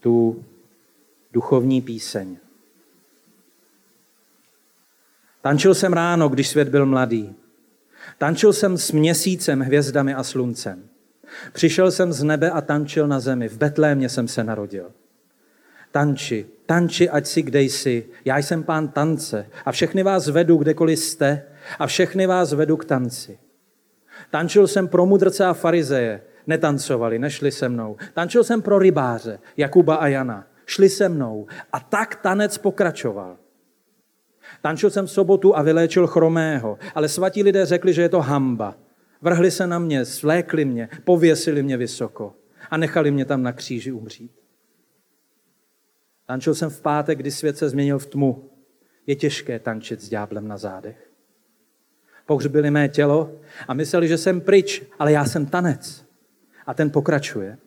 tu 0.00 0.44
duchovní 1.32 1.82
píseň. 1.82 2.36
Tančil 5.42 5.74
jsem 5.74 5.92
ráno, 5.92 6.28
když 6.28 6.48
svět 6.48 6.68
byl 6.68 6.86
mladý. 6.86 7.34
Tančil 8.18 8.52
jsem 8.52 8.78
s 8.78 8.92
měsícem, 8.92 9.60
hvězdami 9.60 10.14
a 10.14 10.22
sluncem. 10.22 10.89
Přišel 11.52 11.90
jsem 11.90 12.12
z 12.12 12.22
nebe 12.22 12.50
a 12.50 12.60
tančil 12.60 13.08
na 13.08 13.20
zemi. 13.20 13.48
V 13.48 13.58
Betlémě 13.58 14.08
jsem 14.08 14.28
se 14.28 14.44
narodil. 14.44 14.92
Tanči, 15.92 16.46
tanči, 16.66 17.10
ať 17.10 17.26
si 17.26 17.42
kde 17.42 17.62
jsi. 17.62 18.06
Já 18.24 18.38
jsem 18.38 18.62
pán 18.62 18.88
tance 18.88 19.46
a 19.64 19.72
všechny 19.72 20.02
vás 20.02 20.28
vedu, 20.28 20.56
kdekoliv 20.56 20.98
jste 20.98 21.42
a 21.78 21.86
všechny 21.86 22.26
vás 22.26 22.52
vedu 22.52 22.76
k 22.76 22.84
tanci. 22.84 23.38
Tančil 24.30 24.66
jsem 24.66 24.88
pro 24.88 25.06
mudrce 25.06 25.46
a 25.46 25.52
farizeje, 25.52 26.22
netancovali, 26.46 27.18
nešli 27.18 27.52
se 27.52 27.68
mnou. 27.68 27.96
Tančil 28.14 28.44
jsem 28.44 28.62
pro 28.62 28.78
rybáře, 28.78 29.38
Jakuba 29.56 29.94
a 29.94 30.06
Jana, 30.06 30.46
šli 30.66 30.88
se 30.88 31.08
mnou. 31.08 31.46
A 31.72 31.80
tak 31.80 32.16
tanec 32.16 32.58
pokračoval. 32.58 33.36
Tančil 34.62 34.90
jsem 34.90 35.06
v 35.06 35.10
sobotu 35.10 35.56
a 35.56 35.62
vyléčil 35.62 36.06
chromého, 36.06 36.78
ale 36.94 37.08
svatí 37.08 37.42
lidé 37.42 37.66
řekli, 37.66 37.92
že 37.92 38.02
je 38.02 38.08
to 38.08 38.20
hamba. 38.20 38.74
Vrhli 39.22 39.50
se 39.50 39.66
na 39.66 39.78
mě, 39.78 40.04
svlékli 40.04 40.64
mě, 40.64 40.88
pověsili 41.04 41.62
mě 41.62 41.76
vysoko 41.76 42.34
a 42.70 42.76
nechali 42.76 43.10
mě 43.10 43.24
tam 43.24 43.42
na 43.42 43.52
kříži 43.52 43.92
umřít. 43.92 44.32
Tančil 46.26 46.54
jsem 46.54 46.70
v 46.70 46.80
pátek, 46.80 47.18
kdy 47.18 47.30
svět 47.30 47.58
se 47.58 47.68
změnil 47.68 47.98
v 47.98 48.06
tmu. 48.06 48.50
Je 49.06 49.16
těžké 49.16 49.58
tančit 49.58 50.00
s 50.00 50.08
ďáblem 50.08 50.48
na 50.48 50.56
zádech. 50.56 51.10
Pohřbili 52.26 52.70
mé 52.70 52.88
tělo 52.88 53.40
a 53.68 53.74
mysleli, 53.74 54.08
že 54.08 54.18
jsem 54.18 54.40
pryč, 54.40 54.82
ale 54.98 55.12
já 55.12 55.24
jsem 55.24 55.46
tanec. 55.46 56.04
A 56.66 56.74
ten 56.74 56.90
pokračuje. 56.90 57.58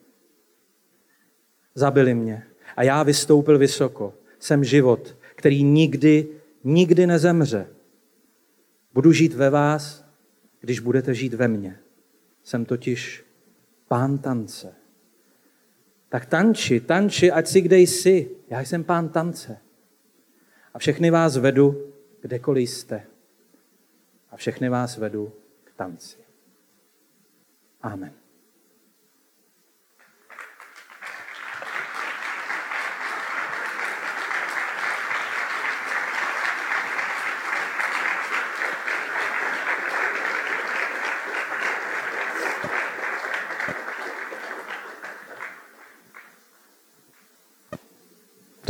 Zabili 1.74 2.14
mě 2.14 2.46
a 2.76 2.82
já 2.82 3.02
vystoupil 3.02 3.58
vysoko. 3.58 4.14
Jsem 4.38 4.64
život, 4.64 5.16
který 5.34 5.62
nikdy, 5.62 6.28
nikdy 6.64 7.06
nezemře. 7.06 7.66
Budu 8.94 9.12
žít 9.12 9.34
ve 9.34 9.50
vás, 9.50 10.03
když 10.64 10.80
budete 10.80 11.14
žít 11.14 11.34
ve 11.34 11.48
mně. 11.48 11.78
Jsem 12.42 12.64
totiž 12.64 13.24
pán 13.88 14.18
tance. 14.18 14.74
Tak 16.08 16.26
tanči, 16.26 16.80
tanči, 16.80 17.32
ať 17.32 17.46
si 17.46 17.60
kde 17.60 17.78
jsi. 17.78 18.30
Já 18.50 18.60
jsem 18.60 18.84
pán 18.84 19.08
tance. 19.08 19.58
A 20.74 20.78
všechny 20.78 21.10
vás 21.10 21.36
vedu, 21.36 21.92
kdekoliv 22.20 22.70
jste. 22.70 23.06
A 24.30 24.36
všechny 24.36 24.68
vás 24.68 24.96
vedu 24.96 25.32
k 25.64 25.72
tanci. 25.72 26.18
Amen. 27.82 28.23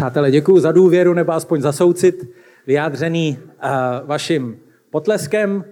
Přátelé, 0.05 0.31
děkuji 0.31 0.61
za 0.61 0.73
důvěru 0.73 1.15
nebo 1.15 1.33
aspoň 1.33 1.61
za 1.61 1.73
soucit 1.73 2.31
vyjádřený 2.67 3.39
uh, 3.39 3.71
vaším 4.07 4.59
potleskem. 4.91 5.65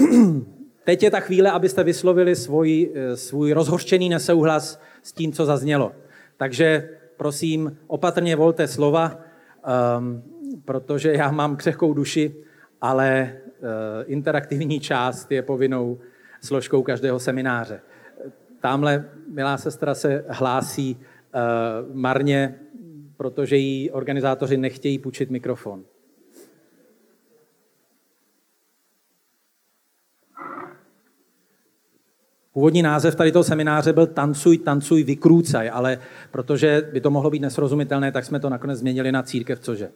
Uh, 0.00 0.42
teď 0.84 1.02
je 1.02 1.10
ta 1.10 1.20
chvíle, 1.20 1.50
abyste 1.50 1.84
vyslovili 1.84 2.36
svůj, 2.36 2.90
uh, 2.90 3.14
svůj 3.14 3.52
rozhořčený 3.52 4.08
nesouhlas 4.08 4.80
s 5.02 5.12
tím, 5.12 5.32
co 5.32 5.44
zaznělo. 5.44 5.92
Takže 6.36 6.88
prosím, 7.16 7.76
opatrně 7.86 8.36
volte 8.36 8.66
slova, 8.68 9.16
um, 9.98 10.22
protože 10.64 11.12
já 11.12 11.30
mám 11.30 11.56
křehkou 11.56 11.94
duši, 11.94 12.34
ale 12.80 13.32
uh, 13.32 13.68
interaktivní 14.06 14.80
část 14.80 15.32
je 15.32 15.42
povinnou 15.42 15.98
složkou 16.40 16.82
každého 16.82 17.18
semináře. 17.18 17.80
Tamhle 18.60 19.04
milá 19.28 19.58
sestra 19.58 19.94
se 19.94 20.24
hlásí 20.28 20.96
uh, 20.96 21.96
marně 21.96 22.54
protože 23.20 23.56
jí 23.56 23.90
organizátoři 23.90 24.56
nechtějí 24.56 24.98
půjčit 24.98 25.30
mikrofon. 25.30 25.84
Původní 32.52 32.82
název 32.82 33.14
tady 33.14 33.32
toho 33.32 33.44
semináře 33.44 33.92
byl 33.92 34.06
Tancuj, 34.06 34.58
tancuj, 34.58 35.02
vykrůcaj, 35.02 35.70
ale 35.72 35.98
protože 36.30 36.88
by 36.92 37.00
to 37.00 37.10
mohlo 37.10 37.30
být 37.30 37.42
nesrozumitelné, 37.42 38.12
tak 38.12 38.24
jsme 38.24 38.40
to 38.40 38.48
nakonec 38.48 38.78
změnili 38.78 39.12
na 39.12 39.22
církev, 39.22 39.60
cože. 39.60 39.90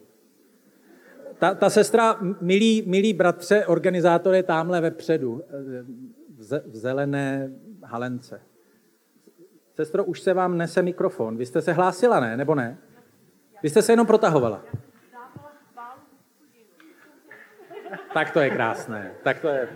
Ta, 1.39 1.53
ta 1.53 1.69
sestra, 1.69 2.19
milí, 2.41 2.83
milí 2.85 3.13
bratře, 3.13 3.65
organizátor 3.65 4.35
je 4.35 4.43
tamhle 4.43 4.81
vepředu, 4.81 5.41
v, 6.29 6.61
v 6.65 6.75
zelené 6.75 7.51
halence. 7.83 8.41
Sestro, 9.75 10.05
už 10.05 10.21
se 10.21 10.33
vám 10.33 10.57
nese 10.57 10.81
mikrofon. 10.81 11.37
Vy 11.37 11.45
jste 11.45 11.61
se 11.61 11.73
hlásila, 11.73 12.19
ne? 12.19 12.37
Nebo 12.37 12.55
ne? 12.55 12.77
Vy 13.65 13.69
jste 13.69 13.81
se 13.81 13.91
jenom 13.93 14.07
protahovala. 14.07 14.61
Tak 18.13 18.31
to 18.31 18.39
je 18.39 18.49
krásné. 18.49 19.11
Tak 19.23 19.39
to 19.39 19.47
je... 19.47 19.67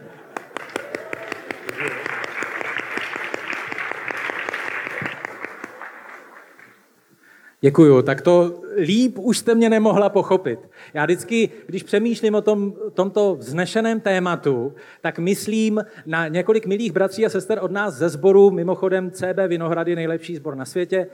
Děkuju, 7.61 8.01
tak 8.01 8.21
to 8.21 8.61
líp 8.77 9.17
už 9.17 9.37
jste 9.37 9.55
mě 9.55 9.69
nemohla 9.69 10.09
pochopit. 10.09 10.59
Já 10.93 11.05
vždycky, 11.05 11.49
když 11.67 11.83
přemýšlím 11.83 12.35
o 12.35 12.41
tom, 12.41 12.73
tomto 12.93 13.35
vznešeném 13.35 13.99
tématu, 13.99 14.75
tak 15.01 15.19
myslím 15.19 15.85
na 16.05 16.27
několik 16.27 16.65
milých 16.65 16.91
bratří 16.91 17.25
a 17.25 17.29
sester 17.29 17.59
od 17.61 17.71
nás 17.71 17.93
ze 17.93 18.09
sboru, 18.09 18.51
mimochodem 18.51 19.11
CB 19.11 19.37
Vinohrady, 19.47 19.95
nejlepší 19.95 20.35
sbor 20.35 20.55
na 20.55 20.65
světě. 20.65 21.07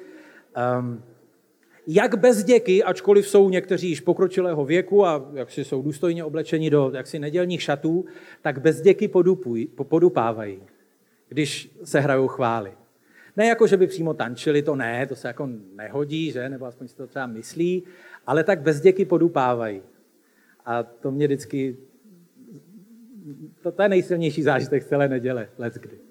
Um, 0.79 1.03
jak 1.87 2.17
bez 2.17 2.43
děky, 2.43 2.83
ačkoliv 2.83 3.27
jsou 3.27 3.49
někteří 3.49 3.89
již 3.89 4.01
pokročilého 4.01 4.65
věku 4.65 5.05
a 5.05 5.29
jak 5.33 5.51
si 5.51 5.63
jsou 5.63 5.81
důstojně 5.81 6.23
oblečeni 6.23 6.69
do 6.69 6.91
jaksi 6.93 7.19
nedělních 7.19 7.61
šatů, 7.61 8.05
tak 8.41 8.59
bez 8.61 8.81
děky 8.81 9.07
podupují, 9.07 9.67
podupávají, 9.67 10.63
když 11.29 11.71
se 11.83 11.99
hrajou 11.99 12.27
chvály. 12.27 12.71
Ne 13.37 13.47
jako, 13.47 13.67
že 13.67 13.77
by 13.77 13.87
přímo 13.87 14.13
tančili, 14.13 14.61
to 14.61 14.75
ne, 14.75 15.07
to 15.07 15.15
se 15.15 15.27
jako 15.27 15.49
nehodí, 15.75 16.31
že? 16.31 16.49
nebo 16.49 16.65
aspoň 16.65 16.87
si 16.87 16.95
to 16.95 17.07
třeba 17.07 17.27
myslí, 17.27 17.83
ale 18.27 18.43
tak 18.43 18.61
bez 18.61 18.81
děky 18.81 19.05
podupávají. 19.05 19.81
A 20.65 20.83
to 20.83 21.11
mě 21.11 21.27
vždycky, 21.27 21.77
to, 23.61 23.71
to 23.71 23.81
je 23.81 23.89
nejsilnější 23.89 24.43
zážitek 24.43 24.83
celé 24.83 25.07
neděle, 25.07 25.49
let 25.57 25.73
kdy 25.73 26.04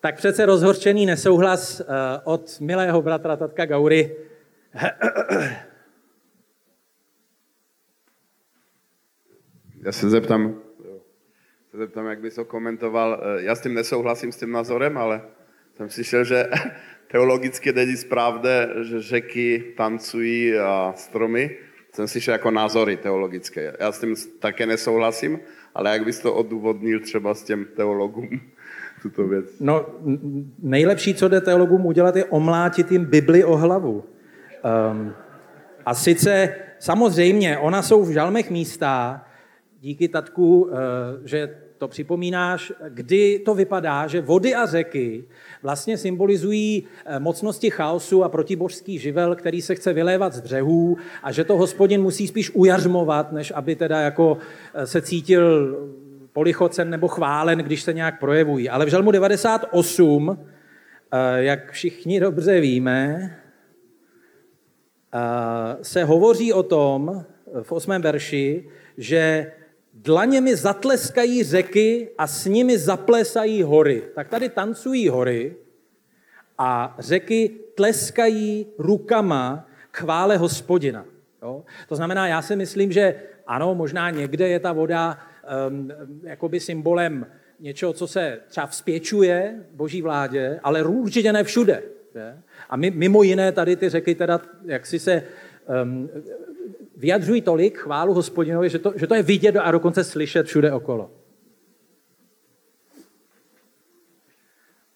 tak 0.00 0.16
přece 0.16 0.46
rozhorčený 0.46 1.06
nesouhlas 1.06 1.80
eh, 1.80 1.84
od 2.24 2.60
milého 2.60 3.02
bratra 3.02 3.36
Tatka 3.36 3.66
Gaury. 3.66 4.16
Já 9.82 9.92
se 9.92 10.10
zeptám, 10.10 10.60
se 11.70 11.76
zeptám, 11.76 12.06
jak 12.06 12.20
bys 12.20 12.34
to 12.34 12.44
komentoval. 12.44 13.22
Eh, 13.22 13.42
já 13.42 13.54
s 13.54 13.60
tím 13.60 13.74
nesouhlasím 13.74 14.32
s 14.32 14.36
tím 14.36 14.52
názorem, 14.52 14.98
ale 14.98 15.22
jsem 15.76 15.90
slyšel, 15.90 16.24
že 16.24 16.50
teologicky 17.10 17.72
není 17.72 17.96
správné, 17.96 18.68
že 18.82 19.02
řeky 19.02 19.74
tancují 19.76 20.58
a 20.58 20.92
stromy. 20.96 21.56
Jsem 21.92 22.08
slyšel 22.08 22.32
jako 22.32 22.50
názory 22.50 22.96
teologické. 22.96 23.76
Já 23.80 23.92
s 23.92 24.00
tím 24.00 24.14
také 24.38 24.66
nesouhlasím, 24.66 25.40
ale 25.74 25.90
jak 25.90 26.04
bys 26.04 26.18
to 26.18 26.34
odůvodnil 26.34 27.00
třeba 27.00 27.34
s 27.34 27.42
těm 27.42 27.64
teologům? 27.76 28.40
Tuto 29.02 29.28
věc. 29.28 29.44
No, 29.60 29.86
nejlepší, 30.62 31.14
co 31.14 31.28
jde 31.28 31.40
teologům 31.40 31.86
udělat, 31.86 32.16
je 32.16 32.24
omlátit 32.24 32.92
jim 32.92 33.04
Bibli 33.04 33.44
o 33.44 33.56
hlavu. 33.56 34.04
Um, 34.92 35.12
a 35.86 35.94
sice, 35.94 36.54
samozřejmě, 36.78 37.58
ona 37.58 37.82
jsou 37.82 38.04
v 38.04 38.10
žalmech 38.10 38.50
místa, 38.50 39.24
díky 39.80 40.08
tatku, 40.08 40.62
uh, 40.62 40.70
že 41.24 41.48
to 41.80 41.88
připomínáš, 41.88 42.72
kdy 42.88 43.38
to 43.38 43.54
vypadá, 43.54 44.06
že 44.06 44.20
vody 44.20 44.54
a 44.54 44.66
řeky 44.66 45.24
vlastně 45.62 45.96
symbolizují 45.96 46.84
eh, 47.04 47.18
mocnosti 47.18 47.70
chaosu 47.70 48.24
a 48.24 48.28
protibožský 48.28 48.98
živel, 48.98 49.36
který 49.36 49.62
se 49.62 49.74
chce 49.74 49.92
vylévat 49.92 50.32
z 50.32 50.40
břehů 50.40 50.96
a 51.22 51.32
že 51.32 51.44
to 51.44 51.56
hospodin 51.56 52.02
musí 52.02 52.28
spíš 52.28 52.50
ujařmovat, 52.54 53.32
než 53.32 53.52
aby 53.56 53.76
teda 53.76 54.00
jako 54.00 54.38
eh, 54.74 54.86
se 54.86 55.02
cítil 55.02 55.76
polichocen 56.32 56.90
nebo 56.90 57.08
chválen, 57.08 57.58
když 57.58 57.82
se 57.82 57.92
nějak 57.92 58.20
projevují. 58.20 58.70
Ale 58.70 58.86
v 58.86 58.88
žalmu 58.88 59.10
98, 59.10 60.38
eh, 61.12 61.42
jak 61.42 61.72
všichni 61.72 62.20
dobře 62.20 62.60
víme, 62.60 63.30
se 65.82 66.04
hovoří 66.04 66.52
o 66.52 66.62
tom 66.62 67.24
v 67.62 67.72
osmém 67.72 68.02
verši, 68.02 68.68
že 68.98 69.52
dlaněmi 69.94 70.56
zatleskají 70.56 71.42
řeky 71.44 72.10
a 72.18 72.26
s 72.26 72.46
nimi 72.46 72.78
zaplesají 72.78 73.62
hory. 73.62 74.02
Tak 74.14 74.28
tady 74.28 74.48
tancují 74.48 75.08
hory 75.08 75.56
a 76.58 76.96
řeky 76.98 77.50
tleskají 77.74 78.66
rukama 78.78 79.66
k 79.90 79.98
chvále 79.98 80.36
hospodina. 80.36 81.04
Jo? 81.42 81.64
To 81.88 81.96
znamená, 81.96 82.28
já 82.28 82.42
si 82.42 82.56
myslím, 82.56 82.92
že 82.92 83.14
ano, 83.46 83.74
možná 83.74 84.10
někde 84.10 84.48
je 84.48 84.60
ta 84.60 84.72
voda 84.72 85.18
jakoby 86.22 86.60
symbolem 86.60 87.26
něčeho, 87.60 87.92
co 87.92 88.06
se 88.06 88.40
třeba 88.48 88.66
vzpěčuje 88.66 89.64
boží 89.72 90.02
vládě, 90.02 90.60
ale 90.62 90.82
určitě 90.82 91.32
ne 91.32 91.44
všude. 91.44 91.82
Že? 92.14 92.36
A 92.70 92.76
mimo 92.76 93.22
jiné 93.22 93.52
tady 93.52 93.76
ty 93.76 93.88
řeky 93.88 94.14
teda, 94.14 94.40
jak 94.64 94.86
si 94.86 94.98
se 94.98 95.22
um, 95.82 96.10
vyjadřují 96.96 97.42
tolik 97.42 97.78
chválu 97.78 98.14
hospodinovi, 98.14 98.70
že 98.70 98.78
to, 98.78 98.92
že 98.96 99.06
to 99.06 99.14
je 99.14 99.22
vidět 99.22 99.56
a 99.56 99.70
dokonce 99.70 100.04
slyšet 100.04 100.46
všude 100.46 100.72
okolo. 100.72 101.10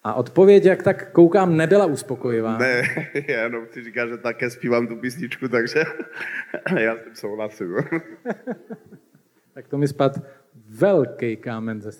A 0.03 0.13
odpověď, 0.13 0.65
jak 0.65 0.83
tak 0.83 1.11
koukám, 1.11 1.57
nebyla 1.57 1.85
uspokojivá. 1.85 2.57
Ne, 2.57 2.81
já 3.27 3.43
jenom 3.43 3.67
si 3.71 3.83
říká, 3.83 4.07
že 4.07 4.17
také 4.17 4.49
zpívám 4.49 4.87
tu 4.87 4.95
písničku, 4.95 5.47
takže 5.47 5.83
já 6.79 6.97
s 6.97 7.03
tím 7.03 7.15
souhlasím. 7.15 7.75
tak 9.55 9.67
to 9.67 9.77
mi 9.77 9.87
spad 9.87 10.19
velký 10.53 11.37
kámen 11.37 11.81
ze 11.81 11.91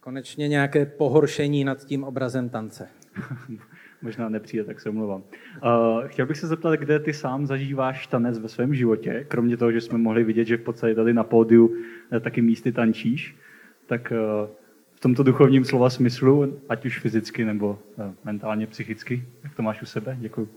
konečně 0.00 0.48
nějaké 0.48 0.86
pohoršení 0.86 1.64
nad 1.64 1.84
tím 1.84 2.04
obrazem 2.04 2.48
tance. 2.48 2.88
Možná 4.02 4.28
nepřijde, 4.28 4.64
tak 4.64 4.80
se 4.80 4.88
omlouvám. 4.88 5.22
Uh, 5.22 6.06
chtěl 6.06 6.26
bych 6.26 6.36
se 6.36 6.46
zeptat, 6.46 6.76
kde 6.76 6.98
ty 6.98 7.12
sám 7.12 7.46
zažíváš 7.46 8.06
tanec 8.06 8.38
ve 8.38 8.48
svém 8.48 8.74
životě, 8.74 9.26
kromě 9.28 9.56
toho, 9.56 9.72
že 9.72 9.80
jsme 9.80 9.98
mohli 9.98 10.24
vidět, 10.24 10.44
že 10.44 10.56
v 10.56 10.62
podstatě 10.62 10.94
tady 10.94 11.14
na 11.14 11.24
pódiu 11.24 11.76
eh, 12.12 12.20
taky 12.20 12.42
místy 12.42 12.72
tančíš, 12.72 13.36
tak 13.86 14.12
uh, 14.12 14.48
v 14.98 15.00
tomto 15.00 15.22
duchovním 15.22 15.64
slova 15.64 15.90
smyslu, 15.90 16.58
ať 16.68 16.86
už 16.86 16.98
fyzicky 17.00 17.44
nebo 17.44 17.78
uh, 17.96 18.04
mentálně, 18.24 18.66
psychicky, 18.66 19.24
jak 19.44 19.54
to 19.54 19.62
máš 19.62 19.82
u 19.82 19.86
sebe? 19.86 20.16
Děkuji. 20.20 20.48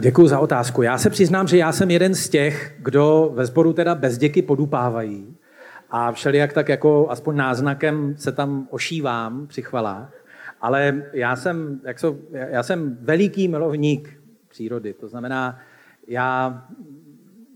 Děkuji 0.00 0.28
za 0.28 0.38
otázku. 0.38 0.82
Já 0.82 0.98
se 0.98 1.10
přiznám, 1.10 1.48
že 1.48 1.58
já 1.58 1.72
jsem 1.72 1.90
jeden 1.90 2.14
z 2.14 2.28
těch, 2.28 2.74
kdo 2.78 3.32
ve 3.34 3.46
sboru 3.46 3.72
teda 3.72 3.94
bez 3.94 4.18
děky 4.18 4.42
podupávají 4.42 5.36
a 5.90 6.12
všelijak 6.12 6.52
tak 6.52 6.68
jako 6.68 7.10
aspoň 7.10 7.36
náznakem 7.36 8.14
se 8.18 8.32
tam 8.32 8.68
ošívám 8.70 9.46
při 9.46 9.62
chvalách. 9.62 10.12
Ale 10.60 11.02
já 11.12 11.36
jsem, 11.36 11.80
jak 11.84 11.98
jsou, 11.98 12.18
já 12.32 12.62
jsem 12.62 12.98
veliký 13.00 13.48
milovník 13.48 14.20
přírody. 14.48 14.92
To 14.92 15.08
znamená, 15.08 15.58
já 16.08 16.64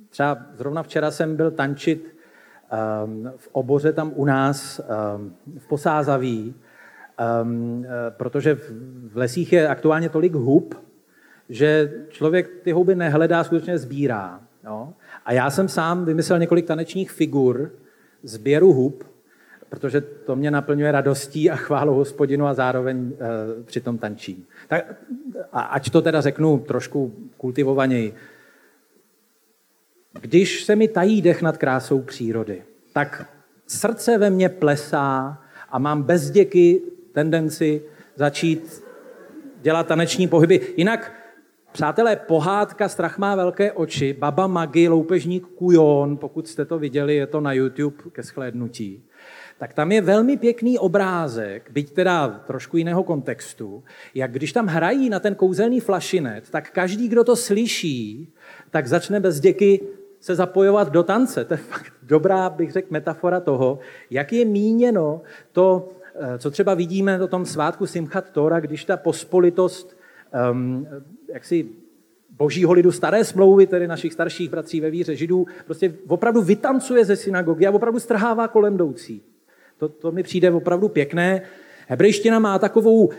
třeba 0.08 0.38
zrovna 0.54 0.82
včera 0.82 1.10
jsem 1.10 1.36
byl 1.36 1.50
tančit 1.50 2.17
v 3.36 3.48
oboře 3.52 3.92
tam 3.92 4.12
u 4.14 4.24
nás 4.24 4.80
um, 4.80 5.34
v 5.58 5.68
Posázaví, 5.68 6.54
um, 7.42 7.86
protože 8.08 8.54
v 9.12 9.16
lesích 9.16 9.52
je 9.52 9.68
aktuálně 9.68 10.08
tolik 10.08 10.34
hub, 10.34 10.74
že 11.48 11.92
člověk 12.08 12.50
ty 12.62 12.72
houby 12.72 12.94
nehledá, 12.94 13.44
skutečně 13.44 13.78
sbírá. 13.78 14.40
Jo? 14.64 14.92
A 15.24 15.32
já 15.32 15.50
jsem 15.50 15.68
sám 15.68 16.04
vymyslel 16.04 16.38
několik 16.38 16.66
tanečních 16.66 17.10
figur, 17.10 17.70
sběru 18.22 18.72
hub, 18.72 19.04
protože 19.70 20.00
to 20.00 20.36
mě 20.36 20.50
naplňuje 20.50 20.92
radostí 20.92 21.50
a 21.50 21.56
chválou 21.56 21.94
hospodinu 21.94 22.46
a 22.46 22.54
zároveň 22.54 23.12
e, 23.12 23.62
při 23.62 23.80
tom 23.80 23.98
tančím. 23.98 24.44
Tak, 24.68 24.94
a 25.52 25.60
ať 25.60 25.90
to 25.90 26.02
teda 26.02 26.20
řeknu 26.20 26.58
trošku 26.58 27.14
kultivovaněji. 27.36 28.14
Když 30.20 30.64
se 30.64 30.76
mi 30.76 30.88
tají 30.88 31.22
dech 31.22 31.42
nad 31.42 31.56
krásou 31.56 32.02
přírody, 32.02 32.62
tak 32.92 33.28
srdce 33.66 34.18
ve 34.18 34.30
mně 34.30 34.48
plesá 34.48 35.42
a 35.68 35.78
mám 35.78 36.02
bez 36.02 36.30
děky 36.30 36.82
tendenci 37.12 37.82
začít 38.16 38.82
dělat 39.62 39.86
taneční 39.86 40.28
pohyby. 40.28 40.60
Jinak 40.76 41.12
Přátelé, 41.72 42.16
pohádka 42.16 42.88
Strach 42.88 43.18
má 43.18 43.34
velké 43.34 43.72
oči, 43.72 44.16
Baba 44.18 44.46
Magi, 44.46 44.88
loupežník 44.88 45.46
Kujon, 45.46 46.16
pokud 46.16 46.48
jste 46.48 46.64
to 46.64 46.78
viděli, 46.78 47.16
je 47.16 47.26
to 47.26 47.40
na 47.40 47.52
YouTube 47.52 47.96
ke 48.12 48.22
shlédnutí. 48.22 49.02
Tak 49.58 49.72
tam 49.72 49.92
je 49.92 50.00
velmi 50.00 50.36
pěkný 50.36 50.78
obrázek, 50.78 51.70
byť 51.70 51.92
teda 51.92 52.28
trošku 52.28 52.76
jiného 52.76 53.02
kontextu, 53.02 53.84
jak 54.14 54.32
když 54.32 54.52
tam 54.52 54.66
hrají 54.66 55.10
na 55.10 55.20
ten 55.20 55.34
kouzelný 55.34 55.80
flašinet, 55.80 56.50
tak 56.50 56.70
každý, 56.70 57.08
kdo 57.08 57.24
to 57.24 57.36
slyší, 57.36 58.32
tak 58.70 58.86
začne 58.86 59.20
bez 59.20 59.40
děky 59.40 59.80
se 60.20 60.34
zapojovat 60.34 60.90
do 60.90 61.02
tance. 61.02 61.44
To 61.44 61.54
je 61.54 61.58
fakt 61.58 61.92
dobrá, 62.02 62.50
bych 62.50 62.72
řekl, 62.72 62.88
metafora 62.90 63.40
toho, 63.40 63.78
jak 64.10 64.32
je 64.32 64.44
míněno 64.44 65.22
to, 65.52 65.88
eh, 66.14 66.38
co 66.38 66.50
třeba 66.50 66.74
vidíme 66.74 67.22
o 67.22 67.28
tom 67.28 67.46
svátku 67.46 67.86
Simchat 67.86 68.30
Tora, 68.30 68.60
když 68.60 68.84
ta 68.84 68.96
pospolitost 68.96 69.96
um, 70.52 70.86
jaksi 71.32 71.68
božího 72.30 72.72
lidu 72.72 72.92
staré 72.92 73.24
smlouvy, 73.24 73.66
tedy 73.66 73.88
našich 73.88 74.12
starších 74.12 74.50
bratří 74.50 74.80
ve 74.80 74.90
víře 74.90 75.16
židů, 75.16 75.46
prostě 75.64 75.94
opravdu 76.08 76.42
vytancuje 76.42 77.04
ze 77.04 77.16
synagogy 77.16 77.66
a 77.66 77.70
opravdu 77.70 78.00
strhává 78.00 78.48
kolem 78.48 78.74
jdoucí. 78.74 79.22
To, 79.78 79.88
to 79.88 80.12
mi 80.12 80.22
přijde 80.22 80.50
opravdu 80.50 80.88
pěkné. 80.88 81.42
Hebrejština 81.86 82.38
má 82.38 82.58
takovou 82.58 83.04
uh, 83.04 83.12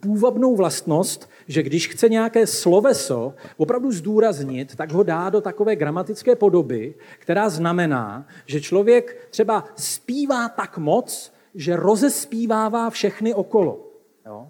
půvabnou 0.00 0.56
vlastnost, 0.56 1.30
že 1.48 1.62
když 1.62 1.88
chce 1.88 2.08
nějaké 2.08 2.46
sloveso 2.46 3.34
opravdu 3.56 3.92
zdůraznit, 3.92 4.76
tak 4.76 4.92
ho 4.92 5.02
dá 5.02 5.30
do 5.30 5.40
takové 5.40 5.76
gramatické 5.76 6.36
podoby, 6.36 6.94
která 7.18 7.48
znamená, 7.48 8.26
že 8.46 8.60
člověk 8.60 9.28
třeba 9.30 9.64
zpívá 9.76 10.48
tak 10.48 10.78
moc, 10.78 11.32
že 11.54 11.76
rozespívává 11.76 12.90
všechny 12.90 13.34
okolo. 13.34 13.92
Jo? 14.26 14.48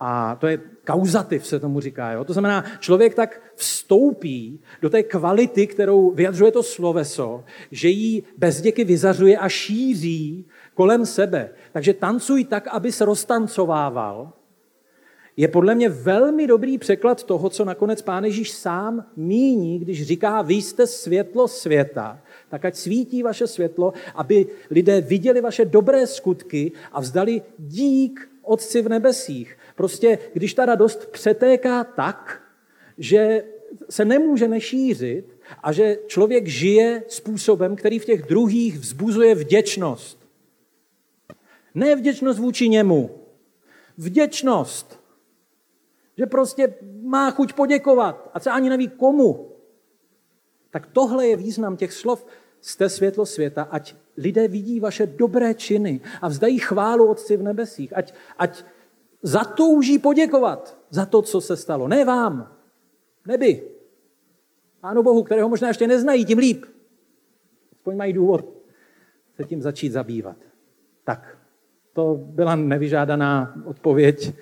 A 0.00 0.36
to 0.36 0.46
je 0.46 0.60
kauzativ, 0.86 1.46
se 1.46 1.60
tomu 1.60 1.80
říká. 1.80 2.12
Jo? 2.12 2.24
To 2.24 2.32
znamená, 2.32 2.64
člověk 2.78 3.14
tak 3.14 3.42
vstoupí 3.54 4.60
do 4.82 4.90
té 4.90 5.02
kvality, 5.02 5.66
kterou 5.66 6.10
vyjadřuje 6.10 6.52
to 6.52 6.62
sloveso, 6.62 7.44
že 7.70 7.88
ji 7.88 8.22
bez 8.36 8.60
děky 8.60 8.84
vyzařuje 8.84 9.38
a 9.38 9.48
šíří 9.48 10.46
kolem 10.74 11.06
sebe. 11.06 11.50
Takže 11.72 11.94
tancuj 11.94 12.44
tak, 12.44 12.68
aby 12.68 12.92
se 12.92 13.04
roztancovával. 13.04 14.32
Je 15.40 15.48
podle 15.48 15.74
mě 15.74 15.88
velmi 15.88 16.46
dobrý 16.46 16.78
překlad 16.78 17.24
toho, 17.24 17.50
co 17.50 17.64
nakonec 17.64 18.02
Pán 18.02 18.24
Ježíš 18.24 18.50
sám 18.52 19.06
míní, 19.16 19.78
když 19.78 20.06
říká, 20.06 20.42
vy 20.42 20.54
jste 20.54 20.86
světlo 20.86 21.48
světa, 21.48 22.20
tak 22.48 22.64
ať 22.64 22.76
svítí 22.76 23.22
vaše 23.22 23.46
světlo, 23.46 23.92
aby 24.14 24.46
lidé 24.70 25.00
viděli 25.00 25.40
vaše 25.40 25.64
dobré 25.64 26.06
skutky 26.06 26.72
a 26.92 27.00
vzdali 27.00 27.42
dík 27.58 28.30
Otci 28.42 28.82
v 28.82 28.88
nebesích. 28.88 29.56
Prostě 29.76 30.18
když 30.32 30.54
ta 30.54 30.66
radost 30.66 31.06
přetéká 31.06 31.84
tak, 31.84 32.42
že 32.98 33.44
se 33.90 34.04
nemůže 34.04 34.48
nešířit 34.48 35.24
a 35.62 35.72
že 35.72 35.98
člověk 36.06 36.46
žije 36.46 37.02
způsobem, 37.08 37.76
který 37.76 37.98
v 37.98 38.04
těch 38.04 38.22
druhých 38.22 38.78
vzbuzuje 38.78 39.34
vděčnost. 39.34 40.18
Ne 41.74 41.96
vděčnost 41.96 42.38
vůči 42.38 42.68
němu, 42.68 43.10
vděčnost. 43.98 44.99
Že 46.20 46.26
prostě 46.26 46.74
má 47.02 47.30
chuť 47.30 47.52
poděkovat 47.52 48.30
a 48.34 48.40
se 48.40 48.50
ani 48.50 48.68
neví 48.68 48.88
komu. 48.88 49.56
Tak 50.70 50.86
tohle 50.86 51.26
je 51.26 51.36
význam 51.36 51.76
těch 51.76 51.92
slov. 51.92 52.26
Jste 52.60 52.88
světlo 52.88 53.26
světa, 53.26 53.62
ať 53.62 53.94
lidé 54.16 54.48
vidí 54.48 54.80
vaše 54.80 55.06
dobré 55.06 55.54
činy 55.54 56.00
a 56.22 56.28
vzdají 56.28 56.58
chválu 56.58 57.08
Otci 57.08 57.36
v 57.36 57.42
nebesích. 57.42 57.96
Ať, 57.96 58.14
ať 58.38 58.64
zatouží 59.22 59.98
poděkovat 59.98 60.78
za 60.90 61.06
to, 61.06 61.22
co 61.22 61.40
se 61.40 61.56
stalo. 61.56 61.88
Ne 61.88 62.04
vám, 62.04 62.52
nebi. 63.26 63.64
Pánu 64.80 65.02
Bohu, 65.02 65.22
kterého 65.22 65.48
možná 65.48 65.68
ještě 65.68 65.86
neznají, 65.86 66.24
tím 66.24 66.38
líp. 66.38 66.64
Aspoň 67.72 67.96
mají 67.96 68.12
důvod 68.12 68.44
se 69.36 69.44
tím 69.44 69.62
začít 69.62 69.92
zabývat. 69.92 70.36
Tak, 71.04 71.38
to 71.92 72.20
byla 72.20 72.56
nevyžádaná 72.56 73.54
odpověď, 73.64 74.34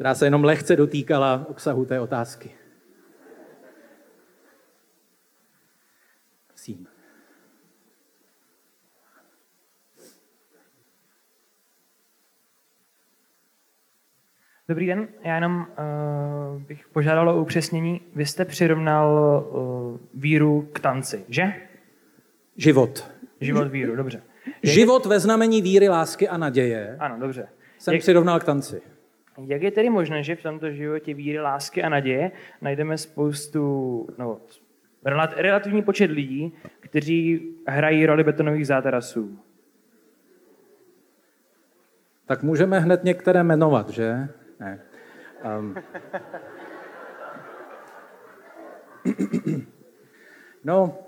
která 0.00 0.14
se 0.14 0.26
jenom 0.26 0.44
lehce 0.44 0.76
dotýkala 0.76 1.46
obsahu 1.48 1.84
té 1.84 2.00
otázky. 2.00 2.50
Prosím. 6.46 6.86
Dobrý 14.68 14.86
den, 14.86 15.08
já 15.22 15.34
jenom 15.34 15.66
uh, 16.56 16.62
bych 16.62 16.88
požádal 16.88 17.28
o 17.28 17.40
upřesnění. 17.42 18.00
Vy 18.14 18.26
jste 18.26 18.44
přirovnal 18.44 19.08
uh, 19.52 19.98
víru 20.14 20.68
k 20.72 20.80
tanci, 20.80 21.24
že? 21.28 21.52
Život. 22.56 23.10
Život 23.40 23.68
víru, 23.68 23.96
dobře. 23.96 24.22
Život 24.62 25.06
ve 25.06 25.20
znamení 25.20 25.62
víry, 25.62 25.88
lásky 25.88 26.28
a 26.28 26.36
naděje 26.36 26.96
Ano, 27.00 27.18
dobře. 27.18 27.48
jsem 27.78 27.94
Jak, 27.94 28.02
přirovnal 28.02 28.40
k 28.40 28.44
tanci. 28.44 28.82
Jak 29.46 29.62
je 29.62 29.70
tedy 29.70 29.90
možné, 29.90 30.22
že 30.22 30.36
v 30.36 30.42
tomto 30.42 30.70
životě 30.70 31.14
víry, 31.14 31.40
lásky 31.40 31.82
a 31.82 31.88
naděje 31.88 32.30
najdeme 32.60 32.98
spoustu, 32.98 34.06
no, 34.18 34.40
relat, 35.04 35.34
relativní 35.36 35.82
počet 35.82 36.10
lidí, 36.10 36.52
kteří 36.80 37.50
hrají 37.66 38.06
roli 38.06 38.24
betonových 38.24 38.66
zátarasů? 38.66 39.38
Tak 42.26 42.42
můžeme 42.42 42.80
hned 42.80 43.04
některé 43.04 43.44
jmenovat, 43.44 43.88
že? 43.88 44.28
Ne. 44.60 44.80
Um. 45.56 45.74
No, 50.64 50.98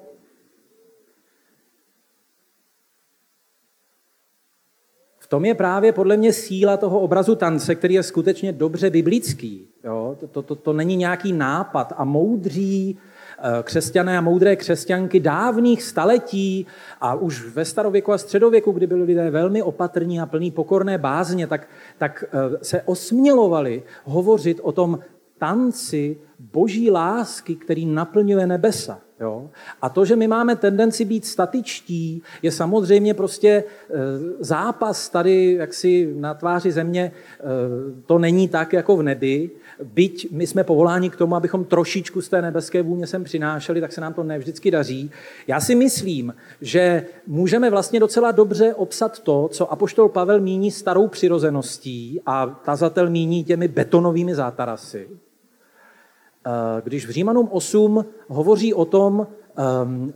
tom 5.32 5.44
je 5.44 5.54
právě 5.54 5.92
podle 5.92 6.16
mě 6.16 6.32
síla 6.32 6.76
toho 6.76 7.00
obrazu 7.00 7.34
tance, 7.34 7.74
který 7.74 7.94
je 7.94 8.02
skutečně 8.02 8.52
dobře 8.52 8.90
biblický. 8.90 9.66
Jo? 9.84 10.16
To, 10.20 10.26
to, 10.26 10.42
to, 10.42 10.54
to 10.54 10.72
není 10.72 10.96
nějaký 10.96 11.32
nápad 11.32 11.92
a 11.96 12.04
moudří 12.04 12.98
eh, 13.38 13.62
křesťané 13.62 14.18
a 14.18 14.20
moudré 14.20 14.56
křesťanky 14.56 15.20
dávných 15.20 15.82
staletí 15.82 16.66
a 17.00 17.14
už 17.14 17.48
ve 17.48 17.64
starověku 17.64 18.12
a 18.12 18.18
středověku, 18.18 18.72
kdy 18.72 18.86
byli 18.86 19.02
lidé 19.02 19.30
velmi 19.30 19.62
opatrní 19.62 20.20
a 20.20 20.26
plní 20.26 20.50
pokorné 20.50 20.98
bázně, 20.98 21.46
tak, 21.46 21.68
tak 21.98 22.24
eh, 22.24 22.64
se 22.64 22.82
osmělovali 22.82 23.82
hovořit 24.04 24.60
o 24.62 24.72
tom 24.72 24.98
tanci 25.38 26.16
boží 26.38 26.90
lásky, 26.90 27.56
který 27.56 27.86
naplňuje 27.86 28.46
nebesa. 28.46 29.00
Jo? 29.22 29.50
A 29.82 29.88
to, 29.88 30.04
že 30.04 30.16
my 30.16 30.28
máme 30.28 30.56
tendenci 30.56 31.04
být 31.04 31.26
statičtí, 31.26 32.22
je 32.42 32.52
samozřejmě 32.52 33.14
prostě 33.14 33.48
e, 33.48 33.64
zápas 34.40 35.08
tady 35.08 35.52
jaksi 35.52 36.14
na 36.16 36.34
tváři 36.34 36.72
země, 36.72 37.02
e, 37.02 37.12
to 38.06 38.18
není 38.18 38.48
tak 38.48 38.72
jako 38.72 38.96
v 38.96 39.02
nebi, 39.02 39.50
byť 39.84 40.30
my 40.30 40.46
jsme 40.46 40.64
povoláni 40.64 41.10
k 41.10 41.16
tomu, 41.16 41.36
abychom 41.36 41.64
trošičku 41.64 42.22
z 42.22 42.28
té 42.28 42.42
nebeské 42.42 42.82
vůně 42.82 43.06
sem 43.06 43.24
přinášeli, 43.24 43.80
tak 43.80 43.92
se 43.92 44.00
nám 44.00 44.14
to 44.14 44.22
nevždycky 44.22 44.70
daří. 44.70 45.10
Já 45.46 45.60
si 45.60 45.74
myslím, 45.74 46.34
že 46.60 47.06
můžeme 47.26 47.70
vlastně 47.70 48.00
docela 48.00 48.32
dobře 48.32 48.74
obsat 48.74 49.18
to, 49.18 49.48
co 49.52 49.72
apoštol 49.72 50.08
Pavel 50.08 50.40
míní 50.40 50.70
starou 50.70 51.08
přirozeností 51.08 52.20
a 52.26 52.46
tazatel 52.46 53.10
míní 53.10 53.44
těmi 53.44 53.68
betonovými 53.68 54.34
zátarasy. 54.34 55.08
Když 56.84 57.06
v 57.06 57.10
Římanům 57.10 57.48
8 57.50 58.04
hovoří 58.28 58.74
o 58.74 58.84
tom, 58.84 59.26
ehm, 59.56 60.12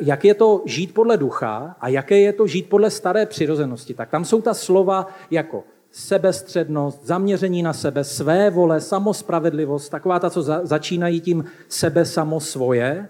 jak 0.00 0.24
je 0.24 0.34
to 0.34 0.62
žít 0.66 0.94
podle 0.94 1.16
ducha 1.16 1.76
a 1.80 1.88
jaké 1.88 2.18
je 2.20 2.32
to 2.32 2.46
žít 2.46 2.68
podle 2.68 2.90
staré 2.90 3.26
přirozenosti, 3.26 3.94
tak 3.94 4.10
tam 4.10 4.24
jsou 4.24 4.40
ta 4.40 4.54
slova 4.54 5.06
jako 5.30 5.64
sebestřednost, 5.90 7.06
zaměření 7.06 7.62
na 7.62 7.72
sebe, 7.72 8.04
své 8.04 8.50
vole, 8.50 8.80
samospravedlivost, 8.80 9.90
taková 9.90 10.18
ta, 10.18 10.30
co 10.30 10.42
začínají 10.62 11.20
tím 11.20 11.44
sebe 11.68 12.04
samo 12.04 12.40
svoje. 12.40 13.08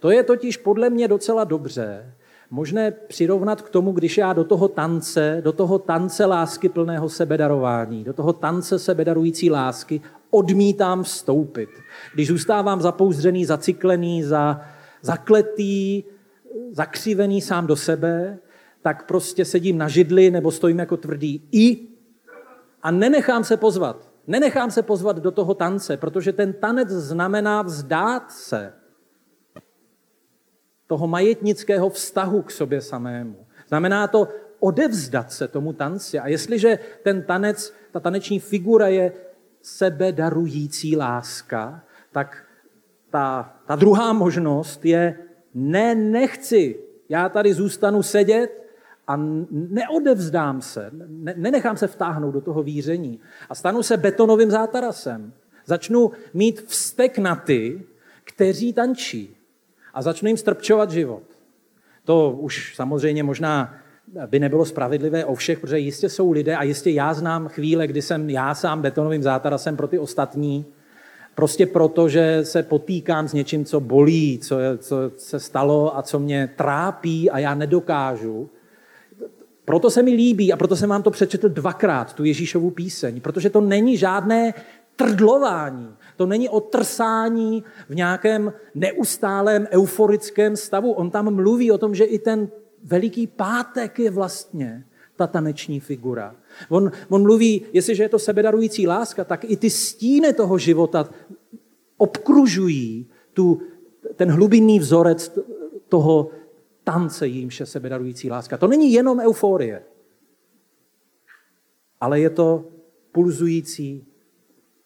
To 0.00 0.10
je 0.10 0.22
totiž 0.22 0.56
podle 0.56 0.90
mě 0.90 1.08
docela 1.08 1.44
dobře 1.44 2.12
možné 2.50 2.90
přirovnat 2.90 3.62
k 3.62 3.70
tomu, 3.70 3.92
když 3.92 4.18
já 4.18 4.32
do 4.32 4.44
toho 4.44 4.68
tance, 4.68 5.40
do 5.44 5.52
toho 5.52 5.78
tance 5.78 6.24
lásky 6.24 6.68
plného 6.68 7.08
sebedarování, 7.08 8.04
do 8.04 8.12
toho 8.12 8.32
tance 8.32 8.78
sebedarující 8.78 9.50
lásky 9.50 10.00
odmítám 10.36 11.02
vstoupit. 11.02 11.68
Když 12.14 12.28
zůstávám 12.28 12.80
zapouzřený, 12.80 13.44
zacyklený, 13.44 14.22
za, 14.22 14.60
zakletý, 15.02 16.04
zakřivený 16.70 17.40
sám 17.40 17.66
do 17.66 17.76
sebe, 17.76 18.38
tak 18.82 19.06
prostě 19.06 19.44
sedím 19.44 19.78
na 19.78 19.88
židli 19.88 20.30
nebo 20.30 20.50
stojím 20.50 20.78
jako 20.78 20.96
tvrdý 20.96 21.48
i 21.52 21.88
a 22.82 22.90
nenechám 22.90 23.44
se 23.44 23.56
pozvat. 23.56 24.08
Nenechám 24.26 24.70
se 24.70 24.82
pozvat 24.82 25.16
do 25.16 25.30
toho 25.30 25.54
tance, 25.54 25.96
protože 25.96 26.32
ten 26.32 26.52
tanec 26.52 26.88
znamená 26.88 27.62
vzdát 27.62 28.32
se 28.32 28.72
toho 30.86 31.06
majetnického 31.06 31.90
vztahu 31.90 32.42
k 32.42 32.50
sobě 32.50 32.80
samému. 32.80 33.46
Znamená 33.68 34.06
to 34.06 34.28
odevzdat 34.60 35.32
se 35.32 35.48
tomu 35.48 35.72
tanci. 35.72 36.18
A 36.18 36.28
jestliže 36.28 36.78
ten 37.02 37.22
tanec, 37.22 37.74
ta 37.92 38.00
taneční 38.00 38.40
figura 38.40 38.88
je 38.88 39.12
sebedarující 39.66 40.96
láska, 40.96 41.84
tak 42.12 42.44
ta, 43.10 43.54
ta 43.66 43.76
druhá 43.76 44.12
možnost 44.12 44.84
je 44.84 45.18
ne, 45.54 45.94
nechci. 45.94 46.80
Já 47.08 47.28
tady 47.28 47.54
zůstanu 47.54 48.02
sedět 48.02 48.66
a 49.06 49.16
neodevzdám 49.50 50.62
se, 50.62 50.90
ne, 50.92 51.34
nenechám 51.36 51.76
se 51.76 51.86
vtáhnout 51.86 52.34
do 52.34 52.40
toho 52.40 52.62
víření 52.62 53.20
a 53.48 53.54
stanu 53.54 53.82
se 53.82 53.96
betonovým 53.96 54.50
zátarasem. 54.50 55.32
Začnu 55.64 56.10
mít 56.34 56.60
vztek 56.66 57.18
na 57.18 57.36
ty, 57.36 57.86
kteří 58.24 58.72
tančí 58.72 59.36
a 59.94 60.02
začnu 60.02 60.26
jim 60.26 60.36
strpčovat 60.36 60.90
život. 60.90 61.22
To 62.04 62.30
už 62.30 62.76
samozřejmě 62.76 63.22
možná 63.22 63.74
by 64.26 64.40
nebylo 64.40 64.64
spravedlivé 64.64 65.24
o 65.24 65.34
všech, 65.34 65.60
protože 65.60 65.78
jistě 65.78 66.08
jsou 66.08 66.32
lidé 66.32 66.56
a 66.56 66.62
jistě 66.62 66.90
já 66.90 67.14
znám 67.14 67.48
chvíle, 67.48 67.86
kdy 67.86 68.02
jsem 68.02 68.30
já 68.30 68.54
sám 68.54 68.82
betonovým 68.82 69.22
zátarasem 69.22 69.76
pro 69.76 69.88
ty 69.88 69.98
ostatní, 69.98 70.64
prostě 71.34 71.66
proto, 71.66 72.08
že 72.08 72.40
se 72.42 72.62
potýkám 72.62 73.28
s 73.28 73.32
něčím, 73.32 73.64
co 73.64 73.80
bolí, 73.80 74.38
co, 74.38 74.56
co 74.78 74.96
se 75.16 75.40
stalo 75.40 75.98
a 75.98 76.02
co 76.02 76.18
mě 76.18 76.50
trápí 76.56 77.30
a 77.30 77.38
já 77.38 77.54
nedokážu. 77.54 78.50
Proto 79.64 79.90
se 79.90 80.02
mi 80.02 80.10
líbí 80.10 80.52
a 80.52 80.56
proto 80.56 80.76
jsem 80.76 80.90
vám 80.90 81.02
to 81.02 81.10
přečetl 81.10 81.48
dvakrát, 81.48 82.14
tu 82.14 82.24
Ježíšovu 82.24 82.70
píseň, 82.70 83.20
protože 83.20 83.50
to 83.50 83.60
není 83.60 83.96
žádné 83.96 84.54
trdlování, 84.96 85.88
to 86.16 86.26
není 86.26 86.48
otrsání 86.48 87.64
v 87.88 87.94
nějakém 87.94 88.52
neustálém 88.74 89.66
euforickém 89.70 90.56
stavu. 90.56 90.92
On 90.92 91.10
tam 91.10 91.34
mluví 91.34 91.70
o 91.70 91.78
tom, 91.78 91.94
že 91.94 92.04
i 92.04 92.18
ten 92.18 92.48
Veliký 92.86 93.26
pátek 93.26 93.98
je 93.98 94.10
vlastně 94.10 94.86
ta 95.16 95.26
taneční 95.26 95.80
figura. 95.80 96.36
On, 96.68 96.92
on 97.08 97.22
mluví, 97.22 97.62
jestliže 97.72 98.02
je 98.02 98.08
to 98.08 98.18
sebedarující 98.18 98.86
láska, 98.86 99.24
tak 99.24 99.44
i 99.44 99.56
ty 99.56 99.70
stíny 99.70 100.32
toho 100.32 100.58
života 100.58 101.10
obkružují 101.96 103.06
tu, 103.32 103.62
ten 104.16 104.30
hlubinný 104.30 104.78
vzorec 104.78 105.38
toho 105.88 106.30
tance, 106.84 107.26
jímž 107.26 107.60
je 107.60 107.66
sebedarující 107.66 108.30
láska. 108.30 108.56
To 108.56 108.66
není 108.66 108.92
jenom 108.92 109.20
euforie, 109.20 109.82
ale 112.00 112.20
je 112.20 112.30
to 112.30 112.64
pulzující 113.12 114.06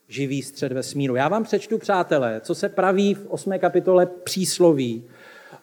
živý 0.09 0.43
střed 0.43 0.73
vesmíru. 0.73 1.15
Já 1.15 1.29
vám 1.29 1.45
přečtu, 1.45 1.79
přátelé, 1.79 2.41
co 2.41 2.55
se 2.55 2.69
praví 2.69 3.15
v 3.15 3.27
8. 3.27 3.59
kapitole 3.59 4.07
přísloví 4.07 5.05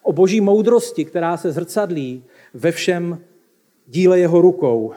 o 0.08 0.14
boží 0.14 0.42
moudrosti, 0.42 1.06
která 1.06 1.38
se 1.38 1.52
zrcadlí 1.52 2.24
ve 2.54 2.72
všem 2.72 3.20
díle 3.88 4.20
jeho 4.20 4.42
rukou. 4.42 4.94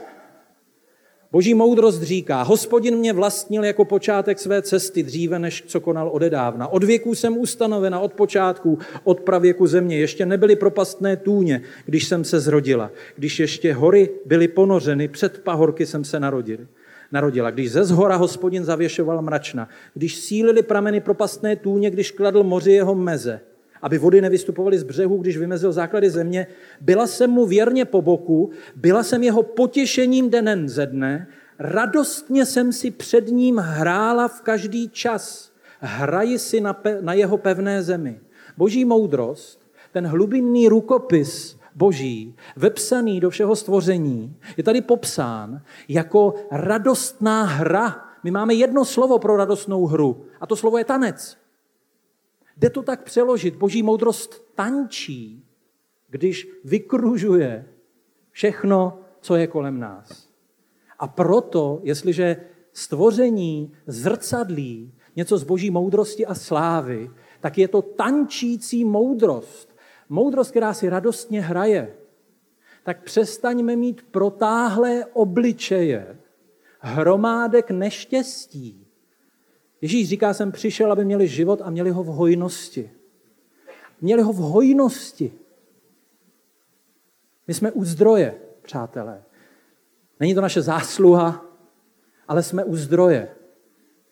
Boží 1.33 1.55
moudrost 1.55 2.03
říká, 2.03 2.43
hospodin 2.43 2.97
mě 2.97 3.13
vlastnil 3.13 3.65
jako 3.65 3.85
počátek 3.85 4.39
své 4.39 4.63
cesty 4.63 5.03
dříve, 5.03 5.39
než 5.39 5.65
co 5.67 5.81
konal 5.81 6.11
odedávna. 6.13 6.69
Od 6.69 6.85
věků 6.85 7.15
jsem 7.15 7.39
ustanovena, 7.39 8.01
od 8.01 8.13
počátku, 8.13 8.79
od 9.05 9.21
pravěku 9.21 9.67
země. 9.67 9.99
Ještě 9.99 10.27
nebyly 10.27 10.57
propastné 10.57 11.17
tůně, 11.17 11.63
když 11.85 12.05
jsem 12.05 12.25
se 12.25 12.41
zrodila. 12.41 12.91
Když 13.17 13.41
ještě 13.41 13.75
hory 13.75 14.11
byly 14.27 14.49
ponořeny, 14.49 15.09
před 15.09 15.39
pahorky 15.39 15.87
jsem 15.87 16.05
se 16.05 16.21
narodil. 16.21 16.67
Narodila. 17.13 17.51
Když 17.51 17.73
ze 17.73 17.85
zhora 17.85 18.17
hospodin 18.17 18.65
zavěšoval 18.65 19.23
mračna, 19.23 19.69
když 19.95 20.17
sílili 20.17 20.63
prameny 20.63 21.01
propastné 21.01 21.57
tůně, 21.57 21.91
když 21.91 22.11
kladl 22.11 22.43
moři 22.43 22.73
jeho 22.73 22.95
meze, 22.95 23.41
aby 23.83 23.99
vody 23.99 24.20
nevystupovaly 24.20 24.78
z 24.78 24.83
břehu, 24.83 25.18
když 25.18 25.37
vymezil 25.37 25.72
základy 25.72 26.11
země. 26.11 26.47
Byla 26.81 27.07
jsem 27.07 27.31
mu 27.31 27.47
věrně 27.47 27.85
po 27.85 28.03
boku, 28.03 28.51
byla 28.76 29.03
jsem 29.03 29.22
jeho 29.22 29.43
potěšením 29.43 30.31
denen 30.31 30.68
ze 30.68 30.87
dne, 30.87 31.26
radostně 31.59 32.47
jsem 32.47 32.72
si 32.72 32.91
před 32.91 33.28
ním 33.28 33.57
hrála 33.57 34.28
v 34.28 34.41
každý 34.41 34.89
čas. 34.89 35.53
hraji 35.81 36.39
si 36.39 36.61
na, 36.61 36.72
pe, 36.72 36.99
na 37.01 37.12
jeho 37.12 37.37
pevné 37.39 37.83
zemi. 37.83 38.20
Boží 38.57 38.85
moudrost, 38.85 39.61
ten 39.93 40.07
hlubinný 40.07 40.68
rukopis 40.68 41.61
boží, 41.74 42.37
vepsaný 42.57 43.20
do 43.20 43.31
všeho 43.31 43.57
stvoření, 43.57 44.37
je 44.57 44.64
tady 44.64 44.81
popsán 44.81 45.62
jako 45.89 46.35
radostná 46.51 47.45
hra. 47.45 48.05
My 48.24 48.31
máme 48.31 48.55
jedno 48.55 48.85
slovo 48.85 49.18
pro 49.18 49.37
radostnou 49.37 49.87
hru 49.87 50.24
a 50.41 50.47
to 50.47 50.57
slovo 50.57 50.78
je 50.78 50.85
tanec. 50.85 51.39
Jde 52.61 52.71
to 52.71 52.83
tak 52.83 53.03
přeložit. 53.03 53.57
Boží 53.57 53.83
moudrost 53.83 54.55
tančí, 54.55 55.45
když 56.09 56.49
vykružuje 56.65 57.69
všechno, 58.31 59.01
co 59.21 59.37
je 59.37 59.47
kolem 59.47 59.81
nás. 59.81 60.29
A 60.99 61.09
proto, 61.09 61.81
jestliže 61.83 62.37
stvoření 62.73 63.73
zrcadlí 63.87 64.95
něco 65.17 65.39
z 65.39 65.45
boží 65.45 65.71
moudrosti 65.71 66.27
a 66.27 66.35
slávy, 66.35 67.11
tak 67.41 67.59
je 67.59 67.69
to 67.69 67.83
tančící 67.83 68.85
moudrost. 68.85 69.77
Moudrost, 70.09 70.51
která 70.51 70.75
si 70.75 70.89
radostně 70.89 71.41
hraje. 71.41 71.97
Tak 72.83 73.03
přestaňme 73.05 73.77
mít 73.77 74.03
protáhlé 74.03 75.05
obličeje, 75.13 76.19
hromádek 76.81 77.71
neštěstí. 77.71 78.80
Ježíš 79.83 80.09
říká, 80.09 80.35
jsem 80.35 80.53
přišel, 80.53 80.93
aby 80.93 81.05
měli 81.05 81.28
život 81.28 81.61
a 81.64 81.70
měli 81.70 81.91
ho 81.91 82.03
v 82.03 82.07
hojnosti. 82.07 82.91
Měli 84.01 84.22
ho 84.22 84.33
v 84.33 84.37
hojnosti. 84.37 85.33
My 87.47 87.55
jsme 87.55 87.72
u 87.72 87.85
zdroje, 87.85 88.35
přátelé. 88.62 89.22
Není 90.20 90.35
to 90.35 90.41
naše 90.41 90.62
zásluha, 90.62 91.45
ale 92.28 92.43
jsme 92.43 92.64
u 92.64 92.76
zdroje. 92.76 93.28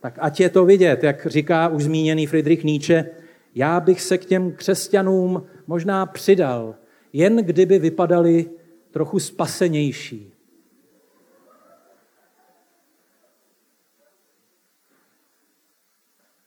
Tak 0.00 0.18
ať 0.20 0.40
je 0.40 0.50
to 0.50 0.64
vidět, 0.64 1.02
jak 1.02 1.26
říká 1.26 1.68
už 1.68 1.84
zmíněný 1.84 2.26
Friedrich 2.26 2.64
Nietzsche, 2.64 3.10
já 3.54 3.80
bych 3.80 4.00
se 4.00 4.18
k 4.18 4.24
těm 4.24 4.52
křesťanům 4.52 5.46
možná 5.66 6.06
přidal, 6.06 6.74
jen 7.12 7.36
kdyby 7.36 7.78
vypadali 7.78 8.50
trochu 8.90 9.18
spasenější. 9.18 10.32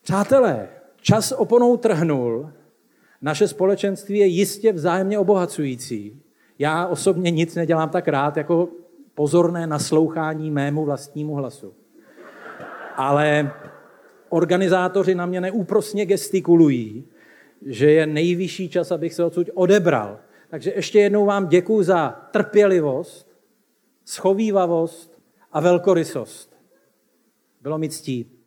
Přátelé, 0.01 0.69
čas 1.01 1.31
oponou 1.31 1.77
trhnul, 1.77 2.51
naše 3.21 3.47
společenství 3.47 4.19
je 4.19 4.25
jistě 4.25 4.73
vzájemně 4.73 5.19
obohacující. 5.19 6.21
Já 6.59 6.87
osobně 6.87 7.31
nic 7.31 7.55
nedělám 7.55 7.89
tak 7.89 8.07
rád 8.07 8.37
jako 8.37 8.69
pozorné 9.15 9.67
naslouchání 9.67 10.51
mému 10.51 10.85
vlastnímu 10.85 11.35
hlasu. 11.35 11.73
Ale 12.95 13.51
organizátoři 14.29 15.15
na 15.15 15.25
mě 15.25 15.41
neúprosně 15.41 16.05
gestikulují, 16.05 17.07
že 17.65 17.91
je 17.91 18.07
nejvyšší 18.07 18.69
čas, 18.69 18.91
abych 18.91 19.13
se 19.13 19.23
odsud 19.23 19.49
odebral. 19.53 20.19
Takže 20.49 20.73
ještě 20.75 20.99
jednou 20.99 21.25
vám 21.25 21.47
děkuji 21.47 21.83
za 21.83 22.09
trpělivost, 22.31 23.27
schovývavost 24.05 25.21
a 25.51 25.59
velkorysost. 25.59 26.55
Bylo 27.61 27.77
mi 27.77 27.89
ctí. 27.89 28.40